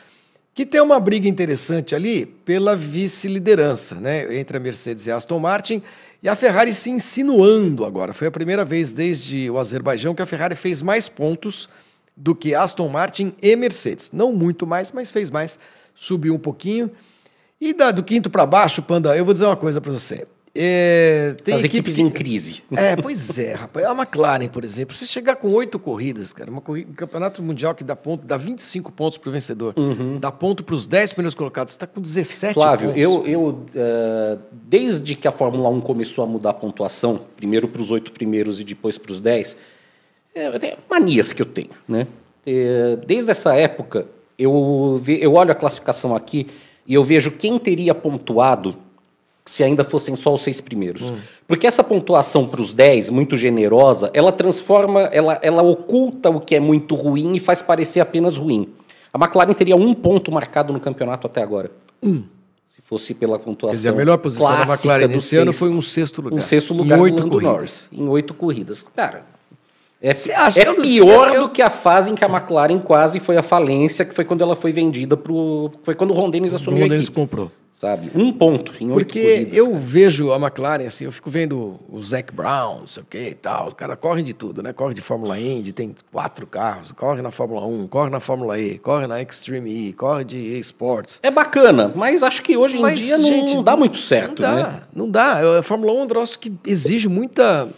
que 0.54 0.64
tem 0.64 0.80
uma 0.80 1.00
briga 1.00 1.28
interessante 1.28 1.94
ali 1.94 2.24
pela 2.24 2.76
vice-liderança, 2.76 3.96
né, 3.96 4.38
entre 4.38 4.56
a 4.56 4.60
Mercedes 4.60 5.04
e 5.06 5.10
a 5.10 5.16
Aston 5.16 5.40
Martin, 5.40 5.82
e 6.22 6.28
a 6.28 6.36
Ferrari 6.36 6.72
se 6.72 6.88
insinuando 6.90 7.84
agora. 7.84 8.14
Foi 8.14 8.28
a 8.28 8.30
primeira 8.30 8.64
vez 8.64 8.92
desde 8.92 9.50
o 9.50 9.58
Azerbaijão 9.58 10.14
que 10.14 10.22
a 10.22 10.26
Ferrari 10.26 10.54
fez 10.54 10.80
mais 10.80 11.08
pontos 11.08 11.68
do 12.16 12.34
que 12.34 12.54
Aston 12.54 12.88
Martin 12.88 13.34
e 13.42 13.56
Mercedes. 13.56 14.10
Não 14.12 14.32
muito 14.32 14.66
mais, 14.66 14.92
mas 14.92 15.10
fez 15.10 15.28
mais, 15.28 15.58
subiu 15.94 16.34
um 16.34 16.38
pouquinho. 16.38 16.90
E 17.60 17.72
da, 17.72 17.90
do 17.90 18.02
quinto 18.02 18.30
para 18.30 18.46
baixo, 18.46 18.80
Panda, 18.80 19.16
eu 19.16 19.24
vou 19.24 19.34
dizer 19.34 19.46
uma 19.46 19.56
coisa 19.56 19.80
para 19.80 19.90
você. 19.90 20.26
É, 20.56 21.34
tem 21.42 21.56
As 21.56 21.64
equipes 21.64 21.98
em 21.98 22.08
crise. 22.08 22.62
É, 22.70 22.94
pois 22.94 23.36
é, 23.38 23.54
rapaz. 23.54 23.84
A 23.84 23.92
McLaren, 23.92 24.46
por 24.46 24.64
exemplo, 24.64 24.94
você 24.94 25.04
chegar 25.04 25.34
com 25.34 25.50
oito 25.50 25.80
corridas, 25.80 26.32
cara, 26.32 26.48
uma 26.48 26.60
corrida, 26.60 26.92
um 26.92 26.94
campeonato 26.94 27.42
mundial 27.42 27.74
que 27.74 27.82
dá 27.82 27.96
ponto, 27.96 28.24
dá 28.24 28.36
25 28.36 28.92
pontos 28.92 29.18
para 29.18 29.30
o 29.30 29.32
vencedor, 29.32 29.74
uhum. 29.76 30.18
dá 30.20 30.30
ponto 30.30 30.62
para 30.62 30.76
os 30.76 30.86
10 30.86 31.14
primeiros 31.14 31.34
colocados, 31.34 31.72
você 31.72 31.76
está 31.76 31.88
com 31.88 32.00
17 32.00 32.54
Flávio, 32.54 32.90
pontos. 32.90 33.02
eu, 33.02 33.26
eu 33.26 33.48
uh, 33.48 34.38
desde 34.52 35.16
que 35.16 35.26
a 35.26 35.32
Fórmula 35.32 35.68
1 35.70 35.80
começou 35.80 36.22
a 36.22 36.26
mudar 36.26 36.50
a 36.50 36.54
pontuação, 36.54 37.22
primeiro 37.36 37.66
para 37.66 37.82
os 37.82 37.90
oito 37.90 38.12
primeiros 38.12 38.60
e 38.60 38.64
depois 38.64 38.96
para 38.96 39.10
os 39.10 39.18
10, 39.18 39.56
é, 40.36 40.76
manias 40.88 41.32
que 41.32 41.42
eu 41.42 41.46
tenho, 41.46 41.70
né? 41.88 42.06
É, 42.46 42.96
desde 43.04 43.28
essa 43.28 43.56
época, 43.56 44.06
eu, 44.38 45.02
eu 45.06 45.34
olho 45.34 45.50
a 45.50 45.54
classificação 45.54 46.14
aqui 46.14 46.46
e 46.86 46.94
eu 46.94 47.02
vejo 47.02 47.32
quem 47.32 47.58
teria 47.58 47.94
pontuado 47.94 48.83
se 49.46 49.62
ainda 49.62 49.84
fossem 49.84 50.16
só 50.16 50.32
os 50.32 50.42
seis 50.42 50.60
primeiros. 50.60 51.02
Hum. 51.02 51.18
Porque 51.46 51.66
essa 51.66 51.84
pontuação 51.84 52.46
para 52.46 52.62
os 52.62 52.72
dez, 52.72 53.10
muito 53.10 53.36
generosa, 53.36 54.10
ela 54.14 54.32
transforma, 54.32 55.02
ela, 55.02 55.38
ela 55.42 55.62
oculta 55.62 56.30
o 56.30 56.40
que 56.40 56.54
é 56.54 56.60
muito 56.60 56.94
ruim 56.94 57.34
e 57.34 57.40
faz 57.40 57.60
parecer 57.60 58.00
apenas 58.00 58.36
ruim. 58.36 58.72
A 59.12 59.18
McLaren 59.18 59.52
teria 59.52 59.76
um 59.76 59.94
ponto 59.94 60.32
marcado 60.32 60.72
no 60.72 60.80
campeonato 60.80 61.26
até 61.26 61.42
agora. 61.42 61.70
Um. 62.02 62.24
Se 62.66 62.82
fosse 62.82 63.14
pela 63.14 63.38
pontuação. 63.38 63.70
Quer 63.70 63.76
dizer, 63.76 63.88
a 63.90 63.92
melhor 63.92 64.18
posição 64.18 64.50
da 64.50 64.62
McLaren 64.64 65.06
nesse 65.06 65.36
ano 65.36 65.52
foi 65.52 65.68
um 65.68 65.80
sexto 65.80 66.20
lugar. 66.22 66.38
Um 66.38 66.42
sexto 66.42 66.74
lugar 66.74 66.98
em 66.98 67.02
oito 67.02 67.16
corridas. 67.28 67.42
Norris, 67.42 67.88
em 67.92 68.08
oito 68.08 68.34
corridas. 68.34 68.84
Cara, 68.96 69.24
é, 70.10 70.60
é 70.60 70.74
pior 70.74 71.40
do 71.40 71.48
que 71.48 71.62
a 71.62 71.70
fase 71.70 72.10
em 72.10 72.14
que 72.14 72.24
a 72.24 72.28
McLaren 72.28 72.78
quase 72.78 73.18
foi 73.20 73.36
à 73.36 73.42
falência, 73.42 74.04
que 74.04 74.14
foi 74.14 74.24
quando 74.24 74.42
ela 74.42 74.54
foi 74.54 74.72
vendida 74.72 75.16
para 75.16 75.32
Foi 75.82 75.94
quando 75.94 76.10
o 76.10 76.14
Ron 76.14 76.30
Dennis 76.30 76.52
assumiu 76.52 76.80
o 76.80 76.82
Ron 76.82 76.88
Dennis 76.88 77.08
comprou 77.08 77.50
sabe? 77.84 78.10
Um 78.14 78.32
ponto 78.32 78.72
em 78.80 78.86
oito 78.86 78.94
Porque 78.94 79.20
corridas, 79.20 79.58
eu 79.58 79.66
cara. 79.66 79.80
vejo 79.80 80.32
a 80.32 80.36
McLaren, 80.36 80.86
assim, 80.86 81.04
eu 81.04 81.12
fico 81.12 81.28
vendo 81.28 81.78
o 81.88 82.02
Zac 82.02 82.32
Brown, 82.32 82.80
não 82.80 82.86
sei 82.86 83.02
o 83.02 83.06
que 83.06 83.18
e 83.18 83.34
tal, 83.34 83.68
os 83.68 83.74
caras 83.74 83.98
correm 83.98 84.24
de 84.24 84.32
tudo, 84.32 84.62
né? 84.62 84.72
Corre 84.72 84.94
de 84.94 85.02
Fórmula 85.02 85.38
Indy, 85.38 85.72
tem 85.72 85.94
quatro 86.10 86.46
carros, 86.46 86.92
corre 86.92 87.20
na 87.20 87.30
Fórmula 87.30 87.66
1, 87.66 87.88
corre 87.88 88.10
na 88.10 88.20
Fórmula 88.20 88.58
E, 88.58 88.78
corre 88.78 89.06
na 89.06 89.20
Extreme 89.20 89.70
E, 89.88 89.92
corre 89.92 90.24
de 90.24 90.38
eSports. 90.38 91.18
É 91.22 91.30
bacana, 91.30 91.92
mas 91.94 92.22
acho 92.22 92.42
que 92.42 92.56
hoje 92.56 92.78
em 92.78 92.80
mas, 92.80 93.00
dia 93.00 93.18
não, 93.18 93.28
gente, 93.28 93.54
não, 93.56 93.62
dá 93.62 93.76
muito 93.76 93.98
certo, 93.98 94.40
não 94.40 94.48
dá, 94.48 94.54
né? 94.54 94.82
Não 94.94 95.10
dá, 95.10 95.58
a 95.58 95.62
Fórmula 95.62 95.92
1 95.92 95.98
é 95.98 96.02
um 96.02 96.06
troço 96.06 96.38
que 96.38 96.52
exige 96.66 97.08
muita 97.08 97.68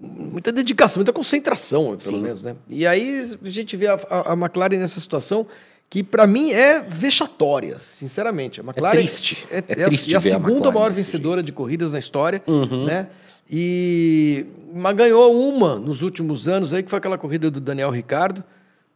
muita 0.00 0.52
dedicação, 0.52 1.00
muita 1.00 1.12
concentração, 1.12 1.96
pelo 1.96 2.16
Sim. 2.16 2.22
menos, 2.22 2.42
né? 2.42 2.56
E 2.68 2.86
aí 2.86 3.36
a 3.42 3.48
gente 3.48 3.76
vê 3.76 3.86
a, 3.86 3.94
a, 4.08 4.32
a 4.32 4.34
McLaren 4.34 4.78
nessa 4.78 5.00
situação 5.00 5.46
que 5.88 6.02
para 6.02 6.26
mim 6.26 6.50
é 6.50 6.80
vexatória, 6.80 7.78
sinceramente. 7.78 8.60
A 8.60 8.64
McLaren 8.64 8.94
é 8.94 8.98
triste. 8.98 9.46
É, 9.50 9.58
é, 9.58 9.60
é 9.68 9.86
triste 9.86 10.10
a, 10.10 10.14
é 10.14 10.18
a 10.18 10.20
segunda 10.20 10.68
a 10.68 10.72
maior 10.72 10.92
vencedora 10.92 11.42
de 11.42 11.52
corridas 11.52 11.92
na 11.92 11.98
história, 11.98 12.42
uhum. 12.46 12.84
né? 12.84 13.08
E 13.50 14.46
mas 14.74 14.96
ganhou 14.96 15.38
uma 15.48 15.76
nos 15.78 16.02
últimos 16.02 16.48
anos 16.48 16.72
aí 16.72 16.82
que 16.82 16.90
foi 16.90 16.98
aquela 16.98 17.18
corrida 17.18 17.50
do 17.50 17.60
Daniel 17.60 17.90
Ricardo. 17.90 18.42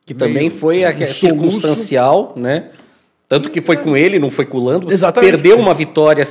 Que 0.05 0.15
também 0.15 0.49
foi 0.49 0.83
um 0.87 1.07
circunstancial, 1.07 2.33
né? 2.35 2.71
Tanto 3.29 3.51
que 3.51 3.61
foi 3.61 3.77
com 3.77 3.95
ele, 3.95 4.19
não 4.19 4.31
foi 4.31 4.47
com 4.47 4.57
o 4.57 4.65
Lando. 4.65 4.91
Exatamente. 4.91 5.33
Perdeu 5.33 5.59
uma 5.59 5.75
vitória 5.75 6.25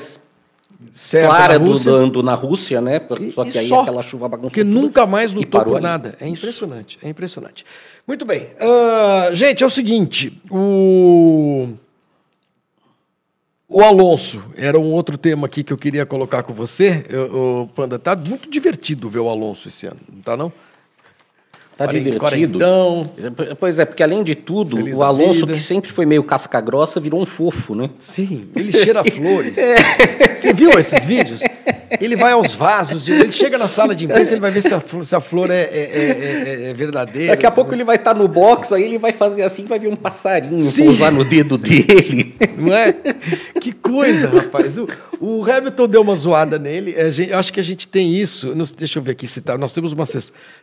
certo, 0.91 1.29
clara 1.29 1.59
do 1.59 1.89
Lando 1.89 2.23
na 2.23 2.33
Rússia, 2.33 2.79
né? 2.81 3.01
Só 3.33 3.43
que 3.43 3.57
aí 3.57 3.67
só, 3.67 3.81
aquela 3.81 4.01
chuva 4.01 4.27
bagunçou. 4.27 4.49
Porque 4.49 4.63
nunca 4.63 5.05
mais 5.05 5.33
lutou 5.33 5.63
por 5.63 5.75
ali. 5.75 5.83
nada. 5.83 6.15
É 6.19 6.27
impressionante, 6.27 6.97
é 7.01 7.09
impressionante. 7.09 7.65
Muito 8.07 8.25
bem. 8.25 8.49
Uh, 8.61 9.35
gente, 9.35 9.63
é 9.63 9.67
o 9.67 9.69
seguinte, 9.69 10.41
o... 10.49 11.69
O 13.69 13.81
Alonso 13.81 14.41
era 14.55 14.79
um 14.79 14.93
outro 14.93 15.17
tema 15.17 15.45
aqui 15.45 15.61
que 15.61 15.73
eu 15.73 15.77
queria 15.77 16.05
colocar 16.05 16.41
com 16.41 16.53
você. 16.53 17.05
O 17.29 17.67
Panda, 17.75 17.99
tá 17.99 18.15
muito 18.15 18.49
divertido 18.49 19.09
ver 19.09 19.19
o 19.19 19.27
Alonso 19.27 19.67
esse 19.67 19.85
ano, 19.85 19.99
não 20.09 20.21
tá 20.21 20.37
não? 20.37 20.53
Tá 21.77 21.85
divertido. 21.85 22.19
Quarentão. 22.57 23.05
Pois 23.59 23.77
é, 23.77 23.85
porque 23.85 24.01
além 24.01 24.23
de 24.23 24.33
tudo, 24.33 24.77
Feliz 24.77 24.97
o 24.97 25.03
Alonso, 25.03 25.45
que 25.45 25.59
sempre 25.59 25.91
foi 25.91 26.07
meio 26.07 26.23
casca 26.23 26.59
grossa, 26.59 26.99
virou 26.99 27.21
um 27.21 27.25
fofo, 27.25 27.75
né? 27.75 27.91
Sim, 27.99 28.49
ele 28.55 28.71
cheira 28.71 29.03
flores. 29.11 29.57
É. 29.57 30.35
Você 30.35 30.53
viu 30.53 30.71
esses 30.79 31.05
vídeos? 31.05 31.39
Ele 32.01 32.15
vai 32.15 32.33
aos 32.33 32.53
vasos, 32.55 33.07
ele 33.07 33.31
chega 33.31 33.57
na 33.57 33.67
sala 33.67 33.95
de 33.95 34.05
imprensa, 34.05 34.33
ele 34.33 34.41
vai 34.41 34.51
ver 34.51 34.61
se 34.61 34.73
a 34.73 34.79
flor, 34.79 35.05
se 35.05 35.15
a 35.15 35.21
flor 35.21 35.49
é, 35.51 35.61
é, 35.61 35.65
é, 35.65 36.69
é 36.69 36.73
verdadeira. 36.73 37.29
Daqui 37.29 37.45
a 37.45 37.51
pouco 37.51 37.73
ele 37.73 37.83
vai 37.83 37.95
estar 37.95 38.13
tá 38.13 38.19
no 38.19 38.27
box, 38.27 38.73
aí 38.73 38.83
ele 38.83 38.97
vai 38.97 39.13
fazer 39.13 39.43
assim, 39.43 39.65
vai 39.65 39.79
ver 39.79 39.87
um 39.87 39.95
passarinho 39.95 40.57
pousar 40.75 41.11
no 41.11 41.23
dedo 41.23 41.57
dele. 41.57 42.35
Não 42.57 42.73
é? 42.73 42.93
Que 43.61 43.71
coisa, 43.71 44.29
rapaz. 44.29 44.77
O, 44.77 44.87
o 45.19 45.43
Hamilton 45.49 45.87
deu 45.87 46.01
uma 46.01 46.15
zoada 46.15 46.57
nele. 46.57 46.95
Gente, 47.11 47.31
eu 47.31 47.37
acho 47.37 47.53
que 47.53 47.59
a 47.59 47.63
gente 47.63 47.87
tem 47.87 48.13
isso. 48.13 48.53
deixa 48.77 48.99
eu 48.99 49.03
ver 49.03 49.11
aqui 49.11 49.27
se 49.27 49.41
tá. 49.41 49.57
Nós 49.57 49.73
temos 49.73 49.93
uma. 49.93 50.05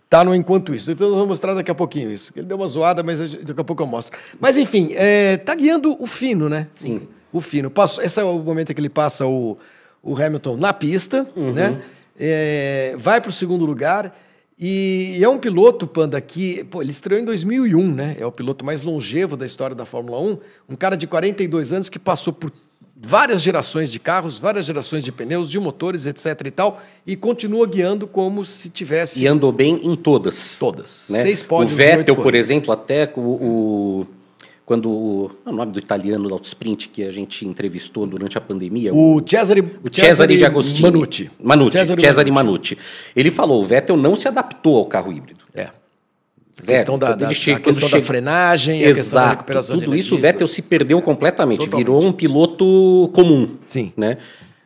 Tá 0.08 0.24
no 0.24 0.34
enquanto 0.34 0.74
isso. 0.74 0.90
Então 0.90 1.08
eu 1.08 1.14
vou 1.14 1.26
mostrar 1.26 1.54
daqui 1.54 1.70
a 1.70 1.74
pouquinho 1.74 2.10
isso. 2.10 2.32
Ele 2.36 2.46
deu 2.46 2.56
uma 2.56 2.66
zoada, 2.66 3.02
mas 3.02 3.34
daqui 3.34 3.60
a 3.60 3.64
pouco 3.64 3.82
eu 3.82 3.86
mostro. 3.86 4.16
Mas 4.40 4.56
enfim, 4.56 4.90
é, 4.94 5.36
tá 5.36 5.54
guiando 5.54 5.96
o 6.00 6.06
fino, 6.06 6.48
né? 6.48 6.68
Sim. 6.74 7.02
O 7.32 7.40
fino. 7.40 7.70
Passo, 7.70 8.00
esse 8.00 8.20
é 8.20 8.24
o 8.24 8.38
momento 8.38 8.70
em 8.70 8.74
que 8.74 8.80
ele 8.80 8.88
passa 8.88 9.26
o 9.26 9.58
o 10.04 10.20
Hamilton 10.20 10.56
na 10.56 10.72
pista, 10.72 11.26
uhum. 11.34 11.52
né? 11.52 11.82
É, 12.18 12.94
vai 12.98 13.20
para 13.20 13.30
o 13.30 13.32
segundo 13.32 13.64
lugar. 13.64 14.14
E, 14.58 15.16
e, 15.18 15.24
é 15.24 15.28
um 15.28 15.38
piloto, 15.38 15.86
Panda, 15.86 16.20
que 16.20 16.62
pô, 16.64 16.80
ele 16.80 16.92
estreou 16.92 17.20
em 17.20 17.24
2001, 17.24 17.92
né? 17.92 18.16
É 18.20 18.24
o 18.24 18.30
piloto 18.30 18.64
mais 18.64 18.82
longevo 18.82 19.36
da 19.36 19.44
história 19.44 19.74
da 19.74 19.84
Fórmula 19.84 20.20
1. 20.20 20.38
Um 20.68 20.76
cara 20.76 20.96
de 20.96 21.06
42 21.06 21.72
anos 21.72 21.88
que 21.88 21.98
passou 21.98 22.32
por 22.32 22.52
várias 22.96 23.42
gerações 23.42 23.90
de 23.90 23.98
carros, 23.98 24.38
várias 24.38 24.64
gerações 24.64 25.02
de 25.02 25.10
pneus, 25.10 25.50
de 25.50 25.58
motores, 25.58 26.06
etc 26.06 26.40
e 26.46 26.50
tal, 26.50 26.82
e 27.06 27.16
continua 27.16 27.66
guiando 27.66 28.06
como 28.06 28.44
se 28.44 28.70
tivesse... 28.70 29.22
E 29.22 29.26
andou 29.26 29.50
bem 29.50 29.80
em 29.82 29.96
todas. 29.96 30.56
Todas. 30.58 31.06
Né? 31.10 31.22
Seis 31.22 31.42
pódios, 31.42 31.72
O 31.72 31.76
Vettel, 31.76 32.16
por 32.16 32.34
exemplo, 32.34 32.72
até 32.72 33.12
o, 33.16 33.20
o 33.20 34.06
quando 34.66 34.90
o, 34.90 35.30
é 35.44 35.50
o 35.50 35.52
nome 35.52 35.72
do 35.72 35.78
italiano 35.78 36.28
do 36.28 36.40
sprint 36.44 36.88
que 36.88 37.04
a 37.04 37.10
gente 37.10 37.46
entrevistou 37.46 38.06
durante 38.06 38.38
a 38.38 38.40
pandemia, 38.40 38.94
o, 38.94 39.16
o 39.16 39.22
Cesare, 39.28 39.60
o 39.60 39.94
Cesare 39.94 40.36
de 40.36 40.44
Agostini, 40.44 40.82
Manucci, 40.82 41.30
Manucci 41.42 41.78
Cesare, 41.78 42.00
Cesare 42.00 42.30
Manucci. 42.30 42.78
Ele 43.14 43.30
falou, 43.30 43.62
o 43.62 43.66
Vettel 43.66 43.96
não 43.96 44.16
se 44.16 44.26
adaptou 44.26 44.76
ao 44.78 44.86
carro 44.86 45.12
híbrido. 45.12 45.44
É. 45.54 45.68
A 46.56 46.66
questão, 46.66 46.96
da, 46.96 47.14
da, 47.14 47.34
che... 47.34 47.50
a 47.50 47.58
questão 47.58 47.90
da 47.90 48.00
frenagem, 48.00 48.80
Exato. 48.82 48.92
a 48.92 48.94
questão 48.94 49.20
da 49.20 49.28
recuperação 49.30 49.78
Tudo 49.78 49.96
isso 49.96 50.14
o 50.14 50.18
Vettel 50.18 50.46
se 50.46 50.62
perdeu 50.62 51.02
completamente, 51.02 51.58
Totalmente. 51.58 51.84
virou 51.84 52.02
um 52.02 52.12
piloto 52.12 53.10
comum. 53.12 53.56
Sim. 53.66 53.92
Né? 53.96 54.18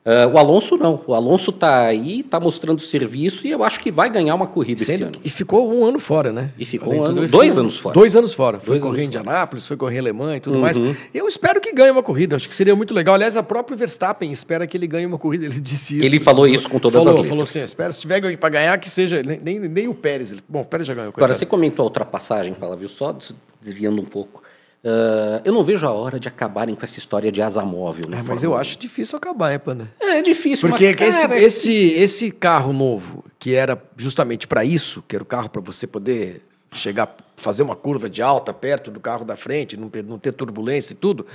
Uh, 0.08 0.26
o 0.32 0.38
Alonso 0.38 0.78
não. 0.78 0.98
O 1.06 1.12
Alonso 1.12 1.50
está 1.50 1.82
aí, 1.82 2.20
está 2.20 2.40
mostrando 2.40 2.80
serviço 2.80 3.46
e 3.46 3.50
eu 3.50 3.62
acho 3.62 3.78
que 3.78 3.90
vai 3.90 4.08
ganhar 4.08 4.34
uma 4.34 4.46
corrida 4.46 4.82
Sendo, 4.82 4.94
esse 4.94 5.04
ano. 5.04 5.18
E 5.22 5.28
ficou 5.28 5.70
um 5.70 5.84
ano 5.84 5.98
fora, 5.98 6.32
né? 6.32 6.50
E 6.58 6.64
ficou 6.64 6.94
um 6.94 7.04
ano, 7.04 7.28
dois 7.28 7.58
anos 7.58 7.76
fora. 7.76 7.92
Dois 7.92 8.16
anos 8.16 8.32
fora. 8.32 8.58
Foi 8.58 8.78
dois 8.78 8.82
correr 8.82 9.02
em 9.02 9.06
Indianápolis, 9.06 9.66
foi 9.66 9.76
correr 9.76 9.96
em 9.96 9.98
Alemã 9.98 10.34
e 10.34 10.40
tudo 10.40 10.54
uhum. 10.54 10.62
mais. 10.62 10.78
Eu 11.12 11.28
espero 11.28 11.60
que 11.60 11.74
ganhe 11.74 11.90
uma 11.90 12.02
corrida. 12.02 12.36
Acho 12.36 12.48
que 12.48 12.54
seria 12.54 12.74
muito 12.74 12.94
legal. 12.94 13.16
Aliás, 13.16 13.36
a 13.36 13.42
próprio 13.42 13.76
Verstappen 13.76 14.32
espera 14.32 14.66
que 14.66 14.78
ele 14.78 14.86
ganhe 14.86 15.04
uma 15.04 15.18
corrida. 15.18 15.44
Ele 15.44 15.60
disse 15.60 15.96
isso. 15.96 16.04
Ele 16.06 16.18
falou 16.18 16.46
isso 16.46 16.70
com 16.70 16.78
todas 16.78 17.00
falou, 17.00 17.10
as 17.10 17.16
letras. 17.16 17.28
Falou 17.28 17.42
assim, 17.42 17.64
espero 17.64 17.92
se 17.92 18.00
tiver 18.00 18.36
para 18.38 18.48
ganhar 18.48 18.78
que 18.78 18.88
seja 18.88 19.22
nem, 19.22 19.58
nem 19.58 19.88
o 19.88 19.94
Pérez. 19.94 20.34
Bom, 20.48 20.62
o 20.62 20.64
Pérez 20.64 20.86
já 20.86 20.94
ganhou. 20.94 21.12
Agora, 21.14 21.34
você 21.34 21.44
comentou 21.44 21.82
a 21.82 21.86
ultrapassagem, 21.86 22.54
Paula, 22.54 22.76
viu? 22.76 22.88
Só 22.88 23.14
desviando 23.60 24.00
um 24.00 24.06
pouco. 24.06 24.42
Uh, 24.82 25.42
eu 25.44 25.52
não 25.52 25.64
vejo 25.64 25.84
a 25.86 25.90
hora 25.90 26.20
de 26.20 26.28
acabarem 26.28 26.74
com 26.74 26.84
essa 26.84 26.98
história 26.98 27.32
de 27.32 27.42
asa 27.42 27.64
móvel. 27.64 28.04
É, 28.12 28.22
mas 28.22 28.44
eu 28.44 28.56
acho 28.56 28.78
difícil 28.78 29.18
acabar, 29.18 29.52
hein, 29.52 29.58
Panda? 29.58 29.92
É, 30.00 30.18
é 30.18 30.22
difícil. 30.22 30.68
Porque 30.68 30.94
mas, 30.98 31.00
esse, 31.00 31.22
cara... 31.22 31.40
esse, 31.40 31.72
esse 31.94 32.30
carro 32.30 32.72
novo, 32.72 33.24
que 33.38 33.54
era 33.54 33.80
justamente 33.96 34.46
para 34.46 34.64
isso, 34.64 35.02
que 35.08 35.16
era 35.16 35.22
o 35.22 35.26
carro 35.26 35.48
para 35.48 35.60
você 35.60 35.86
poder 35.86 36.42
chegar, 36.72 37.16
fazer 37.34 37.64
uma 37.64 37.74
curva 37.74 38.08
de 38.08 38.22
alta 38.22 38.54
perto 38.54 38.90
do 38.90 39.00
carro 39.00 39.24
da 39.24 39.36
frente, 39.36 39.76
não, 39.76 39.90
não 40.04 40.18
ter 40.18 40.30
turbulência 40.30 40.92
e 40.92 40.96
tudo, 40.96 41.26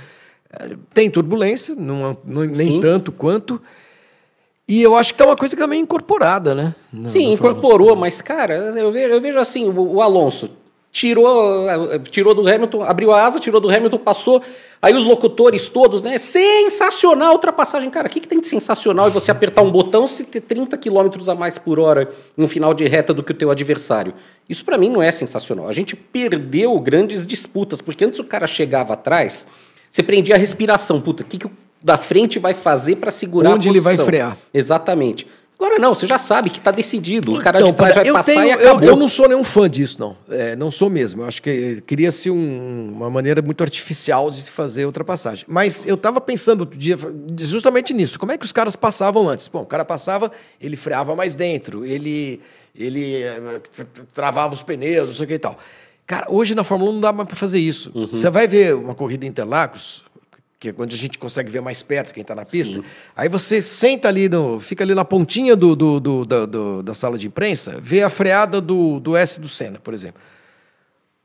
é, 0.50 0.74
tem 0.94 1.10
turbulência, 1.10 1.74
não, 1.74 2.16
não 2.24 2.44
nem 2.44 2.80
tanto 2.80 3.12
quanto. 3.12 3.60
E 4.66 4.82
eu 4.82 4.96
acho 4.96 5.14
que 5.14 5.22
é 5.22 5.26
uma 5.26 5.36
coisa 5.36 5.54
que 5.54 5.60
também 5.60 5.80
incorporada, 5.80 6.54
né? 6.54 6.74
Sim, 7.08 7.30
incorporou, 7.30 7.94
mas, 7.94 8.22
cara, 8.22 8.54
eu 8.54 8.90
vejo, 8.90 9.12
eu 9.12 9.20
vejo 9.20 9.38
assim, 9.38 9.68
o, 9.68 9.96
o 9.96 10.00
Alonso 10.00 10.63
tirou, 10.94 11.66
tirou 12.08 12.32
do 12.32 12.48
Hamilton, 12.48 12.84
abriu 12.84 13.12
a 13.12 13.26
asa, 13.26 13.40
tirou 13.40 13.60
do 13.60 13.68
Hamilton, 13.68 13.98
passou. 13.98 14.40
Aí 14.80 14.94
os 14.94 15.04
locutores 15.04 15.68
todos, 15.68 16.00
né? 16.00 16.18
Sensacional 16.18 17.32
ultrapassagem. 17.32 17.90
Cara, 17.90 18.06
o 18.06 18.10
que, 18.10 18.20
que 18.20 18.28
tem 18.28 18.40
de 18.40 18.46
sensacional 18.46 19.08
e 19.08 19.10
você 19.10 19.30
apertar 19.30 19.62
um 19.62 19.72
botão 19.72 20.06
se 20.06 20.22
ter 20.22 20.40
30 20.40 20.78
km 20.78 21.28
a 21.28 21.34
mais 21.34 21.58
por 21.58 21.80
hora 21.80 22.10
em 22.38 22.44
um 22.44 22.46
final 22.46 22.72
de 22.72 22.86
reta 22.86 23.12
do 23.12 23.24
que 23.24 23.32
o 23.32 23.34
teu 23.34 23.50
adversário? 23.50 24.14
Isso 24.48 24.64
para 24.64 24.78
mim 24.78 24.88
não 24.88 25.02
é 25.02 25.10
sensacional. 25.10 25.66
A 25.66 25.72
gente 25.72 25.96
perdeu 25.96 26.78
grandes 26.78 27.26
disputas, 27.26 27.80
porque 27.80 28.04
antes 28.04 28.20
o 28.20 28.24
cara 28.24 28.46
chegava 28.46 28.94
atrás, 28.94 29.46
você 29.90 30.02
prendia 30.02 30.36
a 30.36 30.38
respiração. 30.38 31.00
Puta, 31.00 31.24
o 31.24 31.26
que, 31.26 31.38
que 31.38 31.46
o 31.46 31.50
da 31.82 31.98
frente 31.98 32.38
vai 32.38 32.54
fazer 32.54 32.96
para 32.96 33.10
segurar 33.10 33.50
Onde 33.50 33.68
a 33.68 33.72
posição? 33.72 33.90
ele 33.90 33.96
vai 33.96 34.06
frear. 34.06 34.38
Exatamente. 34.54 35.26
Agora 35.58 35.78
não, 35.78 35.94
você 35.94 36.06
já 36.06 36.18
sabe 36.18 36.50
que 36.50 36.58
está 36.58 36.70
decidido. 36.70 37.32
O 37.32 37.40
cara 37.40 37.58
então, 37.58 37.70
de 37.70 37.76
trás 37.76 37.94
vai 37.94 38.08
eu 38.08 38.14
passar 38.14 38.32
tenho, 38.32 38.46
e 38.46 38.52
acabou. 38.52 38.82
Eu, 38.82 38.88
eu, 38.90 38.96
não 38.96 39.08
sou 39.08 39.28
nenhum 39.28 39.44
fã 39.44 39.70
disso, 39.70 39.96
não. 39.98 40.16
É, 40.28 40.56
não 40.56 40.70
sou 40.70 40.90
mesmo. 40.90 41.22
Eu 41.22 41.26
acho 41.26 41.40
que 41.40 41.80
cria-se 41.86 42.28
um, 42.28 42.92
uma 42.92 43.08
maneira 43.08 43.40
muito 43.40 43.62
artificial 43.62 44.30
de 44.30 44.42
se 44.42 44.50
fazer 44.50 44.84
ultrapassagem. 44.84 45.44
Mas 45.48 45.84
eu 45.86 45.94
estava 45.94 46.20
pensando 46.20 46.60
outro 46.60 46.78
dia 46.78 46.98
justamente 47.38 47.94
nisso. 47.94 48.18
Como 48.18 48.32
é 48.32 48.38
que 48.38 48.44
os 48.44 48.52
caras 48.52 48.74
passavam 48.74 49.28
antes? 49.28 49.46
Bom, 49.48 49.62
o 49.62 49.66
cara 49.66 49.84
passava, 49.84 50.30
ele 50.60 50.76
freava 50.76 51.14
mais 51.14 51.34
dentro, 51.34 51.84
ele, 51.84 52.40
ele 52.74 53.22
eh, 53.22 53.40
travava 54.12 54.52
os 54.54 54.62
pneus, 54.62 55.08
não 55.08 55.14
sei 55.14 55.24
o 55.24 55.28
que 55.28 55.34
e 55.34 55.38
tal. 55.38 55.58
Cara, 56.06 56.26
hoje 56.28 56.54
na 56.54 56.64
Fórmula 56.64 56.90
1 56.90 56.94
não 56.94 57.00
dá 57.00 57.12
mais 57.12 57.26
para 57.26 57.36
fazer 57.36 57.58
isso. 57.58 57.90
Uhum. 57.94 58.06
Você 58.06 58.28
vai 58.28 58.46
ver 58.46 58.74
uma 58.74 58.94
corrida 58.94 59.24
em 59.24 59.28
Interlagos, 59.28 60.03
que 60.64 60.70
é 60.70 60.72
quando 60.72 60.94
a 60.94 60.96
gente 60.96 61.18
consegue 61.18 61.50
ver 61.50 61.60
mais 61.60 61.82
perto 61.82 62.14
quem 62.14 62.22
está 62.22 62.34
na 62.34 62.44
pista. 62.44 62.76
Sim. 62.76 62.84
Aí 63.14 63.28
você 63.28 63.60
senta 63.60 64.08
ali, 64.08 64.30
no, 64.30 64.58
fica 64.60 64.82
ali 64.82 64.94
na 64.94 65.04
pontinha 65.04 65.54
do, 65.54 65.76
do, 65.76 66.00
do, 66.00 66.24
do, 66.24 66.82
da 66.82 66.94
sala 66.94 67.18
de 67.18 67.26
imprensa, 67.26 67.78
vê 67.82 68.02
a 68.02 68.08
freada 68.08 68.62
do, 68.62 68.98
do 68.98 69.14
S 69.14 69.38
do 69.38 69.48
Senna, 69.48 69.78
por 69.78 69.92
exemplo. 69.92 70.22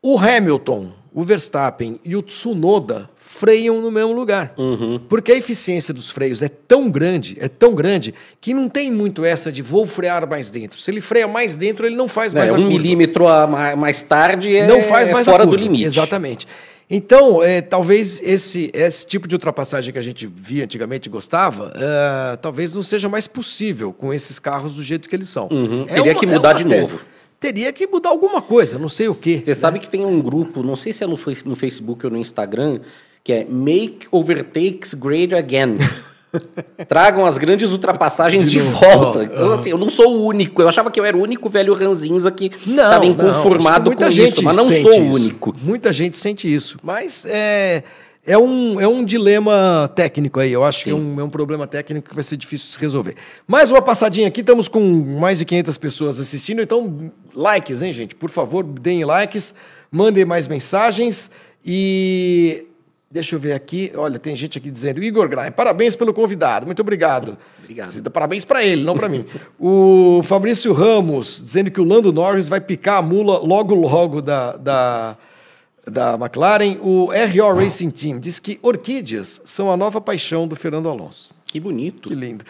O 0.02 0.18
Hamilton, 0.20 0.92
o 1.14 1.24
Verstappen 1.24 2.00
e 2.04 2.18
o 2.18 2.22
Tsunoda 2.22 3.10
freiam 3.18 3.80
no 3.80 3.90
mesmo 3.90 4.12
lugar. 4.12 4.54
Uhum. 4.58 5.00
Porque 5.08 5.32
a 5.32 5.36
eficiência 5.36 5.94
dos 5.94 6.10
freios 6.10 6.42
é 6.42 6.50
tão 6.50 6.90
grande, 6.90 7.38
é 7.40 7.48
tão 7.48 7.74
grande, 7.74 8.14
que 8.42 8.54
não 8.54 8.68
tem 8.68 8.92
muito 8.92 9.24
essa 9.24 9.50
de 9.50 9.62
vou 9.62 9.86
frear 9.86 10.28
mais 10.28 10.50
dentro. 10.50 10.78
Se 10.80 10.92
ele 10.92 11.00
freia 11.00 11.28
mais 11.28 11.56
dentro, 11.56 11.86
ele 11.86 11.96
não 11.96 12.10
faz 12.10 12.34
mais 12.34 12.48
é, 12.48 12.50
a 12.50 12.54
um 12.54 12.64
curva. 12.64 12.70
milímetro 12.70 13.28
a 13.28 13.48
mais 13.78 14.02
tarde 14.02 14.54
é, 14.54 14.68
não 14.68 14.82
faz 14.82 15.10
mais 15.10 15.26
é 15.26 15.32
fora 15.32 15.46
do 15.46 15.56
limite. 15.56 15.86
Exatamente. 15.86 16.46
Então, 16.90 17.44
é, 17.44 17.62
talvez 17.62 18.20
esse, 18.24 18.72
esse 18.74 19.06
tipo 19.06 19.28
de 19.28 19.36
ultrapassagem 19.36 19.94
que 19.94 20.00
a 20.00 20.02
gente 20.02 20.26
via 20.26 20.64
antigamente 20.64 21.08
gostava, 21.08 21.68
uh, 21.68 22.38
talvez 22.42 22.74
não 22.74 22.82
seja 22.82 23.08
mais 23.08 23.28
possível 23.28 23.94
com 23.94 24.12
esses 24.12 24.40
carros 24.40 24.74
do 24.74 24.82
jeito 24.82 25.08
que 25.08 25.16
eles 25.16 25.30
são. 25.30 25.48
Uhum. 25.52 25.84
É 25.84 25.94
Teria 25.94 26.14
uma, 26.14 26.20
que 26.20 26.26
é 26.26 26.30
mudar 26.30 26.52
é 26.52 26.54
de 26.56 26.66
tese. 26.66 26.82
novo. 26.82 27.00
Teria 27.40 27.72
que 27.72 27.86
mudar 27.86 28.10
alguma 28.10 28.42
coisa, 28.42 28.80
não 28.80 28.90
sei 28.90 29.08
o 29.08 29.14
quê. 29.14 29.42
Você 29.46 29.52
né? 29.52 29.56
sabe 29.56 29.80
que 29.80 29.88
tem 29.88 30.04
um 30.04 30.20
grupo, 30.20 30.64
não 30.64 30.76
sei 30.76 30.92
se 30.92 31.04
é 31.04 31.08
no, 31.08 31.18
no 31.46 31.56
Facebook 31.56 32.06
ou 32.06 32.12
no 32.12 32.18
Instagram, 32.18 32.80
que 33.24 33.34
é 33.34 33.46
Make 33.46 34.08
Overtakes 34.12 34.96
Great 34.96 35.36
Again. 35.36 35.78
Tragam 36.88 37.26
as 37.26 37.38
grandes 37.38 37.72
ultrapassagens 37.72 38.50
de, 38.50 38.60
de 38.60 38.60
volta. 38.60 39.24
Então, 39.24 39.52
assim, 39.52 39.70
eu 39.70 39.78
não 39.78 39.90
sou 39.90 40.16
o 40.16 40.26
único. 40.26 40.62
Eu 40.62 40.70
achava 40.70 40.92
que 40.92 41.00
eu 41.00 41.06
era 41.06 41.18
o 41.18 41.22
único 41.22 41.50
velho 41.50 41.74
ranzinza 41.74 42.32
que 42.32 42.52
estava 42.66 43.06
inconformado 43.06 43.96
com 43.96 44.08
isso, 44.08 44.44
mas 44.44 44.56
não 44.56 44.66
sou 44.66 45.02
o 45.02 45.12
único. 45.12 45.56
Muita 45.62 45.92
gente 45.92 46.18
sente 46.18 46.54
isso. 46.54 46.78
Mas 46.84 47.26
é, 47.26 47.84
é, 48.26 48.38
um, 48.38 48.80
é 48.80 48.88
um 48.88 49.04
dilema 49.04 49.92
técnico 49.96 50.40
aí. 50.40 50.52
Eu 50.52 50.64
acho 50.64 50.80
Sim. 50.80 50.84
que 50.84 50.90
é 50.92 50.94
um, 50.94 51.20
é 51.20 51.24
um 51.24 51.30
problema 51.30 51.66
técnico 51.66 52.10
que 52.10 52.16
vai 52.16 52.24
ser 52.24 52.38
difícil 52.38 52.68
de 52.68 52.74
se 52.74 52.80
resolver. 52.80 53.16
Mais 53.48 53.72
uma 53.72 53.82
passadinha 53.82 54.28
aqui. 54.28 54.42
Estamos 54.42 54.68
com 54.68 54.80
mais 55.20 55.40
de 55.40 55.46
500 55.46 55.78
pessoas 55.78 56.20
assistindo. 56.20 56.62
Então, 56.62 57.12
likes, 57.34 57.82
hein, 57.82 57.92
gente? 57.92 58.14
Por 58.16 58.30
favor, 58.30 58.64
deem 58.64 59.04
likes. 59.04 59.56
Mandem 59.92 60.26
mais 60.26 60.48
mensagens. 60.48 61.30
E 61.66 62.68
Deixa 63.12 63.36
eu 63.36 63.40
ver 63.40 63.54
aqui. 63.54 63.92
Olha, 63.96 64.20
tem 64.20 64.36
gente 64.36 64.58
aqui 64.60 64.70
dizendo: 64.70 65.02
Igor 65.04 65.28
Grain, 65.28 65.52
parabéns 65.52 65.96
pelo 65.96 66.14
convidado. 66.14 66.68
Muito 66.68 66.82
obrigado. 66.82 67.38
Obrigado. 67.60 68.12
Parabéns 68.12 68.46
para 68.46 68.64
ele, 68.64 68.84
não 68.84 68.96
para 68.96 69.10
mim. 69.10 69.26
O 69.60 70.22
Fabrício 70.24 70.72
Ramos 70.74 71.42
dizendo 71.44 71.72
que 71.72 71.82
o 71.82 71.84
Lando 71.84 72.14
Norris 72.14 72.48
vai 72.48 72.62
picar 72.62 73.00
a 73.00 73.02
mula 73.02 73.40
logo, 73.40 73.74
logo 73.74 74.22
da, 74.22 74.56
da, 74.58 75.18
da 75.86 76.14
McLaren. 76.14 76.78
O 76.82 77.06
RO 77.06 77.54
Racing 77.56 77.90
Team 77.90 78.20
diz 78.20 78.38
que 78.38 78.60
orquídeas 78.62 79.42
são 79.44 79.72
a 79.72 79.78
nova 79.78 80.00
paixão 80.00 80.48
do 80.48 80.56
Fernando 80.56 80.88
Alonso. 80.88 81.32
Que 81.46 81.60
bonito. 81.60 82.10
Que 82.10 82.16
lindo. 82.16 82.46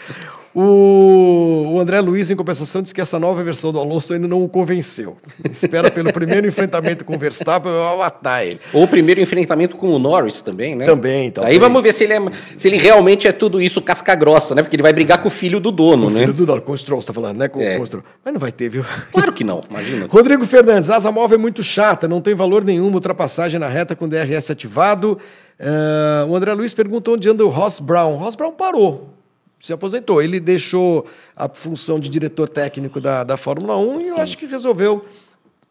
O, 0.62 1.76
o, 1.76 1.80
André 1.80 2.01
Luiz, 2.01 2.30
em 2.30 2.36
compensação, 2.36 2.82
disse 2.82 2.93
que 2.93 2.99
essa 2.99 3.18
nova 3.18 3.41
versão 3.41 3.72
do 3.72 3.80
Alonso 3.80 4.14
ainda 4.14 4.28
não 4.28 4.43
o 4.43 4.49
convenceu. 4.49 5.16
Espera 5.49 5.89
pelo 5.89 6.12
primeiro 6.12 6.45
enfrentamento 6.45 7.05
com 7.05 7.16
o 7.16 7.18
Verstappen 7.18 7.72
vai 7.72 7.97
matar 7.97 8.45
ele. 8.45 8.60
Ou 8.74 8.84
o 8.84 8.88
primeiro 8.88 9.22
enfrentamento 9.22 9.78
com 9.78 9.88
o 9.88 9.97
Norris 9.97 10.41
também, 10.41 10.76
né? 10.76 10.84
Também, 10.84 11.32
Aí 11.43 11.57
vamos 11.57 11.82
ver 11.82 11.93
se 11.93 12.03
ele, 12.03 12.14
é, 12.14 12.22
se 12.57 12.68
ele 12.68 12.78
realmente 12.78 13.26
é 13.26 13.32
tudo 13.32 13.62
isso 13.62 13.82
casca 13.82 14.14
grossa, 14.16 14.53
né? 14.53 14.62
Porque 14.62 14.76
ele 14.76 14.84
vai 14.84 14.91
brigar 14.91 15.22
com 15.22 15.30
o 15.30 15.32
filho 15.32 15.62
do 15.62 15.72
dono, 15.72 16.07
o 16.07 16.10
né? 16.10 16.20
filho 16.20 16.34
do 16.34 16.45
dono, 16.45 16.62
com 16.62 16.74
o 16.74 16.78
Stroll, 16.78 17.01
você 17.01 17.07
tá 17.07 17.14
falando, 17.14 17.38
né? 17.38 17.47
Com, 17.47 17.62
é. 17.62 17.78
com 17.78 17.84
o 17.84 17.88
Stroll. 17.88 18.03
Mas 18.26 18.34
não 18.34 18.41
vai 18.41 18.51
ter, 18.51 18.68
viu? 18.68 18.84
Claro 19.14 19.32
que 19.32 19.45
não, 19.45 19.64
imagina. 19.70 20.07
Rodrigo 20.12 20.45
Fernandes, 20.45 20.89
asa 20.89 21.10
móvel 21.10 21.38
é 21.38 21.41
muito 21.41 21.64
chata, 21.64 22.05
não 22.05 22.20
tem 22.20 22.36
valor 22.36 22.66
nenhum, 22.66 22.93
ultrapassagem 22.93 23.62
na 23.62 23.68
reta 23.70 23.95
com 23.95 24.10
DRS 24.10 24.51
ativado. 24.51 25.18
Uh, 25.57 26.30
o 26.30 26.36
André 26.36 26.53
Luiz 26.53 26.74
perguntou 26.74 27.14
onde 27.14 27.30
anda 27.30 27.45
o 27.45 27.49
Ross 27.49 27.80
Brown. 27.80 28.18
Ross 28.18 28.36
Brown 28.36 28.51
parou 28.51 29.18
se 29.60 29.74
aposentou. 29.74 30.22
Ele 30.22 30.39
deixou 30.39 31.05
a 31.36 31.49
função 31.49 31.99
de 31.99 32.10
diretor 32.10 32.47
técnico 32.47 33.01
da, 33.01 33.24
da 33.24 33.38
Fórmula 33.38 33.78
1 33.78 34.01
Sim. 34.01 34.07
e 34.07 34.10
eu 34.10 34.18
acho 34.18 34.38
que 34.38 34.45
resolveu, 34.45 35.05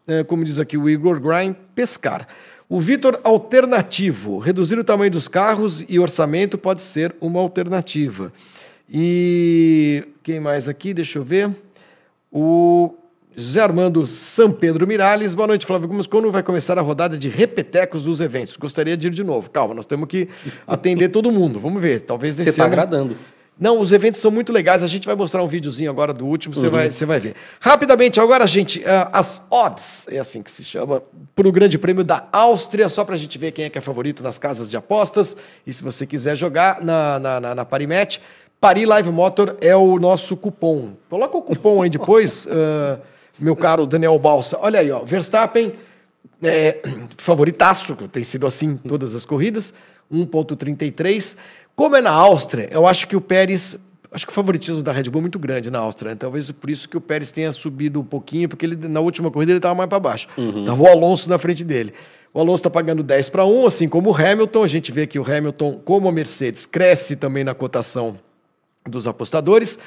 é, 0.07 0.23
como 0.23 0.43
diz 0.43 0.59
aqui 0.59 0.77
o 0.77 0.89
Igor 0.89 1.19
Grind, 1.19 1.55
pescar. 1.73 2.27
O 2.67 2.79
Vitor, 2.79 3.19
alternativo. 3.23 4.37
Reduzir 4.37 4.77
o 4.77 4.83
tamanho 4.83 5.09
dos 5.09 5.27
carros 5.27 5.83
e 5.89 5.97
orçamento 5.97 6.57
pode 6.57 6.83
ser 6.83 7.15
uma 7.19 7.39
alternativa. 7.39 8.31
E 8.87 10.03
quem 10.21 10.39
mais 10.39 10.67
aqui? 10.67 10.93
Deixa 10.93 11.17
eu 11.17 11.23
ver. 11.23 11.49
O 12.31 12.93
José 13.35 13.61
Armando 13.61 14.05
São 14.05 14.51
Pedro 14.51 14.85
Miralles. 14.85 15.33
Boa 15.33 15.47
noite, 15.47 15.65
Flávio 15.65 15.87
Gomes. 15.87 16.05
Quando 16.05 16.31
vai 16.31 16.43
começar 16.43 16.77
a 16.77 16.81
rodada 16.81 17.17
de 17.17 17.27
repetecos 17.27 18.03
dos 18.03 18.19
eventos? 18.19 18.55
Gostaria 18.55 18.95
de 18.95 19.07
ir 19.07 19.11
de 19.11 19.23
novo. 19.23 19.49
Calma, 19.49 19.73
nós 19.73 19.87
temos 19.87 20.07
que 20.07 20.27
atender 20.67 21.09
todo 21.09 21.31
mundo. 21.31 21.59
Vamos 21.59 21.81
ver. 21.81 22.01
Talvez 22.01 22.35
Você 22.35 22.49
está 22.49 22.65
agradando. 22.65 23.15
Não, 23.59 23.81
os 23.81 23.91
eventos 23.91 24.21
são 24.21 24.31
muito 24.31 24.53
legais. 24.53 24.83
A 24.83 24.87
gente 24.87 25.05
vai 25.05 25.15
mostrar 25.15 25.43
um 25.43 25.47
videozinho 25.47 25.89
agora 25.89 26.13
do 26.13 26.25
último, 26.25 26.55
você, 26.55 26.67
uhum. 26.67 26.71
vai, 26.71 26.91
você 26.91 27.05
vai 27.05 27.19
ver. 27.19 27.35
Rapidamente, 27.59 28.19
agora, 28.19 28.47
gente, 28.47 28.79
uh, 28.79 29.09
as 29.11 29.45
odds, 29.51 30.05
é 30.09 30.17
assim 30.17 30.41
que 30.41 30.49
se 30.49 30.63
chama, 30.63 31.03
para 31.35 31.47
o 31.47 31.51
Grande 31.51 31.77
Prêmio 31.77 32.03
da 32.03 32.25
Áustria, 32.31 32.87
só 32.87 33.03
para 33.03 33.15
a 33.15 33.17
gente 33.17 33.37
ver 33.37 33.51
quem 33.51 33.65
é 33.65 33.69
que 33.69 33.77
é 33.77 33.81
favorito 33.81 34.23
nas 34.23 34.37
casas 34.37 34.69
de 34.69 34.77
apostas. 34.77 35.35
E 35.67 35.73
se 35.73 35.83
você 35.83 36.07
quiser 36.07 36.37
jogar 36.37 36.81
na, 36.81 37.19
na, 37.19 37.39
na, 37.41 37.55
na 37.55 37.65
Parimatch, 37.65 38.19
Pari 38.61 38.85
Live 38.85 39.11
Motor 39.11 39.57
é 39.59 39.75
o 39.75 39.99
nosso 39.99 40.37
cupom. 40.37 40.93
Coloca 41.09 41.37
o 41.37 41.41
cupom 41.41 41.81
aí 41.81 41.89
depois, 41.89 42.45
uh, 42.45 42.99
meu 43.39 43.57
caro 43.57 43.85
Daniel 43.85 44.17
Balsa. 44.17 44.57
Olha 44.61 44.79
aí, 44.79 44.89
ó, 44.89 45.03
Verstappen, 45.03 45.73
é, 46.41 46.77
favoritaço, 47.17 47.93
tem 48.07 48.23
sido 48.23 48.47
assim 48.47 48.77
todas 48.77 49.13
as 49.13 49.25
corridas, 49.25 49.73
1.33. 50.11 51.35
Como 51.79 51.95
é 51.95 52.01
na 52.01 52.11
Áustria, 52.11 52.67
eu 52.73 52.85
acho 52.85 53.07
que 53.07 53.15
o 53.15 53.21
Pérez. 53.21 53.79
Acho 54.11 54.25
que 54.25 54.33
o 54.33 54.35
favoritismo 54.35 54.83
da 54.83 54.91
Red 54.91 55.03
Bull 55.03 55.19
é 55.19 55.21
muito 55.21 55.39
grande 55.39 55.71
na 55.71 55.79
Áustria. 55.79 56.11
Né? 56.11 56.17
Talvez 56.19 56.51
por 56.51 56.69
isso 56.69 56.89
que 56.89 56.97
o 56.97 56.99
Pérez 56.99 57.31
tenha 57.31 57.53
subido 57.53 58.01
um 58.01 58.03
pouquinho, 58.03 58.49
porque 58.49 58.65
ele, 58.65 58.75
na 58.75 58.99
última 58.99 59.31
corrida 59.31 59.53
ele 59.53 59.59
estava 59.59 59.73
mais 59.73 59.89
para 59.89 59.97
baixo. 59.97 60.27
Uhum. 60.37 60.65
Tava 60.65 60.83
o 60.83 60.87
Alonso 60.87 61.29
na 61.29 61.39
frente 61.39 61.63
dele. 61.63 61.93
O 62.33 62.39
Alonso 62.41 62.57
está 62.57 62.69
pagando 62.69 63.01
10 63.01 63.29
para 63.29 63.45
1, 63.45 63.65
assim 63.65 63.87
como 63.87 64.09
o 64.09 64.13
Hamilton. 64.13 64.61
A 64.61 64.67
gente 64.67 64.91
vê 64.91 65.07
que 65.07 65.17
o 65.17 65.23
Hamilton, 65.23 65.79
como 65.85 66.09
a 66.09 66.11
Mercedes, 66.11 66.65
cresce 66.65 67.15
também 67.15 67.45
na 67.45 67.53
cotação 67.53 68.19
dos 68.85 69.07
apostadores. 69.07 69.79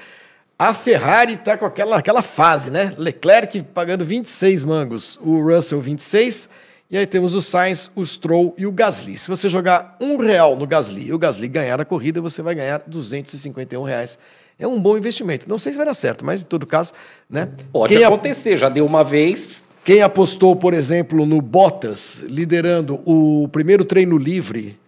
A 0.58 0.72
Ferrari 0.72 1.34
está 1.34 1.58
com 1.58 1.66
aquela, 1.66 1.98
aquela 1.98 2.22
fase, 2.22 2.70
né? 2.70 2.94
Leclerc 2.96 3.60
pagando 3.74 4.02
26 4.02 4.64
mangos, 4.64 5.20
o 5.22 5.42
Russell 5.42 5.82
26 5.82 6.48
e 6.92 6.98
aí 6.98 7.06
temos 7.06 7.32
o 7.32 7.40
Sainz, 7.40 7.90
o 7.96 8.04
Stroll 8.04 8.54
e 8.58 8.66
o 8.66 8.70
Gasly. 8.70 9.16
Se 9.16 9.26
você 9.26 9.48
jogar 9.48 9.96
um 9.98 10.18
real 10.18 10.54
no 10.54 10.66
Gasly 10.66 11.06
e 11.06 11.12
o 11.14 11.18
Gasly 11.18 11.48
ganhar 11.48 11.80
a 11.80 11.86
corrida, 11.86 12.20
você 12.20 12.42
vai 12.42 12.54
ganhar 12.54 12.82
251 12.86 13.82
reais. 13.82 14.18
É 14.58 14.66
um 14.66 14.78
bom 14.78 14.98
investimento. 14.98 15.48
Não 15.48 15.56
sei 15.56 15.72
se 15.72 15.78
vai 15.78 15.86
dar 15.86 15.94
certo, 15.94 16.22
mas 16.22 16.42
em 16.42 16.44
todo 16.44 16.66
caso, 16.66 16.92
né? 17.30 17.48
Pode 17.72 17.96
Quem 17.96 18.04
acontecer, 18.04 18.58
já 18.58 18.68
deu 18.68 18.84
uma 18.84 19.02
vez. 19.02 19.66
Quem 19.86 20.02
apostou, 20.02 20.54
por 20.54 20.74
exemplo, 20.74 21.24
no 21.24 21.40
Bottas 21.40 22.22
liderando 22.28 23.00
o 23.06 23.48
primeiro 23.48 23.86
treino 23.86 24.18
livre 24.18 24.78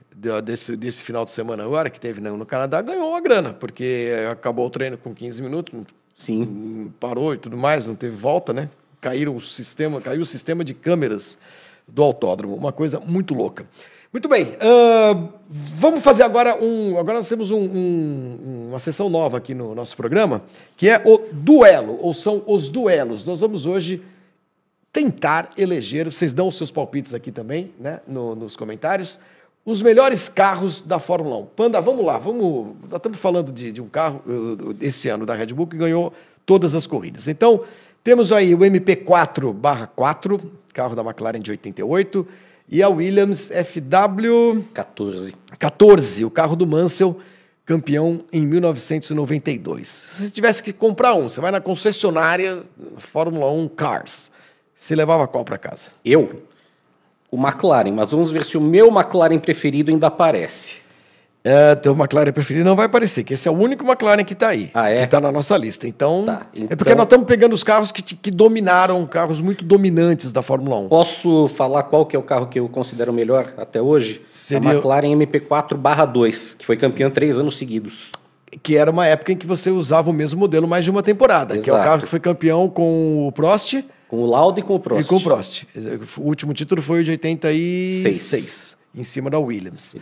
desse, 0.44 0.76
desse 0.76 1.02
final 1.02 1.24
de 1.24 1.30
semana 1.30 1.64
agora, 1.64 1.88
que 1.88 1.98
teve 1.98 2.20
no 2.20 2.44
Canadá, 2.44 2.82
ganhou 2.82 3.08
uma 3.08 3.20
grana, 3.22 3.54
porque 3.54 4.10
acabou 4.30 4.66
o 4.66 4.70
treino 4.70 4.98
com 4.98 5.14
15 5.14 5.40
minutos, 5.40 5.74
Sim. 6.14 6.92
parou 7.00 7.32
e 7.32 7.38
tudo 7.38 7.56
mais, 7.56 7.86
não 7.86 7.94
teve 7.94 8.14
volta, 8.14 8.52
né? 8.52 8.68
Caíram 9.00 9.34
o 9.34 9.40
sistema, 9.40 10.02
caiu 10.02 10.20
o 10.20 10.26
sistema 10.26 10.62
de 10.62 10.74
câmeras 10.74 11.38
do 11.86 12.02
autódromo. 12.02 12.54
Uma 12.54 12.72
coisa 12.72 13.00
muito 13.00 13.34
louca. 13.34 13.66
Muito 14.12 14.28
bem, 14.28 14.44
uh, 14.44 15.28
vamos 15.48 16.00
fazer 16.00 16.22
agora 16.22 16.56
um. 16.62 16.96
Agora 16.96 17.18
nós 17.18 17.28
temos 17.28 17.50
um, 17.50 17.58
um, 17.58 18.66
uma 18.68 18.78
sessão 18.78 19.08
nova 19.08 19.38
aqui 19.38 19.56
no 19.56 19.74
nosso 19.74 19.96
programa, 19.96 20.40
que 20.76 20.88
é 20.88 21.02
o 21.04 21.18
duelo, 21.32 21.98
ou 22.00 22.14
são 22.14 22.40
os 22.46 22.68
duelos. 22.68 23.26
Nós 23.26 23.40
vamos 23.40 23.66
hoje 23.66 24.04
tentar 24.92 25.50
eleger, 25.58 26.04
vocês 26.08 26.32
dão 26.32 26.46
os 26.46 26.56
seus 26.56 26.70
palpites 26.70 27.12
aqui 27.12 27.32
também, 27.32 27.72
né, 27.80 27.98
no, 28.06 28.36
nos 28.36 28.54
comentários, 28.56 29.18
os 29.66 29.82
melhores 29.82 30.28
carros 30.28 30.80
da 30.80 31.00
Fórmula 31.00 31.38
1. 31.38 31.46
Panda, 31.46 31.80
vamos 31.80 32.04
lá, 32.04 32.16
vamos. 32.16 32.76
Nós 32.88 32.98
estamos 32.98 33.18
falando 33.18 33.50
de, 33.50 33.72
de 33.72 33.82
um 33.82 33.88
carro 33.88 34.22
uh, 34.28 34.76
esse 34.80 35.08
ano 35.08 35.26
da 35.26 35.34
Red 35.34 35.46
Bull 35.46 35.66
que 35.66 35.76
ganhou 35.76 36.12
todas 36.46 36.76
as 36.76 36.86
corridas. 36.86 37.26
Então, 37.26 37.64
temos 38.04 38.30
aí 38.30 38.54
o 38.54 38.58
MP4/4, 38.58 40.40
carro 40.74 40.94
da 40.94 41.02
McLaren 41.02 41.40
de 41.40 41.50
88, 41.50 42.28
e 42.68 42.82
a 42.82 42.88
Williams 42.88 43.50
FW 43.50 44.62
14. 44.74 45.34
14, 45.58 46.24
o 46.24 46.30
carro 46.30 46.54
do 46.54 46.66
Mansell, 46.66 47.18
campeão 47.64 48.20
em 48.30 48.46
1992. 48.46 49.88
Se 49.88 50.22
você 50.24 50.30
tivesse 50.30 50.62
que 50.62 50.72
comprar 50.72 51.14
um, 51.14 51.30
você 51.30 51.40
vai 51.40 51.50
na 51.50 51.60
concessionária 51.60 52.62
Fórmula 52.98 53.50
1 53.50 53.68
Cars. 53.68 54.30
Você 54.74 54.94
levava 54.94 55.26
qual 55.26 55.44
para 55.44 55.56
casa? 55.56 55.90
Eu? 56.04 56.42
O 57.30 57.38
McLaren, 57.38 57.92
mas 57.92 58.10
vamos 58.10 58.30
ver 58.30 58.44
se 58.44 58.58
o 58.58 58.60
meu 58.60 58.88
McLaren 58.88 59.38
preferido 59.38 59.90
ainda 59.90 60.08
aparece. 60.08 60.83
É, 61.46 61.74
teu 61.74 61.92
McLaren 61.92 62.32
preferido 62.32 62.64
não 62.64 62.74
vai 62.74 62.86
aparecer, 62.86 63.22
que 63.22 63.34
esse 63.34 63.46
é 63.46 63.50
o 63.50 63.54
único 63.54 63.84
McLaren 63.84 64.24
que 64.24 64.32
está 64.32 64.48
aí, 64.48 64.70
ah, 64.72 64.88
é? 64.88 65.00
que 65.00 65.04
está 65.04 65.20
na 65.20 65.30
nossa 65.30 65.54
lista. 65.58 65.86
Então, 65.86 66.24
tá, 66.24 66.46
então, 66.54 66.68
é 66.70 66.74
porque 66.74 66.92
então- 66.92 66.96
nós 66.96 67.04
estamos 67.04 67.26
pegando 67.26 67.52
os 67.52 67.62
carros 67.62 67.92
que, 67.92 68.02
que 68.02 68.30
dominaram, 68.30 69.04
carros 69.04 69.42
muito 69.42 69.62
dominantes 69.62 70.32
da 70.32 70.42
Fórmula 70.42 70.78
1. 70.78 70.88
Posso 70.88 71.48
falar 71.48 71.82
qual 71.82 72.06
que 72.06 72.16
é 72.16 72.18
o 72.18 72.22
carro 72.22 72.46
que 72.46 72.58
eu 72.58 72.66
considero 72.66 73.12
melhor 73.12 73.52
até 73.58 73.82
hoje? 73.82 74.22
Seria... 74.30 74.70
A 74.70 74.72
McLaren 74.72 75.18
MP4/2, 75.18 76.56
que 76.56 76.64
foi 76.64 76.78
campeão 76.78 77.10
três 77.10 77.38
anos 77.38 77.58
seguidos. 77.58 78.10
Que 78.62 78.78
era 78.78 78.90
uma 78.90 79.06
época 79.06 79.32
em 79.32 79.36
que 79.36 79.46
você 79.46 79.70
usava 79.70 80.08
o 80.08 80.14
mesmo 80.14 80.40
modelo 80.40 80.66
mais 80.66 80.82
de 80.82 80.90
uma 80.90 81.02
temporada, 81.02 81.54
Exato. 81.54 81.64
que 81.64 81.70
é 81.70 81.74
o 81.74 81.76
carro 81.76 82.02
que 82.02 82.08
foi 82.08 82.20
campeão 82.20 82.70
com 82.70 83.26
o 83.28 83.32
Prost. 83.32 83.84
Com 84.08 84.22
o 84.22 84.26
Lauda 84.26 84.60
e 84.60 84.62
com 84.62 84.76
o 84.76 84.80
Prost. 84.80 85.02
E 85.02 85.04
com 85.06 85.16
o 85.16 85.20
Prost. 85.20 85.66
O 86.16 86.22
último 86.22 86.54
título 86.54 86.80
foi 86.80 87.00
o 87.00 87.04
de 87.04 87.10
86, 87.10 88.16
Seis. 88.20 88.76
em 88.94 89.04
cima 89.04 89.28
da 89.28 89.38
Williams. 89.38 89.82
Sim. 89.82 90.00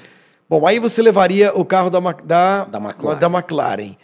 Bom, 0.53 0.67
aí 0.67 0.79
você 0.79 1.01
levaria 1.01 1.51
o 1.55 1.65
carro 1.65 1.89
da, 1.89 1.99
da, 1.99 2.65
da, 2.67 2.79
McLaren. 2.79 3.19
da 3.19 3.27
McLaren. 3.27 3.97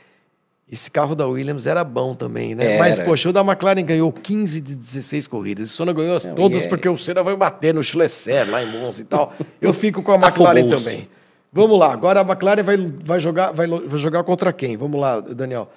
Esse 0.67 0.91
carro 0.91 1.15
da 1.15 1.27
Williams 1.27 1.67
era 1.67 1.85
bom 1.85 2.15
também, 2.15 2.55
né? 2.55 2.73
Era. 2.73 2.79
Mas, 2.79 2.99
poxa, 2.99 3.29
o 3.29 3.35
da 3.35 3.43
McLaren 3.43 3.85
ganhou 3.85 4.11
15 4.11 4.59
de 4.63 4.75
16 4.75 5.27
corridas. 5.27 5.71
O 5.71 5.77
Senna 5.77 5.93
ganhou 5.93 6.19
Não, 6.25 6.35
todas 6.35 6.65
é. 6.65 6.69
porque 6.71 6.89
o 6.89 6.97
Senna 6.97 7.23
vai 7.23 7.37
bater 7.37 7.75
no 7.75 7.83
Schlesser, 7.83 8.51
lá 8.51 8.65
em 8.65 8.73
Monza 8.73 9.03
e 9.03 9.05
tal. 9.05 9.35
Eu 9.61 9.75
fico 9.75 10.03
com 10.03 10.13
a 10.13 10.15
McLaren 10.27 10.71
também. 10.71 11.07
Vamos 11.53 11.79
lá, 11.79 11.93
agora 11.93 12.21
a 12.21 12.23
McLaren 12.23 12.63
vai, 12.63 12.79
vai, 12.79 13.21
jogar, 13.21 13.53
vai, 13.53 13.67
vai 13.67 13.99
jogar 13.99 14.25
contra 14.25 14.51
quem? 14.51 14.75
Vamos 14.75 14.99
lá, 14.99 15.21
Daniel. 15.21 15.69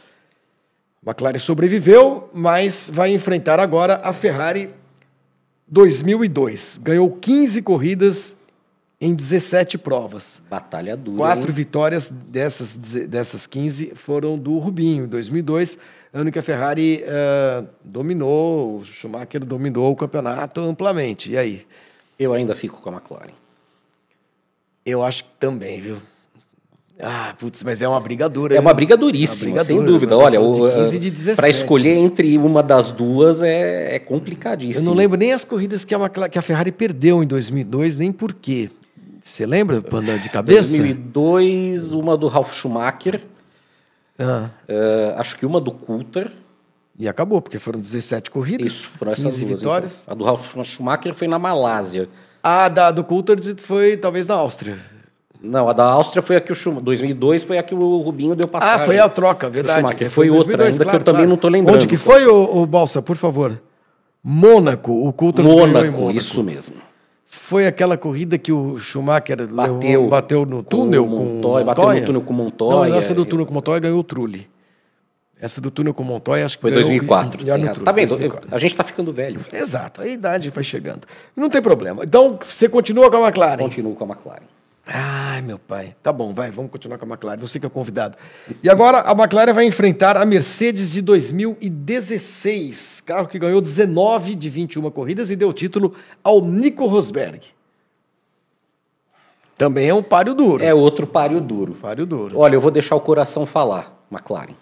A 1.06 1.10
McLaren 1.10 1.40
sobreviveu, 1.40 2.30
mas 2.34 2.90
vai 2.94 3.14
enfrentar 3.14 3.60
agora 3.60 4.00
a 4.02 4.14
Ferrari 4.14 4.70
2002. 5.68 6.80
Ganhou 6.82 7.12
15 7.12 7.62
corridas 7.62 8.38
em 9.02 9.16
17 9.16 9.80
provas. 9.80 10.44
Batalha 10.48 10.96
dura. 10.96 11.18
Quatro 11.18 11.50
hein? 11.50 11.56
vitórias 11.56 12.10
dessas, 12.10 12.76
dessas 12.76 13.48
15 13.48 13.94
foram 13.96 14.38
do 14.38 14.60
Rubinho, 14.60 15.06
em 15.06 15.08
2002, 15.08 15.76
ano 16.14 16.32
que 16.32 16.38
a 16.38 16.44
Ferrari 16.44 17.04
uh, 17.04 17.68
dominou, 17.84 18.78
o 18.78 18.86
Schumacher 18.86 19.44
dominou 19.44 19.92
o 19.92 19.96
campeonato 19.96 20.62
amplamente. 20.62 21.32
E 21.32 21.38
aí? 21.38 21.66
Eu 22.20 22.32
ainda 22.32 22.54
fico 22.56 22.80
com 22.80 22.90
a 22.90 22.94
McLaren. 22.94 23.34
Eu 24.86 25.02
acho 25.04 25.24
que 25.24 25.30
também, 25.40 25.82
viu? 25.82 25.98
Ah, 27.00 27.34
putz, 27.40 27.64
mas 27.64 27.82
é 27.82 27.88
uma 27.88 28.00
briga 28.00 28.30
dura. 28.30 28.56
É 28.56 28.60
uma 28.60 28.74
briga 28.76 28.96
duríssima, 28.96 29.50
uma 29.50 29.64
briga 29.64 29.64
sem 29.64 29.78
dura, 29.78 29.92
dúvida. 29.92 30.16
Olha, 30.16 30.40
para 31.36 31.50
escolher 31.50 31.96
entre 31.96 32.38
uma 32.38 32.62
das 32.62 32.92
duas 32.92 33.42
é, 33.42 33.96
é, 33.96 34.00
complicadíssimo. 34.00 34.84
Eu 34.84 34.86
não 34.86 34.94
lembro 34.94 35.18
nem 35.18 35.34
as 35.34 35.44
corridas 35.44 35.84
que 35.84 35.96
a, 35.96 36.30
que 36.30 36.38
a 36.38 36.42
Ferrari 36.44 36.72
perdeu 36.72 37.24
em 37.24 37.28
2002, 37.28 37.98
nem 37.98 38.12
por 38.12 38.34
quê. 38.34 38.70
Você 39.22 39.46
lembra, 39.46 39.82
Panda, 39.82 40.18
de 40.18 40.30
cabeça? 40.30 40.78
2002, 40.78 41.94
uma 41.94 42.18
do 42.18 42.28
Ralf 42.28 42.54
Schumacher. 42.54 43.22
Ah. 44.18 44.50
Uh, 44.68 45.20
acho 45.20 45.38
que 45.38 45.46
uma 45.46 45.62
do 45.62 45.72
Coulter. 45.72 46.32
E 46.98 47.08
acabou, 47.08 47.42
porque 47.42 47.60
foram 47.60 47.80
17 47.80 48.30
corridas. 48.30 48.68
Isso, 48.68 48.88
foram 48.90 49.12
essas 49.12 49.40
duas, 49.40 49.60
vitórias. 49.60 50.02
Então. 50.04 50.14
A 50.14 50.16
do 50.16 50.24
Ralf 50.24 50.56
Schumacher 50.64 51.14
foi 51.14 51.28
na 51.28 51.40
Malásia. 51.40 52.10
A 52.44 52.68
da, 52.70 52.92
do 52.92 53.04
Coulthard 53.04 53.56
foi 53.62 53.98
talvez 53.98 54.28
na 54.28 54.36
Áustria. 54.36 54.78
Não, 55.42 55.68
a 55.68 55.74
da 55.74 55.86
Áustria 55.86 56.22
foi 56.22 56.36
a 56.36 56.42
que 56.42 56.52
o 56.52 56.56
Schumacher. 56.56 56.84
2002 56.84 57.44
foi 57.44 57.58
a 57.58 57.64
que 57.64 57.74
o 57.74 57.98
Rubinho 58.02 58.36
deu 58.36 58.48
passagem. 58.48 58.84
Ah, 58.84 58.86
foi 58.86 59.00
a 59.00 59.10
troca, 59.10 59.50
verdade. 59.50 59.96
Foi, 59.98 60.10
foi 60.10 60.30
outra, 60.30 60.58
2002, 60.58 60.74
ainda 60.74 60.84
claro, 60.84 60.98
que 60.98 61.02
eu 61.02 61.06
claro. 61.06 61.18
também 61.18 61.28
não 61.28 61.36
estou 61.36 61.50
lembrando. 61.50 61.76
Onde 61.76 61.88
que 61.88 61.98
foi, 61.98 62.26
o, 62.28 62.62
o 62.62 62.66
Balsa, 62.66 63.02
por 63.02 63.18
favor? 63.18 63.60
Mônaco, 64.24 64.92
o 65.08 65.12
Coulthard 65.12 65.50
Mônaco, 65.50 65.92
Mônaco, 65.92 66.12
isso 66.12 66.44
mesmo. 66.44 66.76
Foi 67.34 67.66
aquela 67.66 67.98
corrida 67.98 68.38
que 68.38 68.52
o 68.52 68.78
Schumacher 68.78 69.48
bateu, 69.48 69.80
levou, 69.80 70.10
bateu 70.10 70.46
no 70.46 70.62
túnel 70.62 71.08
com, 71.08 71.16
Montoya, 71.16 71.64
Bateu 71.64 71.94
no 71.94 72.06
túnel 72.06 72.22
com 72.24 72.34
Montoya. 72.34 72.90
Não, 72.90 72.98
essa 72.98 73.14
do 73.14 73.26
túnel 73.26 73.46
com 73.46 73.54
Montoya 73.54 73.80
ganhou 73.80 74.02
o 74.02 74.04
Trulli. 74.04 74.50
Essa 75.40 75.62
do 75.62 75.72
túnel 75.72 75.94
com 75.94 76.04
Montoya, 76.04 76.46
acho 76.46 76.58
que 76.58 76.62
foi 76.62 76.72
2004. 76.72 77.46
Ganhou, 77.46 77.74
tá 77.76 77.92
vendo? 77.94 78.10
2004. 78.10 78.50
A 78.52 78.58
gente 78.58 78.72
está 78.72 78.84
ficando 78.84 79.14
velho. 79.14 79.40
Exato, 79.54 80.02
a 80.02 80.08
idade 80.08 80.50
vai 80.50 80.62
chegando. 80.62 81.08
Não 81.34 81.50
tem 81.50 81.62
problema. 81.62 82.04
Então, 82.04 82.38
você 82.46 82.68
continua 82.68 83.10
com 83.10 83.16
a 83.24 83.28
McLaren? 83.28 83.64
Continuo 83.64 83.96
com 83.96 84.04
a 84.04 84.08
McLaren. 84.08 84.44
Ai, 84.86 85.42
meu 85.42 85.58
pai. 85.60 85.96
Tá 86.02 86.12
bom, 86.12 86.34
vai, 86.34 86.52
vamos 86.52 86.72
continuar 86.72 86.98
com 86.98 87.06
a 87.06 87.08
McLaren. 87.08 87.40
Você 87.40 87.60
que 87.60 87.66
é 87.66 87.68
o 87.68 87.72
convidado. 87.72 88.18
E 88.64 88.70
agora 88.70 89.02
a 89.02 89.12
McLaren 89.12 89.54
vai 89.54 89.66
enfrentar 89.66 90.18
a 90.18 90.26
Mercedes 90.26 90.92
de 90.92 91.02
2016, 91.02 93.04
carro 93.06 93.28
que 93.28 93.38
ganhou 93.38 93.62
19 93.62 94.34
de 94.36 94.50
21 94.50 94.90
corridas 94.90 95.30
e 95.30 95.36
deu 95.36 95.50
o 95.50 95.54
título 95.54 95.94
ao 96.24 96.42
Nico 96.42 96.88
Rosberg. 96.88 97.46
Também 99.58 99.90
é 99.90 99.94
um 99.94 100.02
páreo 100.02 100.34
duro. 100.34 100.64
É 100.64 100.74
outro 100.74 101.06
páreo 101.06 101.40
duro. 101.40 101.74
Páreo 101.74 102.08
duro. 102.08 102.40
Olha, 102.40 102.56
eu 102.56 102.62
vou 102.62 102.72
deixar 102.72 102.96
o 102.96 103.02
coração 103.02 103.46
falar, 103.46 104.04
McLaren. 104.12 104.56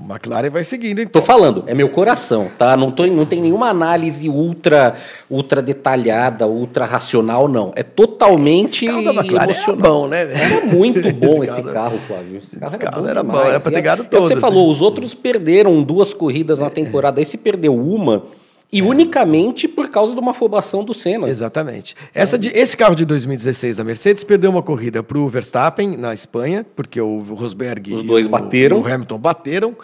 O 0.00 0.12
McLaren 0.12 0.50
vai 0.50 0.64
seguindo, 0.64 1.00
então. 1.00 1.20
Tô 1.20 1.26
falando, 1.26 1.64
é 1.66 1.74
meu 1.74 1.88
coração, 1.88 2.50
tá? 2.56 2.76
Não, 2.76 2.90
tô, 2.90 3.06
não 3.06 3.26
tem 3.26 3.40
nenhuma 3.40 3.68
análise 3.68 4.28
ultra 4.28 4.96
ultra 5.28 5.60
detalhada, 5.60 6.46
ultra 6.46 6.84
racional, 6.86 7.46
não. 7.46 7.72
É 7.76 7.82
totalmente 7.82 8.84
esse 8.84 8.86
carro 8.86 9.04
da 9.04 9.14
McLaren 9.14 9.50
emocional. 9.50 9.78
Era 9.78 9.92
bom, 9.92 10.08
né? 10.08 10.20
Era 10.22 10.66
muito 10.66 11.00
bom 11.14 11.44
esse, 11.44 11.52
esse 11.52 11.62
carro, 11.62 11.98
Flávio. 12.06 12.38
Esse 12.38 12.58
carro, 12.58 12.66
esse 12.66 12.76
era, 12.76 12.90
carro 12.90 13.02
bom 13.02 13.08
era 13.08 13.22
bom, 13.22 13.40
era 13.40 13.60
pra 13.60 13.70
ter 13.70 13.82
ganhado 13.82 14.04
todos. 14.04 14.30
É 14.30 14.34
você 14.34 14.40
falou, 14.40 14.70
os 14.70 14.80
outros 14.80 15.14
perderam 15.14 15.82
duas 15.82 16.14
corridas 16.14 16.60
na 16.60 16.70
temporada, 16.70 17.20
aí 17.20 17.24
se 17.24 17.36
perdeu 17.36 17.74
uma 17.76 18.24
e 18.72 18.80
é. 18.80 18.82
unicamente 18.82 19.66
por 19.66 19.88
causa 19.88 20.14
de 20.14 20.20
uma 20.20 20.30
afobação 20.30 20.84
do 20.84 20.94
Senna. 20.94 21.28
Exatamente. 21.28 21.96
Essa 22.14 22.38
de, 22.38 22.48
esse 22.48 22.76
carro 22.76 22.94
de 22.94 23.04
2016 23.04 23.76
da 23.76 23.84
Mercedes 23.84 24.22
perdeu 24.22 24.50
uma 24.50 24.62
corrida 24.62 25.02
para 25.02 25.18
o 25.18 25.28
Verstappen 25.28 25.96
na 25.96 26.14
Espanha, 26.14 26.64
porque 26.76 27.00
o 27.00 27.18
Rosberg 27.20 27.94
Os 27.94 28.02
dois 28.02 28.26
o, 28.26 28.30
bateram. 28.30 28.80
o 28.80 28.86
Hamilton 28.86 29.18
bateram. 29.18 29.76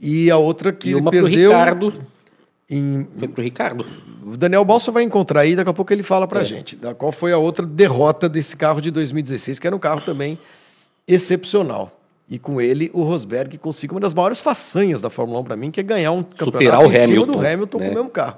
E 0.00 0.30
a 0.30 0.36
outra 0.36 0.72
que 0.72 0.90
e 0.90 0.94
uma 0.94 1.10
perdeu. 1.10 1.50
Ricardo. 1.50 1.92
Em... 2.70 3.08
Foi 3.16 3.26
pro 3.26 3.42
Ricardo. 3.42 3.84
O 4.24 4.36
Daniel 4.36 4.64
Balsa 4.64 4.92
vai 4.92 5.02
encontrar 5.02 5.40
aí, 5.40 5.56
daqui 5.56 5.70
a 5.70 5.74
pouco 5.74 5.92
ele 5.92 6.04
fala 6.04 6.28
pra 6.28 6.42
é. 6.42 6.44
gente. 6.44 6.76
Da 6.76 6.94
qual 6.94 7.10
foi 7.10 7.32
a 7.32 7.38
outra 7.38 7.66
derrota 7.66 8.28
desse 8.28 8.56
carro 8.56 8.80
de 8.80 8.90
2016, 8.90 9.58
que 9.58 9.66
era 9.66 9.74
um 9.74 9.78
carro 9.78 10.02
também 10.02 10.38
excepcional. 11.08 11.97
E 12.30 12.38
com 12.38 12.60
ele, 12.60 12.90
o 12.92 13.02
Rosberg 13.02 13.56
conseguiu 13.56 13.94
uma 13.94 14.00
das 14.00 14.12
maiores 14.12 14.40
façanhas 14.40 15.00
da 15.00 15.08
Fórmula 15.08 15.40
1 15.40 15.44
para 15.44 15.56
mim, 15.56 15.70
que 15.70 15.80
é 15.80 15.82
ganhar 15.82 16.12
um 16.12 16.22
campeonato 16.22 16.52
Superar 16.52 16.80
o 16.80 16.92
em 16.92 16.96
Hamilton, 16.96 17.06
cima 17.06 17.26
do 17.26 17.46
Hamilton 17.46 17.78
né? 17.78 17.86
com 17.86 17.92
o 17.92 17.94
mesmo 17.94 18.10
carro. 18.10 18.36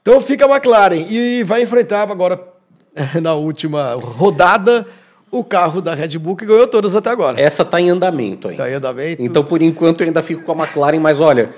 Então 0.00 0.20
fica 0.20 0.46
a 0.46 0.48
McLaren 0.48 1.04
e 1.08 1.42
vai 1.42 1.62
enfrentar 1.62 2.08
agora, 2.08 2.40
na 3.20 3.34
última 3.34 3.94
rodada, 3.94 4.86
o 5.28 5.42
carro 5.42 5.82
da 5.82 5.92
Red 5.92 6.16
Bull 6.18 6.36
que 6.36 6.46
ganhou 6.46 6.68
todas 6.68 6.94
até 6.94 7.10
agora. 7.10 7.40
Essa 7.40 7.62
está 7.62 7.80
em 7.80 7.90
andamento 7.90 8.46
ainda. 8.46 8.62
Está 8.62 8.72
em 8.72 8.74
andamento. 8.76 9.22
Então, 9.22 9.42
por 9.42 9.60
enquanto, 9.60 10.02
eu 10.02 10.06
ainda 10.06 10.22
fico 10.22 10.42
com 10.42 10.52
a 10.52 10.64
McLaren, 10.64 11.00
mas 11.00 11.18
olha, 11.18 11.50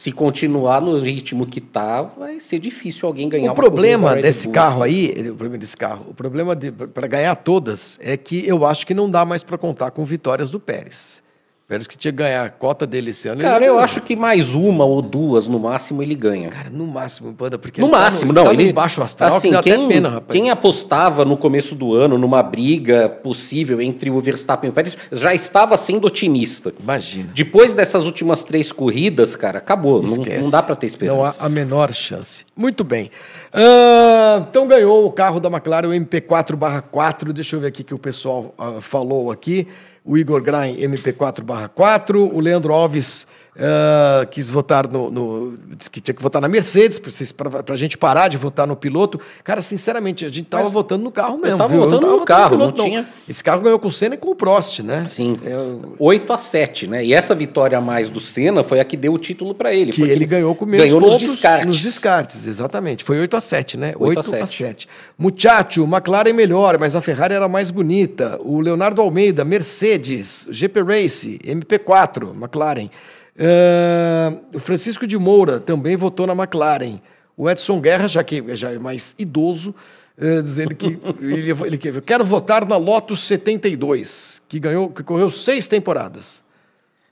se 0.00 0.12
continuar 0.12 0.80
no 0.80 0.98
ritmo 0.98 1.46
que 1.46 1.60
tá, 1.60 2.02
vai 2.02 2.38
ser 2.38 2.58
difícil 2.58 3.08
alguém 3.08 3.28
ganhar. 3.28 3.52
O 3.52 3.54
problema 3.54 4.14
desse 4.16 4.48
carro 4.48 4.82
aí, 4.82 5.10
o 5.30 5.34
problema 5.34 5.58
desse 5.58 5.76
carro, 5.76 6.06
o 6.10 6.14
problema 6.14 6.54
para 6.92 7.06
ganhar 7.06 7.34
todas 7.36 7.98
é 8.02 8.16
que 8.16 8.46
eu 8.46 8.66
acho 8.66 8.86
que 8.86 8.92
não 8.92 9.10
dá 9.10 9.24
mais 9.24 9.42
para 9.42 9.56
contar 9.56 9.90
com 9.92 10.04
vitórias 10.04 10.50
do 10.50 10.60
Pérez. 10.60 11.23
Pérez 11.66 11.86
que 11.86 11.96
tinha 11.96 12.12
que 12.12 12.18
ganhar 12.18 12.44
a 12.44 12.50
cota 12.50 12.86
dele 12.86 13.12
esse 13.12 13.26
ano. 13.26 13.40
Cara, 13.40 13.64
eu 13.64 13.78
acho 13.78 14.02
que 14.02 14.14
mais 14.14 14.50
uma 14.50 14.84
ou 14.84 15.00
duas 15.00 15.46
no 15.46 15.58
máximo 15.58 16.02
ele 16.02 16.14
ganha. 16.14 16.50
Cara, 16.50 16.68
no 16.68 16.86
máximo, 16.86 17.32
Panda, 17.32 17.58
porque 17.58 17.80
no 17.80 17.88
máximo, 17.88 18.34
tá 18.34 18.40
no, 18.40 18.44
não, 18.44 18.52
ele 18.52 18.70
baixo 18.70 19.02
astral, 19.02 19.36
assim, 19.36 19.50
quem, 19.62 19.88
pena, 19.88 20.10
rapaz. 20.10 20.38
Quem 20.38 20.50
apostava 20.50 21.24
no 21.24 21.38
começo 21.38 21.74
do 21.74 21.94
ano 21.94 22.18
numa 22.18 22.42
briga 22.42 23.08
possível 23.08 23.80
entre 23.80 24.10
o 24.10 24.20
Verstappen 24.20 24.68
e 24.68 24.70
o 24.70 24.74
Pérez 24.74 24.98
já 25.10 25.32
estava 25.32 25.74
sendo 25.78 26.06
otimista. 26.06 26.70
Imagina. 26.78 27.30
Depois 27.34 27.72
dessas 27.72 28.04
últimas 28.04 28.44
três 28.44 28.70
corridas, 28.70 29.34
cara, 29.34 29.56
acabou. 29.56 30.02
Não, 30.02 30.16
não, 30.16 30.50
dá 30.50 30.62
para 30.62 30.76
ter 30.76 30.86
esperança. 30.86 31.16
Não 31.16 31.24
há 31.24 31.34
a 31.38 31.48
menor 31.48 31.94
chance. 31.94 32.44
Muito 32.54 32.84
bem. 32.84 33.10
Uh, 33.54 34.44
então 34.50 34.68
ganhou 34.68 35.06
o 35.06 35.10
carro 35.10 35.40
da 35.40 35.48
McLaren, 35.48 35.88
o 35.88 35.92
MP4/4. 35.92 37.32
Deixa 37.32 37.56
eu 37.56 37.60
ver 37.60 37.68
aqui 37.68 37.82
que 37.82 37.94
o 37.94 37.98
pessoal 37.98 38.54
uh, 38.58 38.82
falou 38.82 39.30
aqui 39.30 39.66
o 40.04 40.18
Igor 40.18 40.42
Grain 40.42 40.76
MP4/4, 40.76 42.30
o 42.32 42.40
Leandro 42.40 42.74
Alves 42.74 43.26
Uh, 43.56 44.26
quis 44.32 44.50
votar 44.50 44.88
no, 44.88 45.12
no, 45.12 45.56
Disse 45.76 45.88
que 45.88 46.00
tinha 46.00 46.12
que 46.12 46.20
votar 46.20 46.42
na 46.42 46.48
Mercedes, 46.48 46.98
para 46.98 47.62
a 47.72 47.76
gente 47.76 47.96
parar 47.96 48.26
de 48.26 48.36
votar 48.36 48.66
no 48.66 48.74
piloto. 48.74 49.20
Cara, 49.44 49.62
sinceramente, 49.62 50.24
a 50.24 50.28
gente 50.28 50.46
tava 50.46 50.64
Mas 50.64 50.72
votando 50.72 51.04
no 51.04 51.12
carro 51.12 51.38
mesmo. 51.38 51.54
Eu 51.54 51.58
tava 51.58 51.76
votando 51.76 52.00
tava 52.00 52.16
no 52.16 52.24
carro, 52.24 52.56
no 52.56 52.58
piloto, 52.58 52.78
não, 52.78 52.84
tinha. 52.84 53.08
Esse 53.28 53.44
carro 53.44 53.62
ganhou 53.62 53.78
com 53.78 53.86
o 53.86 53.92
Senna 53.92 54.16
e 54.16 54.18
com 54.18 54.30
o 54.30 54.34
Prost, 54.34 54.80
né? 54.80 55.04
Sim. 55.06 55.38
É, 55.44 55.54
8 56.00 56.32
a 56.32 56.38
7, 56.38 56.88
né? 56.88 57.04
E 57.04 57.14
essa 57.14 57.32
vitória 57.32 57.78
a 57.78 57.80
mais 57.80 58.08
do 58.08 58.20
Senna 58.20 58.64
foi 58.64 58.80
a 58.80 58.84
que 58.84 58.96
deu 58.96 59.12
o 59.12 59.18
título 59.18 59.54
para 59.54 59.72
ele. 59.72 59.92
Que 59.92 60.02
ele 60.02 60.26
ganhou 60.26 60.52
com 60.56 60.66
menos 60.66 60.86
ganhou 60.86 61.00
nos 61.00 61.18
descartes. 61.18 61.66
Nos 61.66 61.80
descartes, 61.80 62.48
exatamente. 62.48 63.04
Foi 63.04 63.20
8 63.20 63.36
a 63.36 63.40
7, 63.40 63.76
né? 63.76 63.94
8, 63.96 64.18
8 64.18 64.20
a 64.20 64.22
7. 64.22 64.42
A 64.42 64.46
7. 64.46 64.88
Muchacho, 65.16 65.84
McLaren 65.84 66.32
melhor, 66.32 66.76
mas 66.76 66.96
a 66.96 67.00
Ferrari 67.00 67.34
era 67.34 67.48
mais 67.48 67.70
bonita. 67.70 68.36
O 68.42 68.60
Leonardo 68.60 69.00
Almeida, 69.00 69.44
Mercedes, 69.44 70.48
GP 70.50 70.82
Race, 70.82 71.38
MP4, 71.44 72.34
McLaren. 72.34 72.90
Uh, 73.36 74.56
o 74.56 74.60
Francisco 74.60 75.06
de 75.06 75.18
Moura 75.18 75.58
também 75.58 75.96
votou 75.96 76.26
na 76.26 76.34
McLaren. 76.34 77.00
O 77.36 77.50
Edson 77.50 77.80
Guerra, 77.80 78.06
já 78.06 78.22
que 78.22 78.54
já 78.54 78.72
é 78.72 78.78
mais 78.78 79.14
idoso, 79.18 79.74
uh, 80.16 80.42
dizendo 80.42 80.74
que 80.74 80.98
ele, 81.20 81.50
ele 81.50 81.78
quer, 81.78 82.00
quero 82.02 82.24
votar 82.24 82.66
na 82.66 82.76
Lotus 82.76 83.24
72, 83.24 84.40
que 84.48 84.60
ganhou, 84.60 84.88
que 84.88 85.02
correu 85.02 85.30
seis 85.30 85.66
temporadas. 85.66 86.44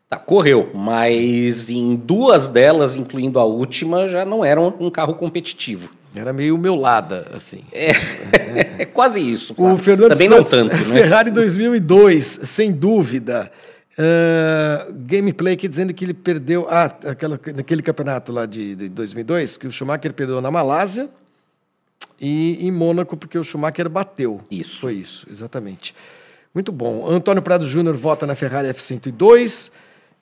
Tá, 0.08 0.16
correu, 0.18 0.70
mas 0.74 1.70
em 1.70 1.96
duas 1.96 2.46
delas, 2.46 2.96
incluindo 2.96 3.38
a 3.38 3.44
última, 3.44 4.06
já 4.06 4.24
não 4.24 4.44
era 4.44 4.60
um, 4.60 4.72
um 4.78 4.90
carro 4.90 5.14
competitivo. 5.14 5.90
Era 6.14 6.32
meio 6.32 6.58
melada, 6.58 7.28
assim. 7.32 7.64
É, 7.72 7.92
é 8.82 8.84
quase 8.84 9.18
isso. 9.18 9.54
O 9.56 9.78
Fernando 9.78 10.10
Também 10.10 10.28
Santos, 10.28 10.52
não 10.52 10.68
tanto, 10.68 10.88
né? 10.88 10.94
Ferrari 10.96 11.30
2002, 11.30 12.40
sem 12.42 12.70
dúvida. 12.70 13.50
Uh, 13.92 14.90
gameplay 15.06 15.52
aqui 15.52 15.68
dizendo 15.68 15.92
que 15.92 16.04
ele 16.04 16.14
perdeu. 16.14 16.66
Ah, 16.70 16.84
aquela, 16.84 17.38
naquele 17.54 17.82
campeonato 17.82 18.32
lá 18.32 18.46
de, 18.46 18.74
de 18.74 18.88
2002, 18.88 19.58
que 19.58 19.66
o 19.66 19.72
Schumacher 19.72 20.14
perdeu 20.14 20.40
na 20.40 20.50
Malásia 20.50 21.10
e 22.18 22.66
em 22.66 22.70
Mônaco, 22.70 23.16
porque 23.16 23.38
o 23.38 23.44
Schumacher 23.44 23.88
bateu. 23.90 24.40
Isso. 24.50 24.80
Foi 24.80 24.94
isso, 24.94 25.26
exatamente. 25.30 25.94
Muito 26.54 26.72
bom. 26.72 27.06
Antônio 27.06 27.42
Prado 27.42 27.66
Júnior 27.66 27.94
vota 27.94 28.26
na 28.26 28.34
Ferrari 28.34 28.68
F102 28.68 29.70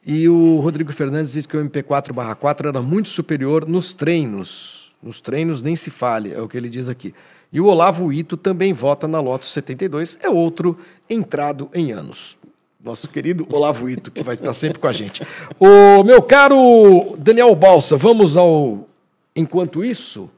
e 0.05 0.29
o 0.29 0.59
Rodrigo 0.59 0.93
Fernandes 0.93 1.33
diz 1.33 1.47
que 1.47 1.57
o 1.57 1.65
MP4/4 1.65 2.69
era 2.69 2.83
muito 2.83 3.09
superior 3.09 3.69
nos 3.69 3.95
treinos. 3.95 4.93
Nos 5.01 5.21
treinos 5.21 5.63
nem 5.63 5.77
se 5.77 5.91
fale, 5.91 6.33
é 6.33 6.41
o 6.41 6.49
que 6.49 6.57
ele 6.57 6.69
diz 6.69 6.89
aqui. 6.89 7.15
E 7.53 7.61
o 7.61 7.67
Olavo 7.67 8.13
Ito 8.13 8.37
também 8.37 8.73
vota 8.73 9.07
na 9.07 9.21
Lotus 9.21 9.53
72, 9.53 10.19
é 10.21 10.29
outro 10.29 10.79
entrado 11.09 11.71
em 11.73 11.93
anos 11.93 12.37
nosso 12.83 13.09
querido 13.09 13.47
Olavo 13.51 13.89
Ito, 13.89 14.11
que 14.11 14.23
vai 14.23 14.35
estar 14.35 14.55
sempre 14.55 14.79
com 14.79 14.87
a 14.87 14.93
gente. 14.93 15.23
O 15.59 16.03
meu 16.03 16.23
caro 16.23 17.15
Daniel 17.19 17.55
Balsa, 17.55 17.97
vamos 17.97 18.37
ao. 18.37 18.89
Enquanto 19.37 19.85
isso, 19.85 20.29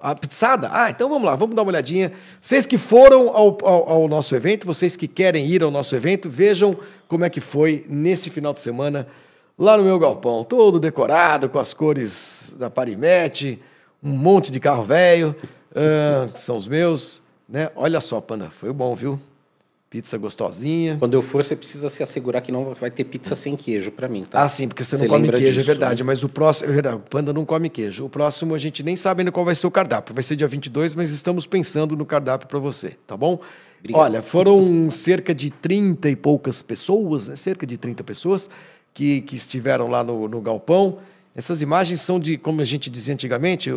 a 0.00 0.14
pizzada? 0.14 0.68
Ah, 0.70 0.90
então 0.90 1.08
vamos 1.08 1.24
lá, 1.24 1.34
vamos 1.34 1.56
dar 1.56 1.62
uma 1.62 1.70
olhadinha. 1.70 2.12
Vocês 2.40 2.66
que 2.66 2.76
foram 2.76 3.34
ao, 3.34 3.58
ao, 3.62 3.90
ao, 3.90 4.08
nosso 4.08 4.36
evento, 4.36 4.66
vocês 4.66 4.96
que 4.96 5.08
querem 5.08 5.46
ir 5.46 5.62
ao 5.62 5.70
nosso 5.70 5.96
evento, 5.96 6.28
vejam 6.28 6.76
como 7.08 7.24
é 7.24 7.30
que 7.30 7.40
foi 7.40 7.84
nesse 7.88 8.28
final 8.30 8.52
de 8.52 8.60
semana 8.60 9.06
lá 9.58 9.76
no 9.76 9.84
meu 9.84 9.98
galpão. 9.98 10.44
Todo 10.44 10.78
decorado, 10.78 11.48
com 11.48 11.58
as 11.58 11.72
cores 11.72 12.52
da 12.56 12.68
Parimete, 12.68 13.60
um 14.02 14.10
monte 14.10 14.52
de 14.52 14.60
carro 14.60 14.84
velho, 14.84 15.34
uh, 15.72 16.30
que 16.30 16.38
são 16.38 16.56
os 16.56 16.68
meus. 16.68 17.22
Né? 17.48 17.70
Olha 17.74 18.00
só, 18.00 18.20
Panda, 18.20 18.50
foi 18.50 18.72
bom, 18.72 18.94
viu? 18.94 19.18
Pizza 19.96 20.18
gostosinha. 20.18 20.98
Quando 20.98 21.14
eu 21.14 21.22
for, 21.22 21.42
você 21.42 21.56
precisa 21.56 21.88
se 21.88 22.02
assegurar 22.02 22.42
que 22.42 22.52
não 22.52 22.74
vai 22.74 22.90
ter 22.90 23.02
pizza 23.04 23.34
sem 23.34 23.56
queijo 23.56 23.90
para 23.90 24.06
mim, 24.06 24.24
tá? 24.24 24.44
Ah, 24.44 24.48
sim, 24.48 24.68
porque 24.68 24.84
você, 24.84 24.94
você 24.94 25.04
não 25.04 25.08
come 25.08 25.30
queijo, 25.30 25.46
é 25.46 25.48
disso, 25.48 25.60
é 25.60 25.62
verdade. 25.62 26.02
Né? 26.02 26.06
Mas 26.06 26.22
o 26.22 26.28
próximo, 26.28 26.68
é 26.68 26.74
verdade, 26.74 26.96
o 26.96 27.00
Panda 27.00 27.32
não 27.32 27.46
come 27.46 27.70
queijo. 27.70 28.04
O 28.04 28.10
próximo 28.10 28.54
a 28.54 28.58
gente 28.58 28.82
nem 28.82 28.94
sabe 28.94 29.22
ainda 29.22 29.32
qual 29.32 29.46
vai 29.46 29.54
ser 29.54 29.66
o 29.66 29.70
cardápio. 29.70 30.14
Vai 30.14 30.22
ser 30.22 30.36
dia 30.36 30.46
22, 30.46 30.94
mas 30.94 31.10
estamos 31.12 31.46
pensando 31.46 31.96
no 31.96 32.04
cardápio 32.04 32.46
para 32.46 32.58
você, 32.58 32.90
tá 33.06 33.16
bom? 33.16 33.40
Obrigado. 33.78 34.02
Olha, 34.02 34.20
foram 34.20 34.90
cerca 34.90 35.34
de 35.34 35.48
30 35.48 36.10
e 36.10 36.16
poucas 36.16 36.60
pessoas, 36.60 37.28
né? 37.28 37.34
cerca 37.34 37.66
de 37.66 37.78
30 37.78 38.04
pessoas 38.04 38.50
que, 38.92 39.22
que 39.22 39.34
estiveram 39.34 39.88
lá 39.88 40.04
no, 40.04 40.28
no 40.28 40.42
galpão. 40.42 40.98
Essas 41.34 41.62
imagens 41.62 42.02
são 42.02 42.20
de, 42.20 42.36
como 42.36 42.60
a 42.60 42.64
gente 42.64 42.90
dizia 42.90 43.14
antigamente, 43.14 43.70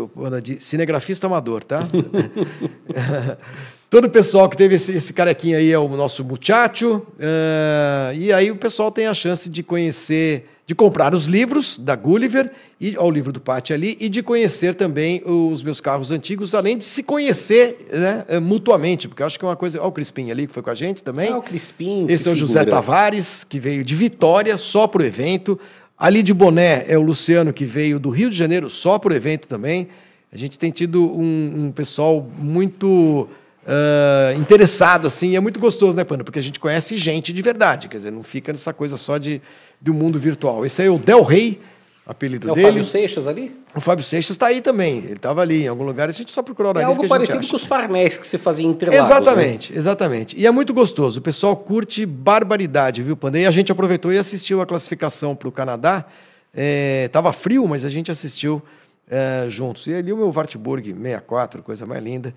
de 0.43 0.59
cinegrafista 0.59 1.27
amador, 1.27 1.63
tá? 1.63 1.87
Todo 3.89 4.05
o 4.05 4.09
pessoal 4.09 4.47
que 4.47 4.55
teve 4.55 4.75
esse, 4.75 4.91
esse 4.91 5.11
carequinho 5.11 5.57
aí 5.57 5.71
é 5.71 5.79
o 5.79 5.87
nosso 5.89 6.23
muchacho. 6.23 6.97
Uh, 6.97 8.13
e 8.13 8.31
aí 8.31 8.51
o 8.51 8.55
pessoal 8.55 8.91
tem 8.91 9.07
a 9.07 9.15
chance 9.15 9.49
de 9.49 9.63
conhecer, 9.63 10.47
de 10.67 10.75
comprar 10.75 11.15
os 11.15 11.25
livros 11.25 11.79
da 11.79 11.95
Gulliver, 11.95 12.51
e 12.79 12.95
ao 12.95 13.09
livro 13.09 13.33
do 13.33 13.41
Pátio 13.41 13.75
ali, 13.75 13.97
e 13.99 14.07
de 14.07 14.21
conhecer 14.21 14.75
também 14.75 15.23
os 15.25 15.63
meus 15.63 15.81
carros 15.81 16.11
antigos, 16.11 16.53
além 16.53 16.77
de 16.77 16.85
se 16.85 17.01
conhecer 17.01 17.87
né, 17.91 18.25
eh, 18.29 18.39
mutuamente, 18.39 19.07
porque 19.07 19.23
eu 19.23 19.27
acho 19.27 19.39
que 19.39 19.43
é 19.43 19.47
uma 19.47 19.55
coisa. 19.55 19.79
Olha 19.79 19.87
o 19.87 19.91
Crispim 19.91 20.29
ali, 20.29 20.45
que 20.45 20.53
foi 20.53 20.61
com 20.61 20.69
a 20.69 20.75
gente 20.75 21.03
também. 21.03 21.31
Ah, 21.31 21.37
o 21.37 21.41
Crispim. 21.41 22.05
Esse 22.07 22.29
é 22.29 22.31
o 22.31 22.35
José 22.35 22.63
Tavares, 22.63 23.43
que 23.43 23.59
veio 23.59 23.83
de 23.83 23.95
Vitória 23.95 24.55
só 24.59 24.85
para 24.85 25.01
o 25.01 25.05
evento. 25.05 25.59
Ali 25.97 26.21
de 26.21 26.33
Boné 26.33 26.85
é 26.87 26.97
o 26.97 27.01
Luciano, 27.01 27.51
que 27.51 27.65
veio 27.65 27.99
do 27.99 28.11
Rio 28.11 28.29
de 28.29 28.37
Janeiro 28.37 28.69
só 28.69 28.99
para 28.99 29.13
o 29.13 29.15
evento 29.15 29.47
também. 29.47 29.87
A 30.31 30.37
gente 30.37 30.59
tem 30.59 30.69
tido 30.69 31.03
um, 31.03 31.65
um 31.65 31.71
pessoal 31.71 32.25
muito 32.37 33.27
uh, 33.69 34.39
interessado, 34.39 35.07
assim, 35.07 35.29
e 35.29 35.35
é 35.35 35.39
muito 35.39 35.59
gostoso, 35.59 35.95
né, 35.95 36.03
Pano? 36.03 36.23
Porque 36.23 36.39
a 36.39 36.43
gente 36.43 36.59
conhece 36.59 36.97
gente 36.97 37.31
de 37.31 37.41
verdade, 37.41 37.87
quer 37.87 37.97
dizer, 37.97 38.11
não 38.11 38.23
fica 38.23 38.51
nessa 38.51 38.73
coisa 38.73 38.97
só 38.97 39.17
de, 39.17 39.41
do 39.79 39.93
mundo 39.93 40.19
virtual. 40.19 40.65
Esse 40.65 40.81
aí 40.81 40.87
é 40.87 40.91
o 40.91 40.97
Del 40.97 41.23
Rey, 41.23 41.59
apelido 42.05 42.49
é 42.49 42.53
dele. 42.55 42.67
o 42.67 42.69
Fábio 42.71 42.85
Seixas 42.85 43.27
ali? 43.27 43.55
O 43.75 43.79
Fábio 43.79 44.03
Seixas 44.03 44.31
está 44.31 44.47
aí 44.47 44.61
também. 44.61 44.97
Ele 44.97 45.13
estava 45.13 45.41
ali 45.41 45.63
em 45.63 45.67
algum 45.67 45.83
lugar. 45.83 46.09
A 46.09 46.11
gente 46.11 46.31
só 46.31 46.41
procurou 46.41 46.73
na 46.73 46.81
É 46.81 46.83
algo 46.83 47.07
parecido 47.07 47.47
com 47.47 47.55
os 47.55 47.63
farnés 47.63 48.17
que 48.17 48.25
você 48.25 48.39
fazia 48.39 48.65
entre 48.65 48.93
Exatamente, 48.93 49.71
né? 49.71 49.77
exatamente. 49.77 50.35
E 50.37 50.47
é 50.47 50.51
muito 50.51 50.73
gostoso. 50.73 51.19
O 51.19 51.21
pessoal 51.21 51.55
curte 51.55 52.05
barbaridade, 52.05 53.03
viu, 53.03 53.15
Pandei? 53.15 53.43
E 53.43 53.45
a 53.45 53.51
gente 53.51 53.71
aproveitou 53.71 54.11
e 54.11 54.17
assistiu 54.17 54.59
a 54.59 54.65
classificação 54.65 55.35
para 55.35 55.47
o 55.47 55.51
Canadá. 55.51 56.05
É, 56.51 57.07
tava 57.09 57.31
frio, 57.31 57.67
mas 57.67 57.85
a 57.85 57.89
gente 57.89 58.09
assistiu 58.09 58.59
é, 59.07 59.45
juntos. 59.47 59.85
E 59.85 59.93
ali 59.93 60.11
o 60.11 60.17
meu 60.17 60.33
Wartburg 60.35 60.91
64, 60.91 61.61
coisa 61.61 61.85
mais 61.85 62.03
linda 62.03 62.33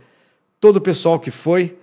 todo 0.62 0.76
o 0.76 0.80
pessoal 0.80 1.18
que 1.18 1.32
foi, 1.32 1.76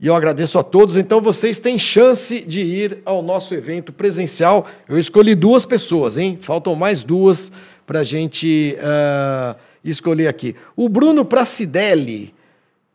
e 0.00 0.06
eu 0.06 0.14
agradeço 0.14 0.58
a 0.58 0.62
todos. 0.62 0.96
Então 0.96 1.20
vocês 1.20 1.58
têm 1.58 1.78
chance 1.78 2.40
de 2.40 2.62
ir 2.62 2.98
ao 3.04 3.22
nosso 3.22 3.54
evento 3.54 3.92
presencial. 3.92 4.66
Eu 4.88 4.98
escolhi 4.98 5.34
duas 5.34 5.66
pessoas, 5.66 6.16
hein? 6.16 6.38
Faltam 6.40 6.74
mais 6.74 7.04
duas 7.04 7.52
para 7.86 8.00
a 8.00 8.04
gente 8.04 8.74
uh, 8.78 9.54
escolher 9.84 10.28
aqui. 10.28 10.56
O 10.74 10.88
Bruno 10.88 11.26
Pracidelli. 11.26 12.34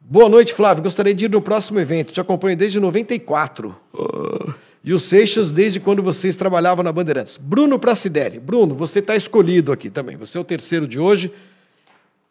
Boa 0.01 0.27
noite, 0.27 0.55
Flávio. 0.55 0.83
Gostaria 0.83 1.13
de 1.13 1.25
ir 1.25 1.29
no 1.29 1.41
próximo 1.41 1.79
evento. 1.79 2.11
Te 2.11 2.19
acompanho 2.19 2.57
desde 2.57 2.79
94. 2.79 3.75
Uh, 3.93 4.53
e 4.83 4.91
o 4.91 4.99
Seixas 4.99 5.51
desde 5.51 5.79
quando 5.79 6.01
vocês 6.01 6.35
trabalhavam 6.35 6.83
na 6.83 6.91
Bandeirantes. 6.91 7.37
Bruno 7.37 7.77
Pracidelli. 7.77 8.39
Bruno, 8.39 8.73
você 8.73 8.99
está 8.99 9.15
escolhido 9.15 9.71
aqui 9.71 9.91
também. 9.91 10.17
Você 10.17 10.35
é 10.35 10.41
o 10.41 10.43
terceiro 10.43 10.87
de 10.87 10.97
hoje. 10.97 11.31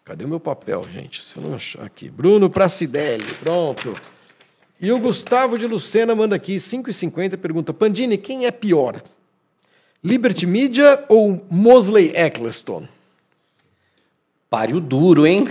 Cadê 0.06 0.24
o 0.24 0.28
meu 0.28 0.38
papel, 0.38 0.86
gente? 0.88 1.20
Se 1.20 1.36
eu 1.36 1.42
não 1.42 1.56
achar 1.56 1.82
aqui. 1.84 2.08
Bruno 2.08 2.48
Pracidelli, 2.48 3.26
pronto. 3.40 3.92
E 4.80 4.92
o 4.92 5.00
Gustavo 5.00 5.58
de 5.58 5.66
Lucena 5.66 6.14
manda 6.14 6.36
aqui, 6.36 6.58
5,50, 6.58 7.36
pergunta: 7.36 7.74
Pandini, 7.74 8.16
quem 8.16 8.46
é 8.46 8.52
pior? 8.52 9.02
Liberty 10.04 10.46
Media 10.46 11.04
ou 11.08 11.44
Mosley 11.50 12.12
Eccleston? 12.14 12.86
Páreo 14.48 14.78
duro, 14.78 15.26
hein? 15.26 15.48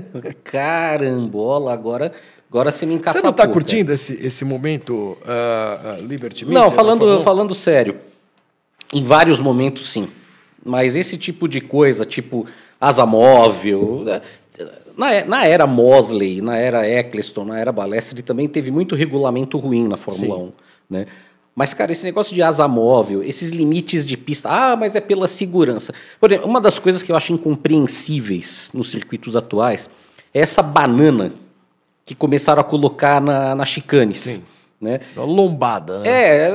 Carambola, 0.42 1.74
agora, 1.74 2.14
agora 2.48 2.70
você 2.70 2.86
me 2.86 2.94
encaçapou. 2.94 3.20
Você 3.20 3.26
não 3.26 3.32
está 3.32 3.46
curtindo 3.46 3.92
esse, 3.92 4.14
esse 4.24 4.42
momento 4.42 5.18
uh, 5.20 6.00
uh, 6.00 6.06
Liberty 6.06 6.46
Media? 6.46 6.58
Não, 6.58 6.70
falando, 6.70 7.22
falando 7.22 7.54
sério, 7.54 8.00
em 8.90 9.04
vários 9.04 9.38
momentos 9.38 9.92
sim. 9.92 10.08
Mas 10.64 10.96
esse 10.96 11.18
tipo 11.18 11.46
de 11.46 11.60
coisa, 11.60 12.06
tipo 12.06 12.48
asa 12.80 13.04
móvel. 13.06 14.02
Né? 14.04 14.22
Na, 14.96 15.24
na 15.24 15.44
era 15.46 15.66
Mosley, 15.66 16.40
na 16.40 16.56
era 16.56 16.88
Eccleston, 16.88 17.44
na 17.44 17.58
era 17.58 17.70
Balestre, 17.70 18.22
também 18.22 18.48
teve 18.48 18.70
muito 18.70 18.96
regulamento 18.96 19.56
ruim 19.56 19.86
na 19.86 19.96
Fórmula 19.96 20.36
Sim. 20.36 20.44
1. 20.44 20.52
Né? 20.90 21.06
Mas, 21.54 21.74
cara, 21.74 21.90
esse 21.90 22.04
negócio 22.04 22.34
de 22.34 22.42
asa 22.42 22.68
móvel, 22.68 23.22
esses 23.22 23.50
limites 23.50 24.06
de 24.06 24.16
pista, 24.16 24.48
ah, 24.48 24.76
mas 24.76 24.94
é 24.94 25.00
pela 25.00 25.26
segurança. 25.26 25.92
Por 26.20 26.30
exemplo, 26.30 26.48
uma 26.48 26.60
das 26.60 26.78
coisas 26.78 27.02
que 27.02 27.10
eu 27.10 27.16
acho 27.16 27.32
incompreensíveis 27.32 28.70
nos 28.72 28.90
circuitos 28.90 29.34
atuais 29.34 29.90
é 30.32 30.40
essa 30.40 30.62
banana 30.62 31.32
que 32.06 32.14
começaram 32.14 32.60
a 32.60 32.64
colocar 32.64 33.20
na, 33.20 33.54
na 33.54 33.64
chicanes. 33.64 34.20
Sim. 34.20 34.42
Né? 34.80 35.00
Uma 35.16 35.24
lombada, 35.24 35.98
né? 35.98 36.08
É, 36.08 36.52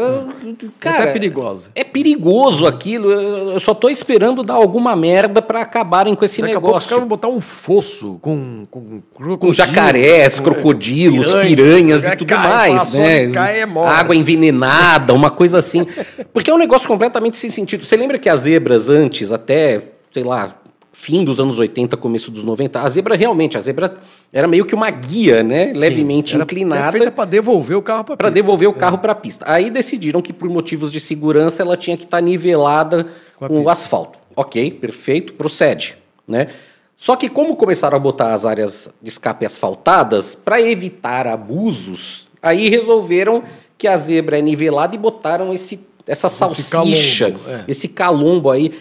cara. 0.79 1.09
É 1.09 1.11
perigoso. 1.11 1.69
É 1.75 1.83
perigoso 1.83 2.65
aquilo. 2.65 3.11
Eu 3.11 3.59
só 3.59 3.73
tô 3.73 3.89
esperando 3.89 4.43
dar 4.43 4.53
alguma 4.53 4.95
merda 4.95 5.41
para 5.41 5.59
acabarem 5.59 6.15
com 6.15 6.23
esse 6.23 6.39
Daqui 6.39 6.53
negócio. 6.53 6.87
A 6.87 6.99
pouco 6.99 7.05
botar 7.05 7.27
um 7.27 7.41
fosso 7.41 8.17
com, 8.21 8.65
com, 8.71 9.01
com 9.37 9.51
jacarés, 9.51 10.39
com, 10.39 10.45
crocodilos, 10.45 11.25
piranhas, 11.25 11.47
piranhas 11.47 12.03
e 12.05 12.15
tudo 12.15 12.29
cai, 12.29 12.71
mais, 12.71 12.93
né? 12.93 13.29
Cai, 13.29 13.59
é 13.59 13.63
Água 13.63 14.15
envenenada, 14.15 15.13
uma 15.13 15.29
coisa 15.29 15.59
assim. 15.59 15.85
Porque 16.31 16.49
é 16.49 16.53
um 16.53 16.57
negócio 16.57 16.87
completamente 16.87 17.35
sem 17.35 17.49
sentido. 17.49 17.83
Você 17.83 17.97
lembra 17.97 18.17
que 18.17 18.29
as 18.29 18.41
zebras 18.41 18.87
antes, 18.87 19.33
até, 19.33 19.81
sei 20.13 20.23
lá, 20.23 20.55
fim 20.93 21.25
dos 21.25 21.39
anos 21.39 21.57
80, 21.57 21.97
começo 21.97 22.29
dos 22.29 22.43
90, 22.43 22.79
a 22.79 22.87
zebra 22.87 23.15
realmente, 23.15 23.57
a 23.57 23.61
zebra 23.61 23.97
era 24.31 24.47
meio 24.47 24.63
que 24.63 24.75
uma 24.75 24.89
guia, 24.91 25.41
né, 25.41 25.73
Sim, 25.73 25.79
levemente 25.79 26.37
inclinada. 26.37 26.91
feita 26.91 27.11
para 27.11 27.25
devolver 27.25 27.75
o 27.75 27.81
carro 27.81 28.03
para 28.03 28.15
Para 28.15 28.29
devolver 28.29 28.69
o 28.69 28.73
carro 28.73 28.95
é. 28.95 28.99
para 28.99 29.11
a 29.11 29.15
pista. 29.15 29.43
Aí 29.49 29.71
decidiram 29.71 30.21
que 30.21 30.31
por 30.31 30.47
motivos 30.49 30.91
de 30.91 30.99
segurança 30.99 31.63
ela 31.63 31.75
tinha 31.75 31.97
que 31.97 32.03
estar 32.03 32.17
tá 32.17 32.21
nivelada 32.21 33.07
com, 33.35 33.47
com 33.47 33.61
o 33.63 33.69
asfalto. 33.69 34.19
OK, 34.35 34.71
perfeito, 34.71 35.33
procede, 35.33 35.97
né? 36.27 36.49
Só 36.95 37.15
que 37.15 37.27
como 37.27 37.55
começaram 37.55 37.97
a 37.97 37.99
botar 37.99 38.33
as 38.33 38.45
áreas 38.45 38.87
de 39.01 39.09
escape 39.09 39.45
asfaltadas 39.45 40.35
para 40.35 40.61
evitar 40.61 41.27
abusos, 41.27 42.27
aí 42.41 42.69
resolveram 42.69 43.43
que 43.77 43.87
a 43.87 43.97
zebra 43.97 44.37
é 44.37 44.41
nivelada 44.41 44.95
e 44.95 44.99
botaram 44.99 45.51
esse 45.51 45.79
essa 46.05 46.27
salsicha, 46.27 46.67
esse 46.67 47.31
calombo, 47.31 47.49
é. 47.49 47.63
esse 47.67 47.87
calombo 47.87 48.51
aí 48.51 48.73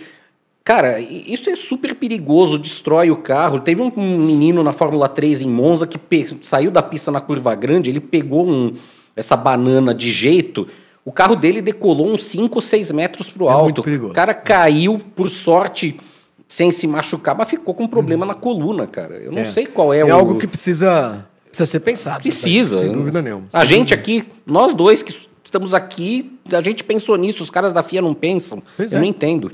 Cara, 0.65 1.01
isso 1.01 1.51
é 1.51 1.57
super 1.57 1.95
perigoso, 1.95 2.57
destrói 2.57 3.11
o 3.11 3.17
carro. 3.17 3.59
Teve 3.59 3.83
um 3.83 3.91
menino 3.97 4.63
na 4.63 4.73
Fórmula 4.73 5.09
3 5.09 5.43
em 5.43 5.51
Monza 5.51 5.87
que 5.87 5.99
saiu 6.43 6.71
da 6.71 6.83
pista 6.83 7.11
na 7.11 7.21
curva 7.21 7.55
grande, 7.55 7.91
ele 7.91 8.01
pegou 8.01 8.49
um, 8.49 8.75
essa 9.17 9.37
banana 9.37 9.93
de 9.93 10.13
jeito, 10.13 10.69
o 11.05 11.11
carro 11.11 11.35
dele 11.35 11.61
decolou 11.61 12.13
uns 12.13 12.25
5 12.25 12.55
ou 12.55 12.63
6 12.63 12.93
metros 12.93 13.29
pro 13.29 13.49
é 13.49 13.53
alto. 13.53 13.81
o 13.81 14.13
cara 14.13 14.33
caiu, 14.33 15.01
por 15.17 15.29
sorte, 15.29 15.99
sem 16.47 16.71
se 16.71 16.87
machucar, 16.87 17.37
mas 17.37 17.49
ficou 17.49 17.75
com 17.75 17.85
um 17.85 17.89
problema 17.89 18.25
hum. 18.25 18.29
na 18.29 18.35
coluna, 18.35 18.87
cara. 18.87 19.17
Eu 19.17 19.33
não 19.33 19.41
é. 19.41 19.47
sei 19.47 19.67
qual 19.67 19.93
é, 19.93 19.99
é 19.99 20.05
o. 20.05 20.09
É 20.09 20.11
algo 20.11 20.39
que 20.39 20.47
precisa, 20.47 21.27
precisa 21.49 21.67
ser 21.67 21.81
pensado. 21.81 22.23
Precisa. 22.23 22.79
Sem 22.79 22.93
dúvida 22.93 23.21
nenhuma. 23.21 23.47
A 23.53 23.65
gente 23.65 23.93
aqui, 23.93 24.25
nós 24.47 24.73
dois 24.73 25.03
que 25.03 25.13
estamos 25.43 25.75
aqui, 25.75 26.39
a 26.53 26.61
gente 26.61 26.85
pensou 26.85 27.17
nisso, 27.17 27.43
os 27.43 27.51
caras 27.51 27.73
da 27.73 27.83
FIA 27.83 28.01
não 28.01 28.15
pensam. 28.15 28.63
Pois 28.77 28.93
Eu 28.93 28.99
é. 28.99 29.01
não 29.01 29.09
entendo. 29.09 29.51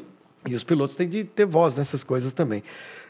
E 0.47 0.55
os 0.55 0.65
pilotos 0.65 0.95
têm 0.95 1.09
de 1.09 1.25
ter 1.25 1.47
voz 1.47 1.77
nessas 1.77 2.05
coisas 2.05 2.33
também. 2.33 2.63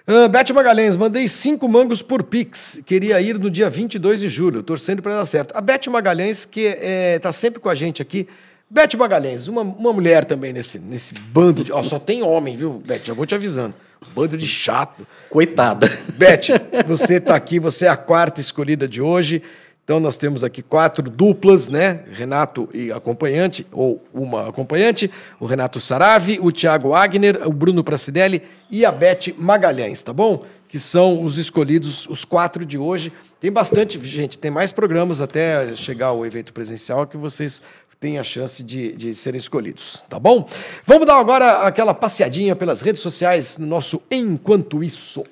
Uh, 0.06 0.26
Beth 0.28 0.52
Magalhães, 0.54 0.96
mandei 0.96 1.28
cinco 1.28 1.68
mangos 1.68 2.00
por 2.00 2.22
Pix. 2.22 2.80
Queria 2.86 3.20
ir 3.20 3.38
no 3.38 3.50
dia 3.50 3.68
22 3.68 4.20
de 4.20 4.28
julho, 4.28 4.62
torcendo 4.62 5.02
para 5.02 5.16
dar 5.16 5.26
certo. 5.26 5.54
A 5.54 5.60
Beth 5.60 5.88
Magalhães, 5.90 6.46
que 6.46 6.60
está 6.60 6.78
é, 6.82 7.18
tá 7.18 7.32
sempre 7.32 7.60
com 7.60 7.68
a 7.68 7.74
gente 7.74 8.00
aqui. 8.00 8.26
Beth 8.70 8.96
Magalhães, 8.96 9.48
uma, 9.48 9.60
uma 9.60 9.92
mulher 9.92 10.24
também 10.24 10.52
nesse, 10.52 10.78
nesse 10.78 11.14
bando 11.14 11.62
de. 11.62 11.72
Ó, 11.72 11.82
só 11.82 11.98
tem 11.98 12.22
homem, 12.22 12.56
viu, 12.56 12.82
Beth? 12.84 13.02
Já 13.04 13.12
vou 13.12 13.26
te 13.26 13.34
avisando. 13.34 13.74
Bando 14.14 14.36
de 14.38 14.46
chato. 14.46 15.06
Coitada. 15.28 15.90
Beth, 16.16 16.84
você 16.86 17.16
está 17.16 17.34
aqui, 17.34 17.58
você 17.58 17.84
é 17.84 17.88
a 17.88 17.96
quarta 17.96 18.40
escolhida 18.40 18.88
de 18.88 19.02
hoje. 19.02 19.42
Então 19.88 19.98
nós 19.98 20.18
temos 20.18 20.44
aqui 20.44 20.60
quatro 20.60 21.08
duplas, 21.08 21.66
né? 21.66 22.04
Renato 22.12 22.68
e 22.74 22.92
acompanhante, 22.92 23.66
ou 23.72 24.04
uma 24.12 24.50
acompanhante, 24.50 25.10
o 25.40 25.46
Renato 25.46 25.80
Saravi, 25.80 26.38
o 26.42 26.52
Thiago 26.52 26.92
Agner, 26.92 27.40
o 27.48 27.50
Bruno 27.50 27.82
Pracidelli 27.82 28.42
e 28.70 28.84
a 28.84 28.92
Beth 28.92 29.32
Magalhães, 29.38 30.02
tá 30.02 30.12
bom? 30.12 30.44
Que 30.68 30.78
são 30.78 31.24
os 31.24 31.38
escolhidos, 31.38 32.06
os 32.06 32.22
quatro 32.22 32.66
de 32.66 32.76
hoje. 32.76 33.10
Tem 33.40 33.50
bastante, 33.50 33.98
gente, 34.06 34.36
tem 34.36 34.50
mais 34.50 34.72
programas 34.72 35.22
até 35.22 35.74
chegar 35.74 36.08
ao 36.08 36.26
evento 36.26 36.52
presencial 36.52 37.06
que 37.06 37.16
vocês 37.16 37.62
têm 37.98 38.18
a 38.18 38.22
chance 38.22 38.62
de, 38.62 38.92
de 38.92 39.14
serem 39.14 39.38
escolhidos, 39.38 40.04
tá 40.06 40.20
bom? 40.20 40.46
Vamos 40.84 41.06
dar 41.06 41.16
agora 41.16 41.62
aquela 41.62 41.94
passeadinha 41.94 42.54
pelas 42.54 42.82
redes 42.82 43.00
sociais 43.00 43.56
no 43.56 43.66
nosso 43.66 44.02
Enquanto 44.10 44.84
Isso. 44.84 45.24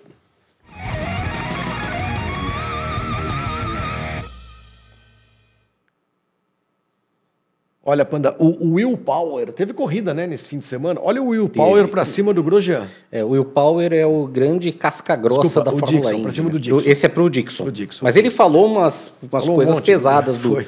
Olha, 7.88 8.04
Panda, 8.04 8.34
o, 8.40 8.72
Will 8.72 8.98
Power 8.98 9.52
teve 9.52 9.72
corrida, 9.72 10.12
né, 10.12 10.26
nesse 10.26 10.48
fim 10.48 10.58
de 10.58 10.64
semana. 10.64 10.98
Olha 11.00 11.22
o 11.22 11.28
Will 11.28 11.48
Power 11.48 11.86
para 11.86 12.04
cima 12.04 12.34
do 12.34 12.42
Grosjean. 12.42 12.88
É, 13.12 13.22
o 13.22 13.28
Will 13.28 13.44
Power 13.44 13.92
é 13.92 14.04
o 14.04 14.26
grande 14.26 14.72
casca-grossa 14.72 15.62
da 15.62 15.70
Fórmula 15.70 15.92
Dixon, 15.92 16.16
1. 16.16 16.22
Pra 16.22 16.32
cima 16.32 16.50
do 16.50 16.58
Dixon. 16.58 16.80
Esse 16.84 17.06
é 17.06 17.08
pro 17.08 17.30
Dixon. 17.30 17.62
Pro 17.62 17.72
Dixon 17.72 18.04
Mas 18.04 18.16
ele 18.16 18.28
falou 18.28 18.66
umas, 18.66 19.12
umas 19.22 19.44
falou 19.44 19.54
coisas 19.54 19.72
um 19.72 19.76
monte, 19.76 19.86
pesadas 19.86 20.36
do, 20.36 20.66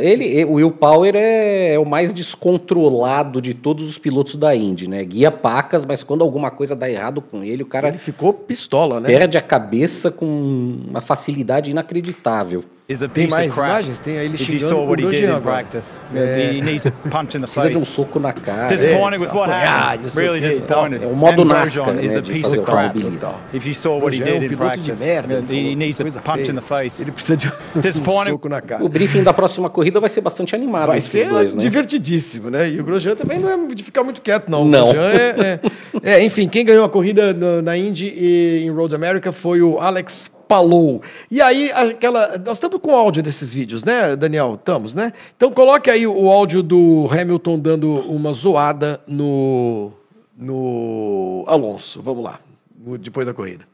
Ele, 0.00 0.44
o 0.44 0.54
Will 0.54 0.72
Power 0.72 1.14
é, 1.14 1.74
é, 1.74 1.78
o 1.78 1.84
mais 1.84 2.12
descontrolado 2.12 3.40
de 3.40 3.54
todos 3.54 3.88
os 3.88 3.96
pilotos 3.96 4.34
da 4.34 4.52
Indy, 4.56 4.88
né? 4.88 5.04
Guia 5.04 5.30
pacas, 5.30 5.84
mas 5.84 6.02
quando 6.02 6.24
alguma 6.24 6.50
coisa 6.50 6.74
dá 6.74 6.90
errado 6.90 7.20
com 7.20 7.44
ele, 7.44 7.62
o 7.62 7.66
cara. 7.66 7.86
Ele 7.86 7.98
ficou 7.98 8.32
pistola, 8.32 8.98
né? 8.98 9.06
Perde 9.06 9.38
a 9.38 9.42
cabeça 9.42 10.10
com 10.10 10.26
uma 10.88 11.00
facilidade 11.00 11.70
inacreditável. 11.70 12.64
Tem 13.12 13.26
mais 13.26 13.56
imagens? 13.56 13.98
Tem 13.98 14.16
aí 14.16 14.26
ele 14.26 14.38
xingando 14.38 14.78
o 14.78 14.86
Grosjean 14.86 15.36
agora. 15.36 15.66
É. 16.14 16.52
Precisa 17.42 17.70
de 17.70 17.76
um 17.76 17.84
soco 17.84 18.20
na 18.20 18.32
cara. 18.32 18.76
Disappointed 18.76 19.20
with 19.20 19.32
what 19.34 19.50
happened. 19.50 20.16
Really 20.16 20.40
disappointed. 20.40 21.02
É 21.02 21.06
o 21.08 21.16
modo 21.16 21.44
NASCAR, 21.44 21.94
né, 21.94 22.20
de 22.20 22.42
fazer 22.42 22.58
o 22.58 22.70
automobilismo. 22.70 23.34
If 23.52 23.66
you 23.66 23.74
saw 23.74 23.98
what 23.98 24.16
he 24.16 24.22
did 24.22 24.52
in 24.52 24.56
practice, 24.56 25.02
he 25.02 25.74
needs 25.74 26.00
a 26.00 26.20
punch 26.20 26.48
in 26.48 26.54
the 26.54 26.60
face. 26.60 27.02
Ele 27.02 27.10
precisa 27.10 27.36
de 27.36 27.48
um 27.48 28.04
soco 28.30 28.48
na 28.48 28.60
cara. 28.60 28.84
O 28.84 28.88
briefing 28.88 29.24
da 29.24 29.34
próxima 29.34 29.68
corrida 29.68 29.98
vai 29.98 30.10
ser 30.10 30.20
bastante 30.20 30.54
animado. 30.54 30.86
Vai 30.86 31.00
ser 31.00 31.28
dois, 31.28 31.54
né? 31.54 31.60
divertidíssimo, 31.60 32.50
né? 32.50 32.70
E 32.70 32.78
o 32.80 32.84
Grosjean 32.84 33.16
também 33.16 33.40
não 33.40 33.50
é 33.50 33.74
de 33.74 33.82
ficar 33.82 34.04
muito 34.04 34.20
quieto, 34.20 34.48
não. 34.48 34.64
Não. 34.64 34.92
É, 34.92 35.60
é, 36.04 36.12
é, 36.12 36.24
enfim, 36.24 36.48
quem 36.48 36.64
ganhou 36.64 36.84
a 36.84 36.88
corrida 36.88 37.34
na 37.62 37.76
Indy 37.76 38.14
e 38.16 38.64
em 38.64 38.70
Road 38.70 38.94
America 38.94 39.32
foi 39.32 39.60
o 39.60 39.78
Alex 39.78 40.35
Palou. 40.48 41.02
E 41.30 41.42
aí, 41.42 41.70
aquela. 41.72 42.38
Nós 42.38 42.56
estamos 42.56 42.80
com 42.80 42.94
áudio 42.94 43.22
desses 43.22 43.52
vídeos, 43.52 43.82
né, 43.82 44.14
Daniel? 44.14 44.54
Estamos, 44.54 44.94
né? 44.94 45.12
Então 45.36 45.50
coloque 45.50 45.90
aí 45.90 46.06
o 46.06 46.30
áudio 46.30 46.62
do 46.62 47.08
Hamilton 47.10 47.58
dando 47.58 47.90
uma 48.10 48.32
zoada 48.32 49.00
no, 49.06 49.92
no 50.36 51.44
Alonso. 51.46 52.00
Vamos 52.00 52.22
lá, 52.22 52.40
depois 53.00 53.26
da 53.26 53.34
corrida. 53.34 53.66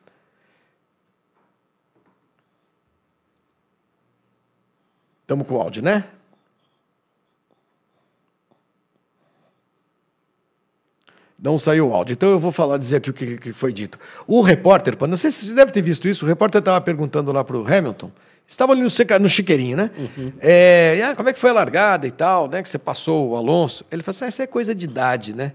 Estamos 5.22 5.46
com 5.46 5.60
áudio, 5.60 5.82
né? 5.82 6.04
Não 11.42 11.58
saiu 11.58 11.88
o 11.88 11.94
áudio. 11.94 12.12
Então 12.12 12.30
eu 12.30 12.38
vou 12.38 12.52
falar, 12.52 12.78
dizer 12.78 12.96
aqui 12.96 13.10
o 13.10 13.12
que, 13.12 13.36
que 13.36 13.52
foi 13.52 13.72
dito. 13.72 13.98
O 14.28 14.40
repórter, 14.40 14.96
não 15.08 15.16
sei 15.16 15.32
se 15.32 15.44
você 15.44 15.52
deve 15.52 15.72
ter 15.72 15.82
visto 15.82 16.06
isso, 16.06 16.24
o 16.24 16.28
repórter 16.28 16.60
estava 16.60 16.80
perguntando 16.80 17.32
lá 17.32 17.42
para 17.42 17.58
o 17.58 17.66
Hamilton, 17.66 18.12
estava 18.46 18.72
ali 18.72 18.80
no, 18.80 18.88
no 19.20 19.28
chiqueirinho, 19.28 19.76
né? 19.76 19.90
Uhum. 19.98 20.32
É, 20.40 21.02
ah, 21.04 21.16
como 21.16 21.28
é 21.28 21.32
que 21.32 21.40
foi 21.40 21.50
a 21.50 21.54
largada 21.54 22.06
e 22.06 22.12
tal, 22.12 22.48
né? 22.48 22.62
Que 22.62 22.68
você 22.68 22.78
passou 22.78 23.30
o 23.30 23.36
Alonso. 23.36 23.84
Ele 23.90 24.04
falou 24.04 24.14
assim: 24.14 24.24
ah, 24.24 24.28
isso 24.28 24.42
é 24.42 24.46
coisa 24.46 24.72
de 24.72 24.84
idade, 24.84 25.34
né? 25.34 25.52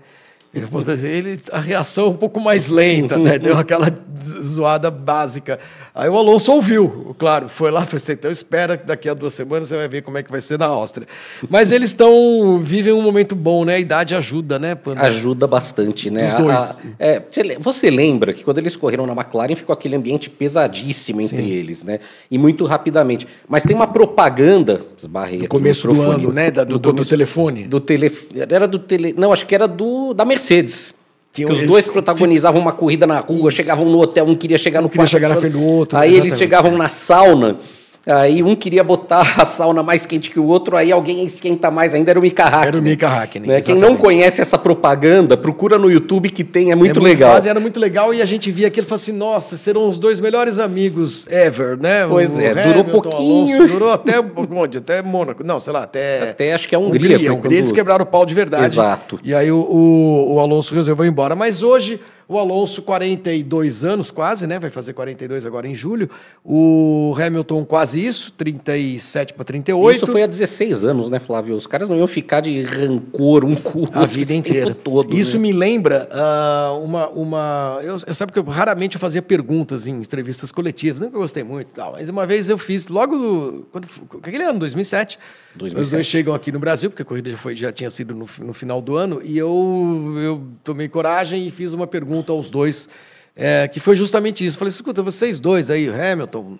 Ele, 0.54 1.39
a 1.52 1.60
reação 1.60 2.10
um 2.10 2.14
pouco 2.14 2.39
mais 2.39 2.68
lenta, 2.68 3.18
né? 3.18 3.38
Deu 3.39 3.58
aquela 3.58 3.91
zoada 4.24 4.89
básica. 4.89 5.60
Aí 5.93 6.10
o 6.10 6.18
Alonso 6.18 6.52
ouviu, 6.52 7.16
claro, 7.18 7.50
foi 7.50 7.72
lá, 7.72 7.86
fez, 7.86 8.08
então 8.10 8.32
espera 8.32 8.78
que 8.78 8.86
daqui 8.86 9.10
a 9.10 9.14
duas 9.14 9.34
semanas 9.34 9.68
você 9.68 9.76
vai 9.76 9.88
ver 9.88 10.02
como 10.02 10.18
é 10.18 10.24
que 10.24 10.32
vai 10.32 10.41
ser 10.41 10.58
na 10.58 10.66
Áustria. 10.66 11.08
Mas 11.50 11.72
eles 11.72 11.91
estão, 11.91 12.60
vivem 12.64 12.93
um 12.93 13.02
momento 13.02 13.36
bom, 13.36 13.66
né? 13.66 13.76
A 13.76 13.80
idade 13.80 14.16
ajuda, 14.16 14.58
né, 14.60 14.76
Panda? 14.76 15.02
Ajuda 15.02 15.48
bastante, 15.48 16.10
né? 16.10 16.30
Os 16.30 16.34
dois. 16.36 16.80
A, 16.80 16.82
é, 17.00 17.24
você 17.60 17.89
lembra 17.89 18.34
que 18.34 18.43
quando 18.43 18.60
eles 18.60 18.76
correram 18.76 19.06
na 19.06 19.14
McLaren 19.14 19.56
ficou 19.56 19.74
aquele 19.74 19.95
ambiente 19.95 20.30
pesadíssimo 20.30 21.22
entre 21.22 21.43
Sim. 21.43 21.50
eles, 21.50 21.84
né? 21.84 22.00
E 22.30 22.38
muito 22.38 22.66
rapidamente. 22.66 23.28
Mas 23.48 23.64
tem 23.64 23.76
uma 23.76 23.88
propaganda, 23.88 24.82
esbarrei 24.98 25.39
no 25.39 25.48
começo 25.48 25.88
do 25.88 26.02
ano, 26.02 26.34
né? 26.34 26.50
Da, 26.52 26.64
do, 26.64 26.80
do, 26.80 26.91
do, 26.91 27.06
telefone. 27.06 27.66
Do 27.66 27.80
telefone. 27.80 28.41
Era 28.50 28.68
do 28.68 28.80
tele. 28.80 29.14
Não, 29.18 29.32
acho 29.32 29.45
que 29.45 29.54
era 29.54 29.68
do 29.68 30.14
da 30.14 30.26
Mercedes. 30.26 30.93
Que, 31.32 31.45
que 31.45 31.52
os 31.52 31.68
dois 31.68 31.88
protagonizavam 31.88 32.60
uma 32.60 32.72
corrida 32.72 33.06
na 33.06 33.20
rua, 33.20 33.50
Isso. 33.50 33.58
chegavam 33.58 33.86
no 33.86 34.00
hotel, 34.00 34.26
um 34.26 34.36
queria 34.36 34.58
chegar 34.58 34.82
no 34.82 34.88
um 34.88 34.89
queria 34.89 35.06
chegar 35.06 35.30
na 35.30 35.36
frente 35.36 35.54
do 35.54 35.62
outro. 35.62 35.98
Aí 35.98 36.10
exatamente. 36.10 36.28
eles 36.30 36.39
chegavam 36.39 36.76
na 36.76 36.89
sauna. 36.89 37.60
Aí 38.08 38.41
um 38.41 38.55
queria 38.55 38.86
botar 38.86 39.36
a 39.38 39.45
sauna 39.45 39.84
mais 39.84 40.05
quente 40.05 40.30
que 40.30 40.39
o 40.39 40.45
outro, 40.45 40.78
aí 40.78 40.93
alguém 40.93 41.26
esquenta 41.26 41.70
mais 41.70 41.93
ainda, 41.93 42.12
era 42.12 42.20
o 42.20 42.22
Mika 42.22 42.45
Hackney. 42.45 42.68
Era 42.68 42.80
o 42.80 42.82
Mika 42.82 43.08
Hackney, 43.10 43.47
né? 43.47 43.62
Quem 43.62 43.76
não 43.76 43.97
conhece 43.97 44.41
essa 44.41 44.58
propaganda, 44.58 45.36
procura 45.36 45.78
no 45.78 45.91
YouTube 45.91 46.30
que 46.30 46.43
tem, 46.43 46.72
é 46.72 46.76
muito 46.76 46.99
é 46.99 47.03
legal. 47.03 47.34
Fase, 47.34 47.49
era 47.49 47.60
muito 47.60 47.80
legal 47.80 48.14
e 48.14 48.22
a 48.22 48.26
gente 48.26 48.49
via 48.49 48.68
aquilo 48.68 48.86
e 48.86 48.89
falou 48.89 49.01
assim, 49.01 49.12
nossa, 49.12 49.58
serão 49.58 49.89
os 49.89 49.99
dois 49.99 50.22
melhores 50.22 50.58
amigos 50.58 51.28
ever, 51.30 51.78
né? 51.78 52.08
Pois 52.08 52.38
o 52.38 52.41
é, 52.41 52.51
Hamilton, 52.51 52.70
durou 52.70 53.01
pouquinho. 53.01 53.58
Alonso, 53.58 53.74
durou 53.74 53.91
até 53.91 54.14
onde? 54.51 54.78
Até 54.78 55.01
Mônaco. 55.01 55.43
Não, 55.43 55.60
sei 55.60 55.74
lá, 55.74 55.84
até... 55.84 56.30
Até 56.30 56.53
acho 56.53 56.70
que 56.70 56.76
é 56.76 56.78
Hungria. 56.78 57.18
Hungria, 57.18 57.34
Hungria 57.34 57.58
eles 57.58 57.74
quebraram 57.74 58.03
o 58.03 58.08
pau 58.08 58.26
de 58.26 58.34
verdade. 58.34 58.68
Exato. 58.68 59.20
E 59.22 59.34
aí 59.34 59.51
o, 59.51 59.58
o, 59.58 60.36
o 60.36 60.39
Alonso 60.39 60.74
resolveu 60.74 61.05
ir 61.05 61.10
embora. 61.10 61.36
Mas 61.36 61.62
hoje... 61.62 61.99
O 62.30 62.38
Alonso, 62.38 62.82
42 62.82 63.86
anos 63.86 64.12
quase, 64.12 64.46
né? 64.46 64.60
Vai 64.60 64.70
fazer 64.70 64.92
42 64.92 65.46
agora 65.46 65.66
em 65.66 65.74
julho. 65.74 66.10
O 66.44 67.16
Hamilton, 67.18 67.64
quase 67.64 68.06
isso, 68.06 68.34
37 68.34 69.34
para 69.34 69.46
38. 69.46 69.96
Isso 69.96 70.12
foi 70.12 70.24
há 70.24 70.28
16 70.28 70.84
anos, 70.84 71.10
né, 71.10 71.20
Flávio? 71.20 71.56
Os 71.56 71.66
caras 71.66 71.88
não 71.88 71.96
iam 71.96 72.06
ficar 72.08 72.42
de 72.42 72.64
rancor 72.64 73.46
um 73.46 73.56
com 73.56 73.88
A 73.94 74.06
vida 74.06 74.34
inteira. 74.34 74.76
todo. 74.76 75.16
Isso 75.16 75.38
né? 75.38 75.44
me 75.44 75.52
lembra 75.54 76.10
uh, 76.12 76.84
uma. 76.84 77.08
uma 77.08 77.80
eu, 77.82 77.96
eu 78.06 78.14
sabe 78.14 78.34
que 78.34 78.40
eu 78.40 78.44
raramente 78.44 78.98
eu 78.98 79.00
fazia 79.00 79.22
perguntas 79.22 79.88
em 79.88 79.96
entrevistas 79.96 80.52
coletivas, 80.52 81.02
eu 81.02 81.10
gostei 81.10 81.44
muito 81.44 81.70
tal, 81.74 81.94
mas 81.94 82.10
uma 82.10 82.26
vez 82.26 82.50
eu 82.50 82.58
fiz, 82.58 82.90
logo 82.90 83.18
do. 83.18 83.68
Quando, 83.72 83.88
aquele 84.22 84.44
ano, 84.44 84.60
2007. 84.60 85.18
2007. 85.56 85.86
Os 85.86 85.92
dois 85.92 86.06
chegam 86.06 86.36
aqui 86.36 86.52
no 86.52 86.60
Brasil, 86.60 86.90
porque 86.90 87.02
a 87.02 87.06
corrida 87.06 87.32
já, 87.32 87.38
foi, 87.38 87.56
já 87.56 87.72
tinha 87.72 87.90
sido 87.90 88.14
no, 88.14 88.28
no 88.40 88.54
final 88.54 88.82
do 88.82 88.96
ano, 88.96 89.22
e 89.24 89.38
eu, 89.38 90.14
eu 90.18 90.44
tomei 90.64 90.88
coragem 90.88 91.48
e 91.48 91.52
fiz 91.52 91.74
uma 91.74 91.88
pergunta 91.88 92.16
pergunta 92.18 92.32
aos 92.32 92.49
dois, 92.49 92.89
é, 93.36 93.68
que 93.68 93.80
foi 93.80 93.95
justamente 93.95 94.45
isso. 94.45 94.57
Falei, 94.57 94.70
escuta, 94.70 95.01
vocês 95.03 95.39
dois 95.39 95.70
aí, 95.70 95.88
Hamilton, 95.88 96.57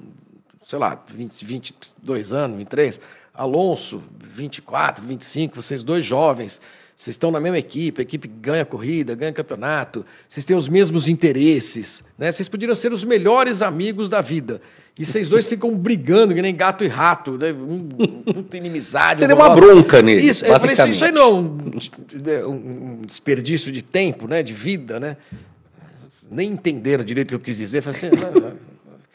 sei 0.68 0.80
lá, 0.80 1.02
20, 1.08 1.46
22 1.46 2.32
anos, 2.32 2.58
23, 2.58 3.00
Alonso, 3.34 4.04
24, 4.36 5.06
25, 5.06 5.56
vocês 5.56 5.84
dois 5.84 6.06
jovens, 6.06 6.62
vocês 6.96 7.14
estão 7.14 7.32
na 7.32 7.40
mesma 7.40 7.58
equipe, 7.58 8.02
a 8.02 8.04
equipe 8.04 8.28
ganha 8.28 8.66
corrida, 8.66 9.16
ganha 9.16 9.32
campeonato, 9.32 10.06
vocês 10.28 10.46
têm 10.46 10.58
os 10.58 10.68
mesmos 10.68 11.08
interesses, 11.08 12.04
né? 12.18 12.32
Vocês 12.32 12.50
poderiam 12.50 12.76
ser 12.76 12.92
os 12.92 13.04
melhores 13.04 13.62
amigos 13.62 14.10
da 14.10 14.22
vida. 14.22 14.62
E 15.00 15.06
vocês 15.06 15.30
dois 15.30 15.48
ficam 15.48 15.76
brigando, 15.78 16.34
que 16.34 16.42
nem 16.42 16.56
gato 16.56 16.84
e 16.84 16.88
rato, 16.88 17.38
né? 17.38 17.52
Um, 17.52 17.88
puta 18.34 18.58
inimizade. 18.58 19.20
Seria 19.20 19.36
uma 19.36 19.56
bronca 19.56 20.02
nele. 20.02 20.26
Isso, 20.26 20.44
eu 20.44 20.60
falei, 20.60 20.74
isso, 20.74 20.88
isso 20.88 21.06
aí 21.06 21.12
não 21.12 21.22
é 21.22 21.28
um, 21.28 22.58
um, 22.58 23.02
desperdício 23.06 23.72
de 23.72 23.84
tempo, 23.84 24.28
né? 24.28 24.42
De 24.42 24.54
vida, 24.54 25.00
né? 25.00 25.18
Nem 26.30 26.52
entenderam 26.52 27.04
direito 27.04 27.28
o 27.28 27.30
que 27.30 27.36
eu 27.36 27.40
quis 27.40 27.58
dizer. 27.58 27.84
Falei 27.84 28.00
assim, 28.00 28.10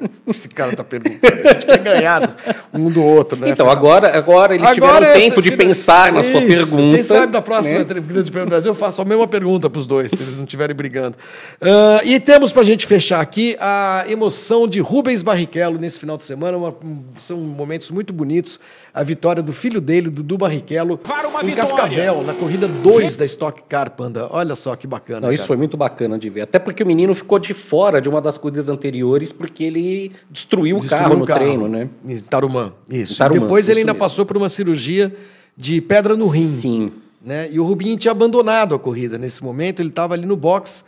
esse 0.28 0.48
cara 0.48 0.74
tá 0.74 0.84
perguntando. 0.84 1.48
A 1.48 1.52
gente 1.52 1.66
quer 1.66 1.78
ganhar 1.78 2.36
um 2.72 2.90
do 2.90 3.02
outro, 3.02 3.38
né? 3.38 3.50
Então, 3.50 3.68
agora, 3.68 4.16
agora 4.16 4.54
eles 4.54 4.66
agora 4.66 5.06
tiveram 5.06 5.20
tempo 5.20 5.42
de 5.42 5.56
pensar 5.56 6.12
na 6.12 6.20
isso, 6.20 6.32
sua 6.32 6.40
pergunta. 6.40 6.96
Quem 6.96 7.02
sabe 7.02 7.32
na 7.32 7.42
próxima 7.42 7.78
né? 7.80 7.84
Tribuna 7.84 8.22
de 8.22 8.30
Prêmio 8.30 8.48
Brasil 8.48 8.70
eu 8.70 8.74
faço 8.74 9.02
a 9.02 9.04
mesma 9.04 9.26
pergunta 9.26 9.68
para 9.68 9.78
os 9.78 9.86
dois, 9.86 10.10
se 10.10 10.22
eles 10.22 10.36
não 10.36 10.44
estiverem 10.44 10.74
brigando. 10.74 11.16
Uh, 11.60 12.04
e 12.04 12.18
temos 12.18 12.52
para 12.52 12.62
a 12.62 12.64
gente 12.64 12.86
fechar 12.86 13.20
aqui 13.20 13.56
a 13.60 14.04
emoção 14.08 14.66
de 14.66 14.80
Rubens 14.80 15.22
Barrichello 15.22 15.78
nesse 15.78 16.00
final 16.00 16.16
de 16.16 16.24
semana. 16.24 16.56
Uma, 16.56 16.74
são 17.18 17.38
momentos 17.38 17.90
muito 17.90 18.12
bonitos. 18.12 18.58
A 18.94 19.02
vitória 19.02 19.42
do 19.42 19.52
filho 19.54 19.80
dele, 19.80 20.10
Dudu 20.10 20.36
Barrichello, 20.36 21.00
em 21.42 21.46
vitória. 21.46 21.54
Cascavel, 21.54 22.22
na 22.22 22.34
corrida 22.34 22.68
2 22.68 23.16
da 23.16 23.24
Stock 23.24 23.62
Car, 23.66 23.90
Panda. 23.92 24.28
Olha 24.30 24.54
só 24.54 24.76
que 24.76 24.86
bacana. 24.86 25.20
Não, 25.28 25.32
isso 25.32 25.46
foi 25.46 25.56
muito 25.56 25.76
bacana 25.78 26.18
de 26.18 26.28
ver. 26.28 26.42
Até 26.42 26.58
porque 26.58 26.82
o 26.82 26.86
menino 26.86 27.14
ficou 27.14 27.38
de 27.38 27.54
fora 27.54 28.02
de 28.02 28.08
uma 28.08 28.20
das 28.20 28.36
corridas 28.36 28.68
anteriores, 28.68 29.32
porque 29.32 29.64
ele 29.64 30.12
destruiu, 30.30 30.78
destruiu 30.78 30.78
o 30.78 30.86
carro 30.86 31.16
no 31.16 31.26
carro, 31.26 31.40
treino, 31.40 31.68
né? 31.68 31.88
Em 32.06 32.18
Tarumã, 32.20 32.72
isso. 32.88 33.14
Em 33.14 33.16
Tarumã, 33.16 33.40
depois 33.40 33.68
ele 33.68 33.80
ainda 33.80 33.94
mesmo. 33.94 34.04
passou 34.04 34.26
por 34.26 34.36
uma 34.36 34.50
cirurgia 34.50 35.14
de 35.56 35.80
pedra 35.80 36.14
no 36.14 36.26
rim. 36.26 36.48
Sim. 36.48 36.92
Né? 37.24 37.48
E 37.50 37.60
o 37.60 37.64
Rubinho 37.64 37.96
tinha 37.96 38.12
abandonado 38.12 38.74
a 38.74 38.78
corrida 38.78 39.16
nesse 39.16 39.42
momento, 39.42 39.80
ele 39.80 39.90
estava 39.90 40.14
ali 40.14 40.26
no 40.26 40.36
box 40.36 40.84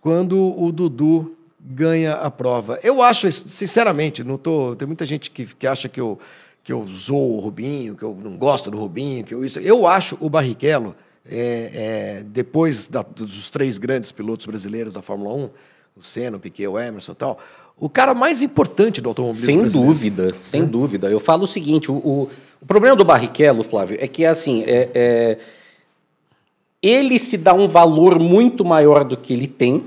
quando 0.00 0.54
o 0.60 0.72
Dudu 0.72 1.34
ganha 1.60 2.14
a 2.14 2.30
prova. 2.30 2.78
Eu 2.82 3.02
acho, 3.02 3.30
sinceramente, 3.30 4.24
não 4.24 4.38
tô, 4.38 4.74
tem 4.76 4.86
muita 4.86 5.04
gente 5.04 5.30
que, 5.30 5.46
que 5.46 5.66
acha 5.66 5.88
que 5.88 6.00
eu, 6.00 6.18
que 6.62 6.72
eu 6.72 6.86
zoo 6.86 7.36
o 7.36 7.40
Rubinho, 7.40 7.94
que 7.94 8.02
eu 8.02 8.16
não 8.22 8.36
gosto 8.36 8.70
do 8.70 8.78
Rubinho, 8.78 9.24
que 9.24 9.34
eu 9.34 9.44
isso. 9.44 9.58
Eu 9.58 9.86
acho 9.86 10.16
o 10.20 10.28
Barrichello, 10.28 10.94
é, 11.28 12.18
é, 12.20 12.24
depois 12.24 12.88
da, 12.88 13.02
dos 13.02 13.50
três 13.50 13.78
grandes 13.78 14.12
pilotos 14.12 14.46
brasileiros 14.46 14.94
da 14.94 15.02
Fórmula 15.02 15.34
1, 15.34 15.50
o 15.96 16.02
Senna, 16.02 16.36
o 16.36 16.40
Piquet, 16.40 16.66
o 16.68 16.78
Emerson 16.78 17.12
e 17.12 17.14
tal, 17.14 17.38
o 17.80 17.88
cara 17.88 18.14
mais 18.14 18.42
importante 18.42 19.00
do 19.00 19.08
automobilismo 19.08 19.46
Sem 19.46 19.60
brasileiro. 19.60 19.92
dúvida, 19.92 20.34
sem 20.40 20.62
é. 20.62 20.66
dúvida. 20.66 21.10
Eu 21.10 21.20
falo 21.20 21.44
o 21.44 21.46
seguinte, 21.46 21.90
o, 21.90 21.96
o, 21.96 22.28
o, 22.60 22.66
problema 22.66 22.96
do 22.96 23.04
Barrichello, 23.04 23.62
Flávio, 23.62 23.98
é 24.00 24.08
que 24.08 24.24
assim, 24.24 24.62
é, 24.64 24.90
é, 24.94 25.38
ele 26.82 27.18
se 27.18 27.36
dá 27.36 27.54
um 27.54 27.68
valor 27.68 28.18
muito 28.18 28.64
maior 28.64 29.04
do 29.04 29.16
que 29.16 29.32
ele 29.32 29.46
tem, 29.46 29.84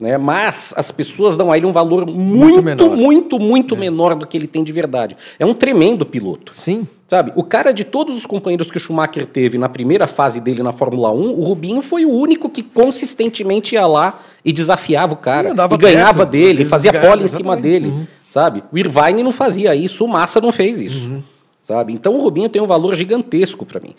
né? 0.00 0.16
Mas 0.16 0.72
as 0.76 0.90
pessoas 0.90 1.36
dão 1.36 1.52
a 1.52 1.56
ele 1.56 1.66
um 1.66 1.72
valor 1.72 2.06
muito, 2.06 2.16
muito, 2.16 2.62
menor, 2.62 2.96
muito, 2.96 3.38
muito 3.38 3.74
é. 3.74 3.78
menor 3.78 4.14
do 4.14 4.26
que 4.26 4.36
ele 4.36 4.46
tem 4.46 4.64
de 4.64 4.72
verdade. 4.72 5.16
É 5.38 5.44
um 5.44 5.52
tremendo 5.52 6.06
piloto. 6.06 6.54
Sim. 6.54 6.88
Sabe, 7.06 7.32
o 7.34 7.42
cara 7.42 7.72
de 7.72 7.84
todos 7.84 8.16
os 8.16 8.24
companheiros 8.24 8.70
que 8.70 8.76
o 8.76 8.80
Schumacher 8.80 9.26
teve 9.26 9.58
na 9.58 9.68
primeira 9.68 10.06
fase 10.06 10.40
dele 10.40 10.62
na 10.62 10.72
Fórmula 10.72 11.10
1, 11.12 11.30
o 11.32 11.42
Rubinho 11.42 11.82
foi 11.82 12.04
o 12.04 12.10
único 12.10 12.48
que 12.48 12.62
consistentemente 12.62 13.74
ia 13.74 13.84
lá 13.84 14.20
e 14.44 14.52
desafiava 14.52 15.12
o 15.12 15.16
cara. 15.16 15.50
E, 15.50 15.76
ganhava 15.76 16.24
perto, 16.24 16.30
dele, 16.30 16.64
fazia 16.64 16.92
pole 16.92 17.24
em 17.24 17.28
cima 17.28 17.56
dele. 17.56 17.88
Uhum. 17.88 18.06
Sabe? 18.28 18.62
O 18.70 18.78
Irvine 18.78 19.24
não 19.24 19.32
fazia 19.32 19.74
isso, 19.74 20.04
o 20.04 20.08
Massa 20.08 20.40
não 20.40 20.52
fez 20.52 20.80
isso. 20.80 21.04
Uhum. 21.04 21.22
sabe? 21.64 21.92
Então 21.92 22.14
o 22.14 22.22
Rubinho 22.22 22.48
tem 22.48 22.62
um 22.62 22.66
valor 22.66 22.94
gigantesco 22.94 23.66
para 23.66 23.80
mim. 23.80 23.94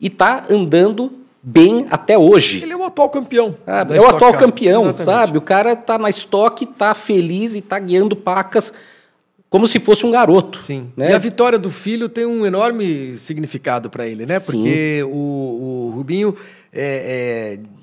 E 0.00 0.10
tá 0.10 0.44
andando 0.50 1.12
bem 1.48 1.86
até 1.88 2.18
hoje. 2.18 2.60
Ele 2.60 2.72
é 2.72 2.76
o 2.76 2.82
atual 2.82 3.08
campeão. 3.08 3.56
Ah, 3.64 3.86
é 3.88 4.00
o 4.00 4.08
atual 4.08 4.34
campeão, 4.34 4.82
Exatamente. 4.82 5.04
sabe? 5.04 5.38
O 5.38 5.40
cara 5.40 5.76
tá 5.76 5.96
na 5.96 6.10
estoque, 6.10 6.66
tá 6.66 6.92
feliz 6.92 7.54
e 7.54 7.60
tá 7.60 7.78
guiando 7.78 8.16
pacas 8.16 8.72
como 9.48 9.68
se 9.68 9.78
fosse 9.78 10.04
um 10.04 10.10
garoto. 10.10 10.60
Sim. 10.60 10.90
Né? 10.96 11.12
E 11.12 11.14
a 11.14 11.18
vitória 11.18 11.56
do 11.56 11.70
filho 11.70 12.08
tem 12.08 12.26
um 12.26 12.44
enorme 12.44 13.16
significado 13.16 13.88
para 13.88 14.08
ele, 14.08 14.26
né? 14.26 14.40
Sim. 14.40 14.46
Porque 14.46 15.02
o, 15.04 15.90
o 15.90 15.92
Rubinho 15.94 16.36
é, 16.72 17.58
é, 17.58 17.76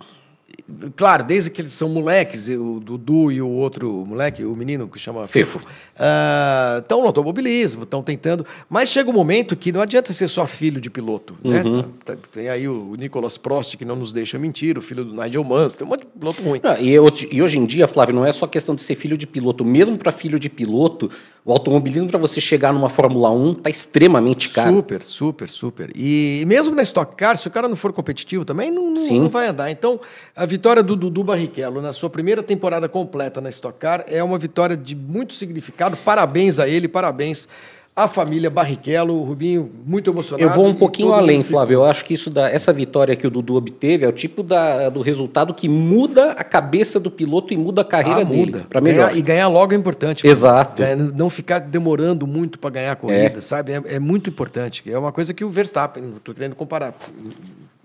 Claro, 0.95 1.23
desde 1.23 1.49
que 1.49 1.61
eles 1.61 1.73
são 1.73 1.89
moleques, 1.89 2.47
o 2.47 2.79
Dudu 2.79 3.31
e 3.31 3.41
o 3.41 3.49
outro 3.49 4.05
moleque, 4.05 4.45
o 4.45 4.55
menino 4.55 4.87
que 4.87 4.97
chama 4.97 5.27
Fefo, 5.27 5.59
estão 5.95 6.99
uh, 6.99 7.01
no 7.01 7.07
automobilismo, 7.07 7.83
estão 7.83 8.01
tentando. 8.01 8.45
Mas 8.69 8.89
chega 8.89 9.09
um 9.09 9.13
momento 9.13 9.55
que 9.55 9.71
não 9.71 9.81
adianta 9.81 10.11
ser 10.11 10.27
só 10.27 10.47
filho 10.47 10.81
de 10.81 10.89
piloto. 10.89 11.35
Né? 11.43 11.61
Uhum. 11.63 11.77
Né? 11.77 12.17
Tem 12.31 12.49
aí 12.49 12.67
o 12.67 12.95
Nicolas 12.95 13.37
Prost, 13.37 13.77
que 13.77 13.85
não 13.85 13.95
nos 13.95 14.11
deixa 14.11 14.39
mentir, 14.39 14.77
o 14.77 14.81
filho 14.81 15.05
do 15.05 15.13
Nigel 15.13 15.43
Mansell, 15.43 15.79
tem 15.79 15.87
um 15.87 15.89
monte 15.89 16.01
de 16.01 16.07
piloto 16.07 16.41
ruim. 16.41 16.59
Não, 16.63 16.77
e, 16.77 16.93
e 17.31 17.41
hoje 17.41 17.59
em 17.59 17.65
dia, 17.65 17.87
Flávio, 17.87 18.15
não 18.15 18.25
é 18.25 18.33
só 18.33 18.47
questão 18.47 18.75
de 18.75 18.81
ser 18.81 18.95
filho 18.95 19.17
de 19.17 19.27
piloto. 19.27 19.63
Mesmo 19.63 19.97
para 19.97 20.11
filho 20.11 20.39
de 20.39 20.49
piloto, 20.49 21.11
o 21.45 21.51
automobilismo 21.51 22.07
para 22.07 22.17
você 22.17 22.39
chegar 22.39 22.71
numa 22.71 22.89
Fórmula 22.89 23.29
1 23.29 23.51
está 23.51 23.69
extremamente 23.69 24.49
caro. 24.49 24.77
Super, 24.77 25.03
super, 25.03 25.49
super. 25.49 25.89
E 25.93 26.43
mesmo 26.47 26.73
na 26.73 26.81
Stock 26.83 27.15
Car, 27.17 27.37
se 27.37 27.47
o 27.47 27.51
cara 27.51 27.67
não 27.67 27.75
for 27.75 27.91
competitivo 27.91 28.45
também, 28.45 28.71
não, 28.71 28.91
não, 28.91 29.07
não 29.07 29.29
vai 29.29 29.47
andar. 29.47 29.69
Então, 29.69 29.99
a 30.33 30.45
vitória 30.45 30.81
do 30.81 30.95
Dudu 30.95 31.23
Barrichello 31.23 31.81
na 31.81 31.91
sua 31.91 32.09
primeira 32.09 32.41
temporada 32.41 32.87
completa 32.87 33.41
na 33.41 33.49
Stock 33.49 33.77
Car 33.77 34.05
é 34.07 34.23
uma 34.23 34.37
vitória 34.37 34.77
de 34.77 34.95
muito 34.95 35.33
significado. 35.33 35.82
Parabéns 35.91 36.59
a 36.59 36.67
ele, 36.67 36.87
parabéns 36.87 37.47
a 37.95 38.07
família 38.07 38.49
Barrichello, 38.49 39.13
o 39.13 39.23
Rubinho, 39.23 39.69
muito 39.85 40.09
emocionado. 40.09 40.49
Eu 40.49 40.55
vou 40.55 40.65
um 40.65 40.73
pouquinho 40.73 41.13
além, 41.13 41.43
Flávio. 41.43 41.75
Eu 41.75 41.83
acho 41.85 42.03
que 42.03 42.15
isso 42.15 42.31
essa 42.35 42.73
vitória 42.73 43.15
que 43.15 43.27
o 43.27 43.29
Dudu 43.29 43.55
obteve 43.55 44.03
é 44.03 44.07
o 44.07 44.11
tipo 44.11 44.41
da, 44.41 44.89
do 44.89 44.99
resultado 45.01 45.53
que 45.53 45.69
muda 45.69 46.31
a 46.31 46.43
cabeça 46.43 46.99
do 46.99 47.11
piloto 47.11 47.53
e 47.53 47.57
muda 47.57 47.81
a 47.81 47.85
carreira 47.85 48.21
ah, 48.21 48.23
dele 48.23 48.65
para 48.67 48.81
melhor. 48.81 49.09
Ganhar, 49.09 49.17
e 49.17 49.21
ganhar 49.21 49.47
logo 49.47 49.73
é 49.73 49.77
importante. 49.77 50.25
Exato. 50.25 50.81
não 51.13 51.29
ficar 51.29 51.59
demorando 51.59 52.25
muito 52.25 52.57
para 52.57 52.71
ganhar 52.71 52.93
a 52.93 52.95
corrida, 52.95 53.37
é. 53.37 53.41
sabe? 53.41 53.73
É, 53.73 53.83
é, 53.85 53.99
muito 53.99 54.27
importante. 54.27 54.83
É 54.91 54.97
uma 54.97 55.11
coisa 55.11 55.31
que 55.31 55.45
o 55.45 55.49
Verstappen, 55.51 56.15
estou 56.17 56.33
querendo 56.33 56.55
comparar, 56.55 56.95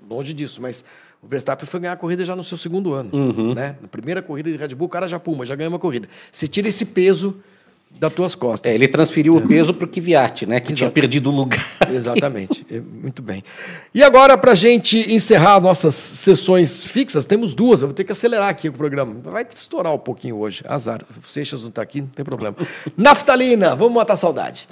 longe 0.08 0.32
disso, 0.32 0.62
mas 0.62 0.82
o 1.22 1.28
Verstappen 1.28 1.66
foi 1.66 1.80
ganhar 1.80 1.92
a 1.92 1.96
corrida 1.96 2.24
já 2.24 2.34
no 2.34 2.42
seu 2.42 2.56
segundo 2.56 2.94
ano. 2.94 3.10
Uhum. 3.12 3.52
Né? 3.52 3.76
Na 3.82 3.88
primeira 3.88 4.22
corrida 4.22 4.50
de 4.50 4.56
Red 4.56 4.68
Bull, 4.68 4.86
o 4.86 4.90
cara 4.90 5.06
já 5.06 5.18
puma, 5.18 5.44
já 5.44 5.54
ganhou 5.54 5.70
uma 5.70 5.78
corrida. 5.78 6.08
Se 6.32 6.48
tira 6.48 6.66
esse 6.66 6.86
peso 6.86 7.36
das 7.90 8.12
tuas 8.12 8.34
costas. 8.34 8.70
É, 8.70 8.74
ele 8.74 8.86
transferiu 8.86 9.36
é. 9.36 9.38
o 9.38 9.46
peso 9.46 9.74
para 9.74 9.84
o 9.84 9.88
Kvyat, 9.88 10.46
né? 10.46 10.60
Que 10.60 10.72
tinha 10.72 10.90
perdido 10.90 11.30
o 11.30 11.34
lugar. 11.34 11.66
Exatamente. 11.90 12.66
É, 12.70 12.80
muito 12.80 13.22
bem. 13.22 13.42
E 13.94 14.02
agora, 14.02 14.36
para 14.36 14.52
a 14.52 14.54
gente 14.54 15.10
encerrar 15.12 15.58
nossas 15.58 15.94
sessões 15.94 16.84
fixas, 16.84 17.24
temos 17.24 17.54
duas. 17.54 17.80
Eu 17.80 17.88
vou 17.88 17.94
ter 17.94 18.04
que 18.04 18.12
acelerar 18.12 18.48
aqui 18.48 18.68
o 18.68 18.72
programa. 18.72 19.16
Vai 19.24 19.46
estourar 19.54 19.94
um 19.94 19.98
pouquinho 19.98 20.36
hoje. 20.36 20.62
Azar. 20.68 21.02
O 21.24 21.28
Seixas 21.28 21.62
não 21.62 21.70
está 21.70 21.80
aqui, 21.80 22.02
não 22.02 22.08
tem 22.08 22.24
problema. 22.24 22.56
Naftalina, 22.96 23.74
vamos 23.74 23.94
matar 23.94 24.14
a 24.14 24.16
saudade. 24.16 24.68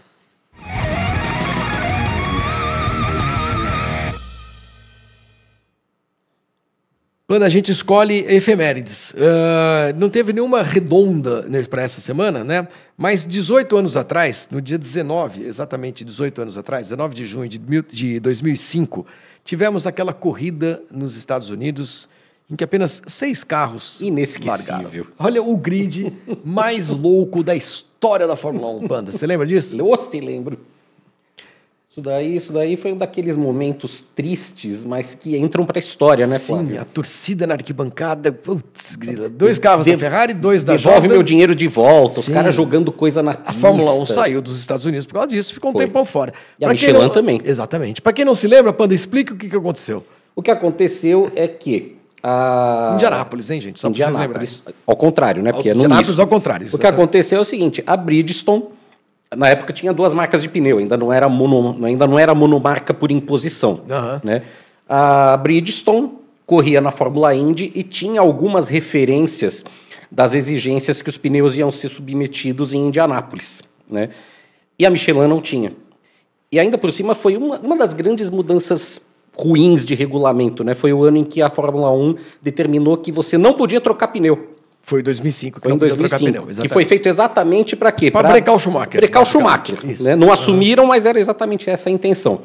Quando 7.26 7.42
a 7.42 7.48
gente 7.48 7.72
escolhe 7.72 8.24
efemérides. 8.28 9.10
Uh, 9.10 9.96
não 9.96 10.08
teve 10.08 10.32
nenhuma 10.32 10.62
redonda 10.62 11.44
para 11.68 11.82
essa 11.82 12.00
semana, 12.00 12.44
né? 12.44 12.68
Mas 12.97 13.26
18 13.26 13.76
anos 13.76 13.97
atrás, 13.97 14.49
no 14.51 14.61
dia 14.61 14.78
19, 14.78 15.44
exatamente 15.44 16.05
18 16.05 16.42
anos 16.42 16.57
atrás, 16.57 16.88
19 16.88 17.14
de 17.14 17.26
junho 17.26 17.49
de, 17.49 17.59
de 17.59 18.20
2005, 18.20 19.07
tivemos 19.44 19.86
aquela 19.86 20.14
corrida 20.14 20.82
nos 20.90 21.16
Estados 21.16 21.51
Unidos 21.51 22.09
em 22.51 22.57
que 22.57 22.64
apenas 22.64 23.03
seis 23.07 23.44
carros 23.44 24.01
Inesquecível. 24.01 24.49
Largaram. 24.49 25.07
Olha 25.18 25.42
o 25.42 25.57
grid 25.57 26.12
mais 26.44 26.88
louco 26.88 27.42
da 27.42 27.55
história 27.55 28.26
da 28.26 28.36
Fórmula 28.36 28.68
1, 28.84 28.88
Panda. 28.88 29.12
Você 29.12 29.26
lembra 29.26 29.47
disso? 29.47 29.76
Eu 29.76 29.99
se 29.99 30.20
lembro. 30.20 30.59
Isso 31.97 32.03
daí, 32.03 32.36
isso 32.36 32.53
daí 32.53 32.76
foi 32.76 32.92
um 32.92 32.97
daqueles 32.99 33.38
momentos 33.38 34.05
tristes, 34.14 34.84
mas 34.84 35.14
que 35.14 35.34
entram 35.34 35.64
para 35.64 35.78
a 35.78 35.80
história, 35.80 36.26
né, 36.26 36.38
Flávio? 36.38 36.74
Sim, 36.74 36.78
a 36.78 36.84
torcida 36.84 37.47
na 37.47 37.55
arquibancada, 37.55 38.30
putz, 38.30 38.97
grila, 38.97 39.30
dois 39.30 39.59
carros 39.59 39.86
da 39.86 39.97
Ferrari, 39.97 40.34
dois 40.34 40.62
da 40.62 40.76
Devolve 40.76 40.99
Jordan. 40.99 41.14
meu 41.14 41.22
dinheiro 41.22 41.55
de 41.55 41.66
volta, 41.66 42.16
Sim. 42.16 42.20
os 42.20 42.28
caras 42.28 42.55
jogando 42.55 42.92
coisa 42.92 43.22
na 43.22 43.32
pista. 43.32 43.51
A 43.51 43.55
Fórmula 43.55 43.94
1 43.94 44.05
saiu 44.05 44.42
dos 44.42 44.61
Estados 44.61 44.84
Unidos 44.84 45.07
por 45.07 45.14
causa 45.14 45.28
disso, 45.28 45.55
ficou 45.55 45.70
um 45.70 45.72
foi. 45.72 45.86
tempão 45.86 46.05
fora. 46.05 46.34
E 46.59 46.61
pra 46.61 46.68
a 46.68 46.72
Michelin 46.72 46.99
não, 46.99 47.09
também. 47.09 47.40
Exatamente. 47.42 48.03
Para 48.03 48.12
quem 48.12 48.26
não 48.26 48.34
se 48.34 48.47
lembra, 48.47 48.74
Panda, 48.74 48.92
explica 48.92 49.32
o 49.32 49.36
que, 49.38 49.49
que 49.49 49.57
aconteceu. 49.57 50.05
O 50.34 50.42
que 50.42 50.51
aconteceu 50.51 51.32
é 51.34 51.49
que 51.49 51.97
a... 52.22 52.90
Indianápolis, 52.92 53.49
hein, 53.49 53.59
gente? 53.59 53.80
Só 53.80 53.88
Indianápolis. 53.88 54.62
Ao 54.86 54.97
contrário, 54.97 55.42
né? 55.42 55.51
Porque 55.51 55.70
é 55.70 55.72
Indianápolis 55.72 56.18
ao 56.18 56.26
contrário. 56.26 56.68
O 56.70 56.78
que 56.78 56.86
aconteceu 56.86 57.38
é 57.38 57.40
o 57.40 57.44
seguinte, 57.44 57.82
a 57.86 57.97
Bridgestone 57.97 58.75
na 59.34 59.48
época 59.48 59.72
tinha 59.72 59.92
duas 59.92 60.12
marcas 60.12 60.42
de 60.42 60.48
pneu, 60.48 60.78
ainda 60.78 60.96
não 60.96 61.12
era, 61.12 61.28
mono, 61.28 61.84
ainda 61.84 62.06
não 62.06 62.18
era 62.18 62.34
monomarca 62.34 62.94
por 62.94 63.10
imposição. 63.10 63.80
Uhum. 63.88 64.20
Né? 64.22 64.42
A 64.88 65.36
Bridgestone 65.36 66.12
corria 66.46 66.80
na 66.80 66.92
Fórmula 66.92 67.34
Indy 67.34 67.72
e 67.74 67.82
tinha 67.82 68.20
algumas 68.20 68.68
referências 68.68 69.64
das 70.10 70.32
exigências 70.34 71.02
que 71.02 71.10
os 71.10 71.18
pneus 71.18 71.56
iam 71.56 71.70
ser 71.72 71.88
submetidos 71.88 72.72
em 72.72 72.86
Indianápolis. 72.86 73.62
Né? 73.90 74.10
E 74.78 74.86
a 74.86 74.90
Michelin 74.90 75.26
não 75.26 75.40
tinha. 75.40 75.72
E 76.50 76.60
ainda 76.60 76.78
por 76.78 76.92
cima 76.92 77.14
foi 77.14 77.36
uma, 77.36 77.58
uma 77.58 77.76
das 77.76 77.92
grandes 77.92 78.30
mudanças 78.30 79.00
ruins 79.36 79.84
de 79.84 79.94
regulamento. 79.94 80.62
Né? 80.62 80.74
Foi 80.74 80.92
o 80.92 81.02
ano 81.02 81.18
em 81.18 81.24
que 81.24 81.42
a 81.42 81.50
Fórmula 81.50 81.90
1 81.90 82.16
determinou 82.40 82.96
que 82.96 83.10
você 83.10 83.36
não 83.36 83.54
podia 83.54 83.80
trocar 83.80 84.08
pneu. 84.08 84.55
Foi 84.87 85.01
em 85.01 85.03
2005 85.03 85.61
que 85.61 85.68
foi 85.68 85.74
em 85.74 85.78
2005, 85.78 86.24
pneu, 86.24 86.47
que 86.62 86.68
foi 86.68 86.84
feito 86.84 87.09
exatamente 87.09 87.74
para 87.74 87.91
quê? 87.91 88.09
Para 88.09 88.28
brecar 88.28 88.55
o 88.55 88.59
Schumacher. 88.59 89.01
Brecar 89.01 89.20
o 89.20 89.26
Schumacher. 89.26 89.80
Né? 90.01 90.14
Não 90.14 90.32
assumiram, 90.32 90.87
mas 90.87 91.05
era 91.05 91.18
exatamente 91.18 91.68
essa 91.68 91.89
a 91.89 91.93
intenção. 91.93 92.43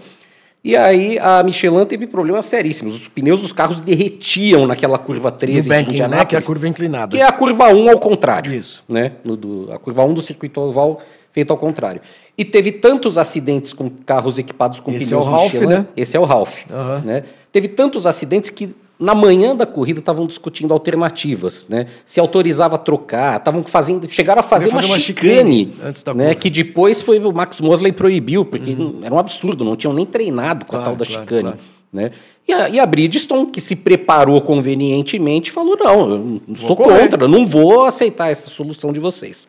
E 0.63 0.75
aí 0.75 1.19
a 1.19 1.43
Michelin 1.43 1.85
teve 1.85 2.07
problemas 2.07 2.45
seríssimos. 2.45 2.95
Os 2.95 3.07
pneus 3.07 3.41
dos 3.41 3.53
carros 3.53 3.79
derretiam 3.79 4.65
naquela 4.65 4.97
curva 4.97 5.31
13 5.31 5.69
no 5.69 5.75
banking, 5.75 6.01
né? 6.07 6.25
Que 6.25 6.35
é 6.35 6.39
a 6.39 6.41
curva 6.41 6.67
inclinada. 6.67 7.15
Que 7.15 7.21
é 7.21 7.25
a 7.25 7.31
curva 7.31 7.67
1 7.67 7.89
ao 7.91 7.99
contrário. 7.99 8.51
Isso. 8.51 8.83
Né? 8.89 9.11
No, 9.23 9.37
do, 9.37 9.71
a 9.71 9.77
curva 9.77 10.03
1 10.03 10.11
do 10.15 10.21
circuito 10.23 10.59
oval 10.61 10.99
feito 11.31 11.51
ao 11.51 11.57
contrário. 11.57 12.01
E 12.35 12.43
teve 12.43 12.71
tantos 12.71 13.19
acidentes 13.19 13.71
com 13.71 13.87
carros 13.87 14.39
equipados 14.39 14.79
com 14.79 14.89
Esse 14.89 15.05
pneus 15.05 15.11
é 15.11 15.15
o 15.15 15.31
Ralph, 15.31 15.53
Michelin. 15.53 15.67
Né? 15.67 15.85
Esse 15.95 16.17
é 16.17 16.19
o 16.19 16.25
Ralph. 16.25 16.57
Uhum. 16.71 16.99
Né? 17.05 17.23
Teve 17.51 17.67
tantos 17.67 18.07
acidentes 18.07 18.49
que 18.49 18.73
na 19.01 19.15
manhã 19.15 19.55
da 19.55 19.65
corrida 19.65 19.99
estavam 19.99 20.27
discutindo 20.27 20.71
alternativas, 20.71 21.65
né? 21.67 21.87
Se 22.05 22.19
autorizava 22.19 22.75
a 22.75 22.77
trocar, 22.77 23.39
estavam 23.39 23.63
fazendo, 23.63 24.07
chegaram 24.07 24.41
a 24.41 24.43
fazer, 24.43 24.69
uma, 24.69 24.85
uma 24.85 24.99
chicane, 24.99 25.73
chicane 25.95 26.17
né? 26.17 26.35
Que 26.35 26.51
depois 26.51 27.01
foi 27.01 27.17
o 27.17 27.33
Max 27.33 27.59
Mosley 27.59 27.91
proibiu, 27.91 28.45
porque 28.45 28.73
uhum. 28.73 28.99
era 29.01 29.13
um 29.13 29.17
absurdo, 29.17 29.65
não 29.65 29.75
tinham 29.75 29.91
nem 29.91 30.05
treinado 30.05 30.65
com 30.65 30.73
claro, 30.73 30.83
a 30.83 30.85
tal 30.85 30.95
da 30.95 31.05
claro, 31.05 31.21
chicane, 31.21 31.41
claro. 31.41 31.59
né? 31.91 32.11
E 32.47 32.53
a, 32.53 32.69
e 32.69 32.79
a, 32.79 32.85
Bridgestone, 32.85 33.47
que 33.47 33.59
se 33.59 33.75
preparou 33.75 34.39
convenientemente, 34.39 35.51
falou: 35.51 35.75
não, 35.75 36.11
eu 36.11 36.41
não 36.47 36.55
sou 36.55 36.75
correr. 36.75 37.09
contra, 37.09 37.27
não 37.27 37.43
vou 37.43 37.85
aceitar 37.85 38.29
essa 38.29 38.51
solução 38.51 38.93
de 38.93 38.99
vocês. 38.99 39.47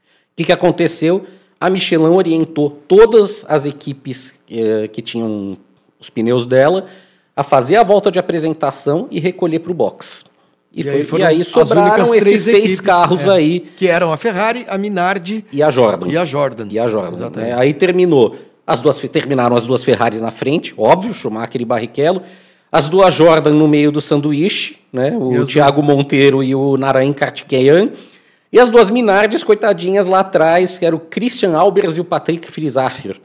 O 0.00 0.36
que, 0.36 0.44
que 0.44 0.52
aconteceu? 0.52 1.24
A 1.58 1.70
Michelin 1.70 2.08
orientou 2.08 2.68
todas 2.86 3.42
as 3.48 3.64
equipes 3.64 4.34
eh, 4.50 4.86
que 4.88 5.00
tinham 5.00 5.56
os 5.98 6.10
pneus 6.10 6.46
dela 6.46 6.86
a 7.36 7.42
fazer 7.42 7.76
a 7.76 7.82
volta 7.82 8.10
de 8.10 8.18
apresentação 8.18 9.06
e 9.10 9.20
recolher 9.20 9.58
para 9.58 9.70
o 9.70 9.74
box. 9.74 10.24
E, 10.72 10.80
e, 10.80 11.04
foi, 11.04 11.22
aí, 11.22 11.36
e 11.36 11.40
aí 11.40 11.44
sobraram 11.44 12.14
esses 12.14 12.42
seis 12.42 12.48
equipes, 12.48 12.80
carros 12.80 13.20
é, 13.22 13.30
aí. 13.30 13.60
Que 13.60 13.86
eram 13.88 14.12
a 14.12 14.16
Ferrari, 14.16 14.64
a 14.68 14.78
Minardi 14.78 15.44
e 15.52 15.62
a 15.62 15.70
Jordan. 15.70 16.08
E 16.08 16.16
a 16.16 16.24
Jordan. 16.24 16.66
E 16.70 16.78
a 16.78 16.86
Jordan. 16.86 17.30
Né? 17.30 17.54
Aí 17.54 17.74
terminou. 17.74 18.36
As 18.66 18.80
duas, 18.80 18.98
terminaram 18.98 19.54
as 19.54 19.64
duas 19.64 19.84
Ferraris 19.84 20.20
na 20.20 20.32
frente, 20.32 20.74
óbvio, 20.76 21.14
Schumacher 21.14 21.60
e 21.60 21.64
Barrichello. 21.64 22.22
As 22.72 22.88
duas 22.88 23.14
Jordan 23.14 23.52
no 23.52 23.68
meio 23.68 23.92
do 23.92 24.00
sanduíche, 24.00 24.76
né? 24.92 25.16
O 25.16 25.46
Thiago 25.46 25.80
dois... 25.82 25.96
Monteiro 25.96 26.42
e 26.42 26.52
o 26.52 26.76
Narain 26.76 27.12
Kartikeyan. 27.12 27.92
E 28.52 28.58
as 28.58 28.68
duas 28.68 28.90
Minardes, 28.90 29.44
coitadinhas, 29.44 30.06
lá 30.06 30.20
atrás, 30.20 30.78
que 30.78 30.84
era 30.84 30.96
o 30.96 30.98
Christian 30.98 31.54
Albers 31.54 31.96
e 31.96 32.00
o 32.00 32.04
Patrick 32.04 32.50
Frisacher. 32.50 33.20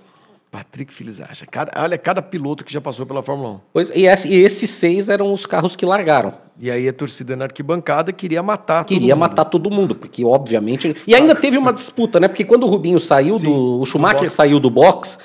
Patrick 0.52 0.94
Filizacha. 0.94 1.46
Cada, 1.50 1.72
olha, 1.82 1.98
cada 1.98 2.22
piloto 2.22 2.66
que 2.66 2.74
já 2.74 2.82
passou 2.82 3.06
pela 3.06 3.24
Fórmula 3.24 3.52
1. 3.52 3.60
Pois, 3.72 3.90
e, 3.96 4.06
esse, 4.06 4.28
e, 4.28 4.36
esses 4.36 4.70
seis 4.70 5.08
eram 5.08 5.32
os 5.32 5.46
carros 5.46 5.78
que 5.78 5.86
largaram. 5.86 6.34
E 6.60 6.70
aí 6.70 6.90
a 6.90 6.94
torcida 6.94 7.38
na 7.38 7.46
arquibancada 7.46 8.12
queria 8.12 8.44
matar 8.44 8.84
Queria 8.84 9.16
matar 9.16 9.46
todo 9.46 9.72
mundo, 9.72 9.96
porque 9.96 10.26
obviamente. 10.26 10.96
E 11.08 11.16
ainda 11.16 11.34
teve 11.34 11.58
uma 11.58 11.72
disputa, 11.72 12.20
né? 12.20 12.28
Porque 12.28 12.44
quando 12.44 12.64
o 12.64 12.68
Rubinho 12.68 13.00
saiu 13.00 13.38
Sim, 13.38 13.46
do. 13.46 13.80
O 13.80 13.86
Schumacher 13.86 14.30
saiu 14.30 14.60
do 14.60 14.70
box, 14.70 15.18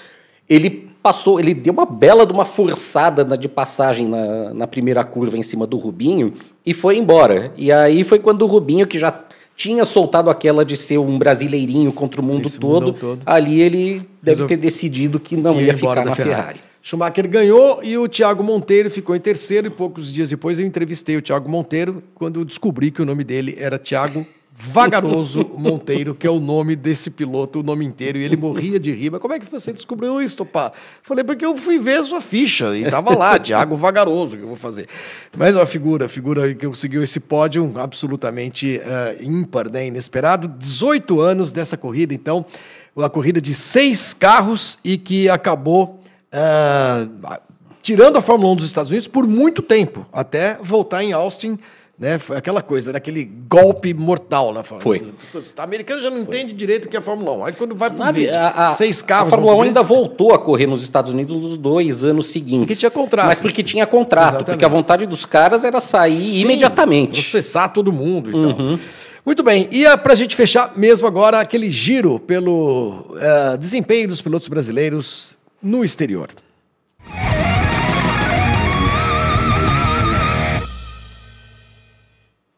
ele 0.49 0.89
passou, 1.03 1.41
ele 1.41 1.55
deu 1.55 1.72
uma 1.72 1.87
bela 1.87 2.24
de 2.24 2.33
uma 2.33 2.45
forçada 2.45 3.24
na, 3.24 3.35
de 3.35 3.49
passagem 3.49 4.07
na, 4.07 4.55
na 4.55 4.66
primeira 4.66 5.05
curva 5.05 5.37
em 5.37 5.43
cima 5.43 5.66
do 5.66 5.77
Rubinho 5.77 6.35
e 6.64 6.72
foi 6.72 6.99
embora. 6.99 7.53
E 7.57 7.72
aí 7.72 8.05
foi 8.05 8.20
quando 8.20 8.43
o 8.43 8.47
Rubinho, 8.47 8.87
que 8.87 8.99
já 8.99 9.12
tinha 9.57 9.84
soltado 9.84 10.28
aquela 10.28 10.64
de 10.64 10.76
ser 10.76 10.98
um 10.98 11.18
brasileirinho 11.18 11.92
contra 11.92 12.20
o 12.20 12.24
mundo 12.24 12.48
todo, 12.61 12.92
todo, 12.92 13.22
ali 13.24 13.61
ele 13.61 14.07
deve 14.22 14.44
ter 14.44 14.57
decidido 14.57 15.18
que 15.18 15.36
não 15.36 15.54
que 15.54 15.62
ia 15.62 15.74
ficar 15.74 16.04
na 16.04 16.14
Ferrari. 16.14 16.36
Ferrari. 16.36 16.61
Schumacher 16.82 17.26
ganhou 17.28 17.80
e 17.82 17.98
o 17.98 18.07
Thiago 18.07 18.44
Monteiro 18.44 18.88
ficou 18.88 19.16
em 19.16 19.18
terceiro. 19.18 19.66
E 19.66 19.70
poucos 19.70 20.12
dias 20.12 20.30
depois 20.30 20.59
eu 20.59 20.64
entrevistei 20.64 21.16
o 21.16 21.22
Thiago 21.22 21.48
Monteiro 21.48 22.00
quando 22.14 22.44
descobri 22.44 22.92
que 22.92 23.02
o 23.02 23.04
nome 23.04 23.24
dele 23.24 23.57
era 23.59 23.76
Thiago 23.76 24.24
Vagaroso 24.59 25.50
Monteiro, 25.57 26.14
que 26.14 26.26
é 26.26 26.30
o 26.30 26.40
nome 26.40 26.74
desse 26.74 27.11
piloto, 27.11 27.61
o 27.61 27.62
nome 27.62 27.84
inteiro, 27.84 28.16
e 28.16 28.24
ele 28.24 28.36
morria 28.36 28.80
de 28.80 28.90
rir. 28.90 29.11
Mas 29.11 29.20
como 29.20 29.34
é 29.34 29.38
que 29.38 29.50
você 29.50 29.72
descobriu 29.72 30.20
isso, 30.20 30.44
pá? 30.46 30.72
Falei, 31.02 31.22
porque 31.22 31.44
eu 31.44 31.57
fui 31.59 31.78
ver 31.78 32.00
a 32.00 32.04
sua 32.04 32.22
ficha 32.22 32.76
e 32.76 32.88
tava 32.90 33.14
lá, 33.14 33.38
Tiago 33.38 33.76
Vagaroso, 33.76 34.36
que 34.36 34.42
eu 34.42 34.48
vou 34.48 34.57
fazer. 34.57 34.88
Mas 35.36 35.54
uma 35.54 35.66
figura, 35.66 36.09
figura 36.09 36.54
que 36.54 36.66
conseguiu 36.66 37.02
esse 37.02 37.20
pódio 37.20 37.70
absolutamente 37.76 38.80
uh, 38.80 39.22
ímpar, 39.22 39.70
né, 39.70 39.86
inesperado. 39.86 40.48
18 40.48 41.20
anos 41.20 41.52
dessa 41.52 41.76
corrida, 41.76 42.14
então, 42.14 42.46
uma 42.94 43.11
corrida 43.11 43.42
de 43.42 43.54
seis 43.54 44.14
carros 44.14 44.78
e 44.82 44.96
que 44.96 45.28
acabou 45.28 46.00
uh, 46.32 47.38
tirando 47.82 48.16
a 48.16 48.22
Fórmula 48.22 48.52
1 48.54 48.57
dos 48.57 48.66
Estados 48.66 48.90
Unidos 48.90 49.07
por 49.07 49.28
muito 49.28 49.61
tempo, 49.61 50.07
até 50.11 50.59
voltar 50.62 51.04
em 51.04 51.12
Austin 51.12 51.59
né? 51.99 52.18
Foi 52.18 52.36
aquela 52.36 52.61
coisa, 52.61 52.92
daquele 52.92 53.24
golpe 53.24 53.94
mortal 53.94 54.53
na 54.53 54.62
Fórmula 54.62 54.82
Foi. 54.82 55.12
1. 55.34 55.38
O 55.38 55.62
americano 55.62 56.03
já 56.03 56.11
não 56.11 56.24
Foi. 56.24 56.26
entende 56.26 56.53
direito 56.53 56.84
o 56.84 56.88
que 56.88 56.97
é 56.97 56.99
a 56.99 57.03
Fórmula 57.03 57.32
1. 57.32 57.44
Aí 57.47 57.53
quando 57.55 57.74
vai 57.74 57.90
para 57.90 58.12
o 58.12 58.72
seis 58.72 59.01
carros. 59.01 59.28
A 59.28 59.30
Fórmula 59.30 59.55
1 59.57 59.62
ainda 59.62 59.82
voltou 59.82 60.34
a 60.34 60.38
correr 60.38 60.66
nos 60.66 60.82
Estados 60.82 61.12
Unidos 61.12 61.40
nos 61.40 61.57
dois 61.57 62.05
anos 62.05 62.26
seguintes. 62.26 62.66
Porque 62.66 62.76
tinha 62.76 62.90
contrato. 62.90 63.26
Mas 63.26 63.38
porque 63.38 63.62
tinha 63.62 63.86
contrato, 63.86 64.26
Exatamente. 64.26 64.47
porque 64.51 64.64
a 64.64 64.68
vontade 64.68 65.07
dos 65.07 65.24
caras 65.24 65.64
era 65.64 65.80
sair 65.80 66.32
Sim, 66.32 66.40
imediatamente. 66.40 67.22
Processar 67.22 67.68
todo 67.68 67.90
mundo 67.92 68.30
e 68.30 68.34
uhum. 68.34 68.76
tal. 68.76 68.86
Muito 69.24 69.42
bem, 69.42 69.68
e 69.72 69.84
para 69.99 70.12
a 70.12 70.16
gente 70.16 70.36
fechar 70.36 70.72
mesmo 70.76 71.05
agora 71.05 71.40
aquele 71.40 71.68
giro 71.68 72.20
pelo 72.20 73.07
uh, 73.11 73.59
desempenho 73.59 74.07
dos 74.07 74.22
pilotos 74.22 74.47
brasileiros 74.47 75.36
no 75.61 75.82
exterior. 75.82 76.28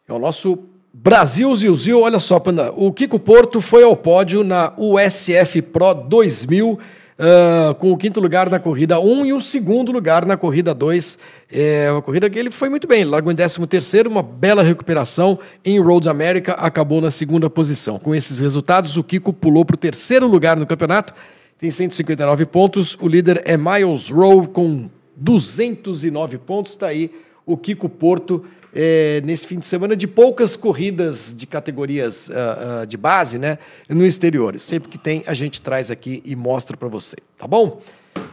É 0.09 0.13
o 0.13 0.17
nosso 0.17 0.57
Brasil 0.91 1.55
Zil 1.55 2.01
Olha 2.01 2.19
só, 2.19 2.39
Panda, 2.39 2.73
o 2.75 2.91
Kiko 2.91 3.19
Porto 3.19 3.61
foi 3.61 3.83
ao 3.83 3.95
pódio 3.95 4.43
na 4.43 4.73
USF 4.75 5.61
Pro 5.61 5.93
2000, 5.93 6.71
uh, 6.71 6.79
ah, 7.19 7.75
com 7.75 7.91
o 7.91 7.97
quinto 7.97 8.19
lugar 8.19 8.49
na 8.49 8.57
corrida 8.57 8.99
1 8.99 9.27
e 9.27 9.33
o 9.33 9.39
segundo 9.39 9.91
lugar 9.91 10.25
na 10.25 10.35
corrida 10.35 10.73
2. 10.73 11.19
É 11.51 11.91
uma 11.91 12.01
corrida 12.01 12.27
que 12.27 12.39
ele 12.39 12.49
foi 12.49 12.69
muito 12.69 12.87
bem, 12.87 13.03
largou 13.03 13.31
em 13.31 13.35
13 13.35 13.67
terceiro, 13.67 14.09
uma 14.09 14.23
bela 14.23 14.63
recuperação 14.63 15.37
em 15.63 15.79
Road 15.79 16.09
America, 16.09 16.53
acabou 16.53 16.99
na 16.99 17.11
segunda 17.11 17.47
posição. 17.47 17.99
Com 17.99 18.15
esses 18.15 18.39
resultados, 18.39 18.97
o 18.97 19.03
Kiko 19.03 19.31
pulou 19.31 19.63
para 19.63 19.75
o 19.75 19.77
terceiro 19.77 20.25
lugar 20.25 20.57
no 20.57 20.65
campeonato, 20.65 21.13
tem 21.59 21.69
159 21.69 22.47
pontos, 22.47 22.97
o 22.99 23.07
líder 23.07 23.43
é 23.45 23.55
Miles 23.55 24.09
Rowe 24.09 24.47
com 24.47 24.89
209 25.15 26.39
pontos, 26.39 26.71
está 26.71 26.87
aí 26.87 27.11
o 27.45 27.57
Kiko 27.57 27.89
Porto, 27.89 28.43
é, 28.73 29.21
nesse 29.23 29.47
fim 29.47 29.59
de 29.59 29.65
semana 29.65 29.95
de 29.95 30.07
poucas 30.07 30.55
corridas 30.55 31.33
de 31.35 31.45
categorias 31.47 32.27
uh, 32.27 32.83
uh, 32.83 32.87
de 32.87 32.97
base, 32.97 33.39
né, 33.39 33.57
no 33.87 34.05
exterior. 34.05 34.59
Sempre 34.59 34.89
que 34.89 34.97
tem, 34.97 35.23
a 35.25 35.33
gente 35.33 35.61
traz 35.61 35.89
aqui 35.89 36.21
e 36.25 36.35
mostra 36.35 36.77
para 36.77 36.87
você, 36.87 37.17
tá 37.37 37.47
bom? 37.47 37.81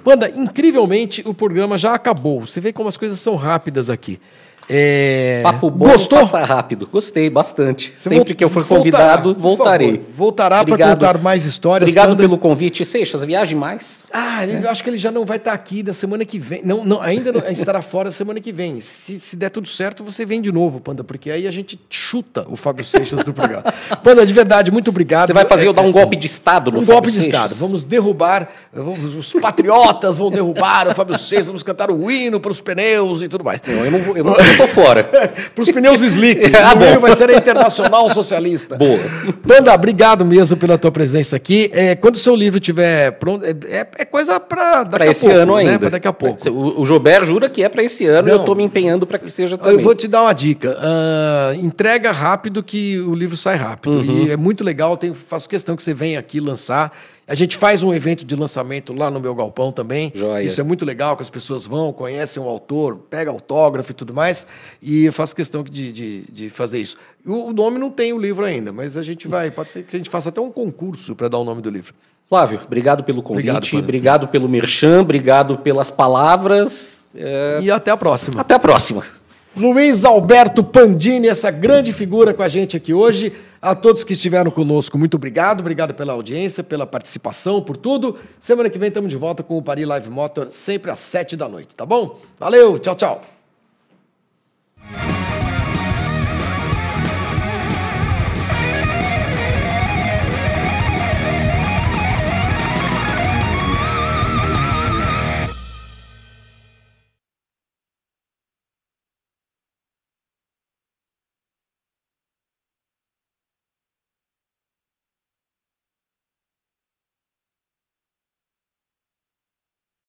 Panda, 0.02 0.28
incrivelmente 0.28 1.22
o 1.26 1.34
programa 1.34 1.78
já 1.78 1.94
acabou. 1.94 2.46
Você 2.46 2.60
vê 2.60 2.72
como 2.72 2.88
as 2.88 2.96
coisas 2.96 3.20
são 3.20 3.36
rápidas 3.36 3.88
aqui. 3.90 4.20
É... 4.68 5.40
Papo 5.42 5.70
bom 5.70 5.90
Gostou? 5.90 6.20
passa 6.20 6.44
rápido. 6.44 6.88
Gostei 6.90 7.30
bastante. 7.30 7.92
Você 7.96 8.08
Sempre 8.08 8.34
que 8.34 8.42
eu 8.42 8.48
for 8.48 8.66
convidado, 8.66 9.34
voltarei. 9.34 10.04
Voltará 10.16 10.64
para 10.64 10.76
contar 10.76 11.18
mais 11.18 11.44
histórias. 11.44 11.88
Obrigado 11.88 12.10
quando... 12.10 12.18
pelo 12.18 12.38
convite. 12.38 12.84
Seixas, 12.84 13.22
viaje 13.24 13.54
mais. 13.54 14.02
Ah, 14.12 14.46
é. 14.46 14.64
eu 14.64 14.70
acho 14.70 14.82
que 14.82 14.90
ele 14.90 14.96
já 14.96 15.10
não 15.10 15.24
vai 15.24 15.36
estar 15.36 15.52
aqui 15.52 15.82
da 15.82 15.92
semana 15.92 16.24
que 16.24 16.38
vem. 16.38 16.62
Não, 16.64 16.84
não 16.84 17.00
ainda 17.00 17.32
não, 17.32 17.48
estará 17.48 17.82
fora 17.82 18.08
da 18.08 18.12
semana 18.12 18.40
que 18.40 18.52
vem. 18.52 18.80
Se, 18.80 19.20
se 19.20 19.36
der 19.36 19.50
tudo 19.50 19.68
certo, 19.68 20.02
você 20.02 20.24
vem 20.24 20.40
de 20.40 20.50
novo, 20.50 20.80
Panda, 20.80 21.04
porque 21.04 21.30
aí 21.30 21.46
a 21.46 21.50
gente 21.50 21.78
chuta 21.90 22.46
o 22.48 22.56
Fábio 22.56 22.84
Seixas 22.84 23.22
do 23.22 23.32
programa. 23.32 23.64
Panda, 24.02 24.24
de 24.24 24.32
verdade, 24.32 24.70
muito 24.70 24.90
obrigado. 24.90 25.28
Você 25.28 25.32
vai 25.32 25.44
fazer 25.44 25.66
eu 25.66 25.72
dar 25.72 25.82
um 25.82 25.92
golpe 25.92 26.16
de 26.16 26.26
Estado 26.26 26.70
no 26.70 26.78
Um 26.78 26.80
Fábio 26.80 26.94
golpe 26.94 27.10
de 27.10 27.20
Estado. 27.20 27.54
Vamos 27.54 27.84
derrubar, 27.84 28.48
vamos, 28.72 29.14
os 29.14 29.40
patriotas 29.40 30.18
vão 30.18 30.30
derrubar 30.30 30.88
o 30.88 30.94
Fábio 30.94 31.18
Seixas, 31.18 31.46
vamos 31.46 31.62
cantar 31.62 31.90
o 31.90 32.10
hino 32.10 32.40
para 32.40 32.50
os 32.50 32.60
pneus 32.60 33.22
e 33.22 33.28
tudo 33.28 33.44
mais. 33.44 33.60
Não, 33.66 33.84
eu 33.84 33.90
não, 33.90 33.98
vou, 33.98 34.16
eu 34.16 34.24
não, 34.24 34.34
tô 34.56 34.66
fora. 34.68 35.04
para 35.54 35.62
os 35.62 35.70
pneus 35.70 36.00
slick. 36.02 36.40
ah, 36.56 36.90
hino 36.90 37.00
vai 37.00 37.14
ser 37.14 37.30
a 37.30 37.34
Internacional 37.36 38.12
Socialista. 38.12 38.76
Boa. 38.76 38.98
Panda, 39.46 39.72
obrigado 39.74 40.24
mesmo 40.24 40.56
pela 40.56 40.78
tua 40.78 40.90
presença 40.90 41.36
aqui. 41.36 41.70
É, 41.72 41.94
quando 41.94 42.16
o 42.16 42.18
seu 42.18 42.34
livro 42.34 42.58
estiver 42.58 43.12
pronto, 43.12 43.44
é, 43.44 43.50
é, 43.68 43.86
é 43.98 44.04
coisa 44.04 44.38
para 44.40 44.84
daqui 44.84 45.04
a 45.04 45.10
esse 45.10 45.20
pouco, 45.20 45.36
ano 45.36 45.56
né? 45.56 45.60
ainda. 45.60 45.78
Pra 45.78 45.88
daqui 45.90 46.08
a 46.08 46.12
pouco. 46.12 46.48
O, 46.48 46.82
o 46.82 46.84
Jober 46.84 47.24
jura 47.24 47.48
que 47.48 47.62
é 47.62 47.68
para 47.68 47.82
esse 47.82 48.06
ano, 48.06 48.28
Não, 48.28 48.34
eu 48.34 48.40
estou 48.40 48.54
me 48.54 48.64
empenhando 48.64 49.06
para 49.06 49.18
que 49.18 49.30
seja 49.30 49.56
também. 49.58 49.74
Eu 49.74 49.82
vou 49.82 49.94
te 49.94 50.08
dar 50.08 50.22
uma 50.22 50.32
dica. 50.32 50.76
Uh, 50.76 51.64
entrega 51.64 52.12
rápido 52.12 52.62
que 52.62 52.98
o 53.00 53.14
livro 53.14 53.36
sai 53.36 53.56
rápido. 53.56 53.98
Uhum. 53.98 54.26
E 54.26 54.30
é 54.30 54.36
muito 54.36 54.64
legal, 54.64 54.96
tenho, 54.96 55.14
faço 55.14 55.48
questão 55.48 55.76
que 55.76 55.82
você 55.82 55.94
venha 55.94 56.18
aqui 56.18 56.40
lançar. 56.40 56.92
A 57.28 57.34
gente 57.34 57.56
faz 57.56 57.82
um 57.82 57.92
evento 57.92 58.24
de 58.24 58.36
lançamento 58.36 58.92
lá 58.92 59.10
no 59.10 59.18
meu 59.18 59.34
galpão 59.34 59.72
também. 59.72 60.12
Joia. 60.14 60.44
Isso 60.44 60.60
é 60.60 60.64
muito 60.64 60.84
legal, 60.84 61.16
que 61.16 61.22
as 61.22 61.30
pessoas 61.30 61.66
vão, 61.66 61.92
conhecem 61.92 62.40
o 62.40 62.46
autor, 62.46 62.96
pega 63.10 63.32
autógrafo 63.32 63.90
e 63.90 63.94
tudo 63.94 64.14
mais. 64.14 64.46
E 64.80 65.06
eu 65.06 65.12
faço 65.12 65.34
questão 65.34 65.64
de, 65.64 65.90
de, 65.90 66.24
de 66.30 66.50
fazer 66.50 66.78
isso. 66.78 66.96
O, 67.26 67.48
o 67.48 67.52
nome 67.52 67.78
não 67.78 67.90
tem 67.90 68.12
o 68.12 68.18
livro 68.18 68.44
ainda, 68.44 68.72
mas 68.72 68.96
a 68.96 69.02
gente 69.02 69.26
vai. 69.26 69.50
Pode 69.50 69.70
ser 69.70 69.82
que 69.82 69.96
a 69.96 69.98
gente 69.98 70.08
faça 70.08 70.28
até 70.28 70.40
um 70.40 70.52
concurso 70.52 71.16
para 71.16 71.26
dar 71.26 71.38
o 71.38 71.44
nome 71.44 71.60
do 71.60 71.68
livro. 71.68 71.92
Flávio, 72.28 72.60
obrigado 72.64 73.02
pelo 73.02 73.22
convite, 73.22 73.50
obrigado, 73.50 73.82
obrigado 73.82 74.28
pelo 74.28 74.48
merchan, 74.48 75.00
obrigado 75.00 75.58
pelas 75.58 75.90
palavras. 75.90 77.04
É... 77.14 77.58
E 77.60 77.70
até 77.70 77.90
a 77.90 77.96
próxima. 77.96 78.40
Até 78.40 78.54
a 78.54 78.58
próxima. 78.58 79.02
Luiz 79.56 80.04
Alberto 80.04 80.62
Pandini, 80.62 81.28
essa 81.28 81.50
grande 81.50 81.90
figura 81.90 82.34
com 82.34 82.42
a 82.42 82.48
gente 82.48 82.76
aqui 82.76 82.92
hoje. 82.92 83.32
A 83.60 83.74
todos 83.74 84.04
que 84.04 84.12
estiveram 84.12 84.50
conosco, 84.50 84.98
muito 84.98 85.14
obrigado. 85.14 85.60
Obrigado 85.60 85.94
pela 85.94 86.12
audiência, 86.12 86.62
pela 86.62 86.86
participação, 86.86 87.62
por 87.62 87.78
tudo. 87.78 88.18
Semana 88.38 88.68
que 88.68 88.78
vem 88.78 88.88
estamos 88.88 89.10
de 89.10 89.16
volta 89.16 89.42
com 89.42 89.56
o 89.56 89.62
Paris 89.62 89.88
Live 89.88 90.10
Motor, 90.10 90.48
sempre 90.50 90.90
às 90.90 90.98
sete 90.98 91.38
da 91.38 91.48
noite, 91.48 91.74
tá 91.74 91.86
bom? 91.86 92.20
Valeu, 92.38 92.78
tchau, 92.78 92.94
tchau. 92.94 93.22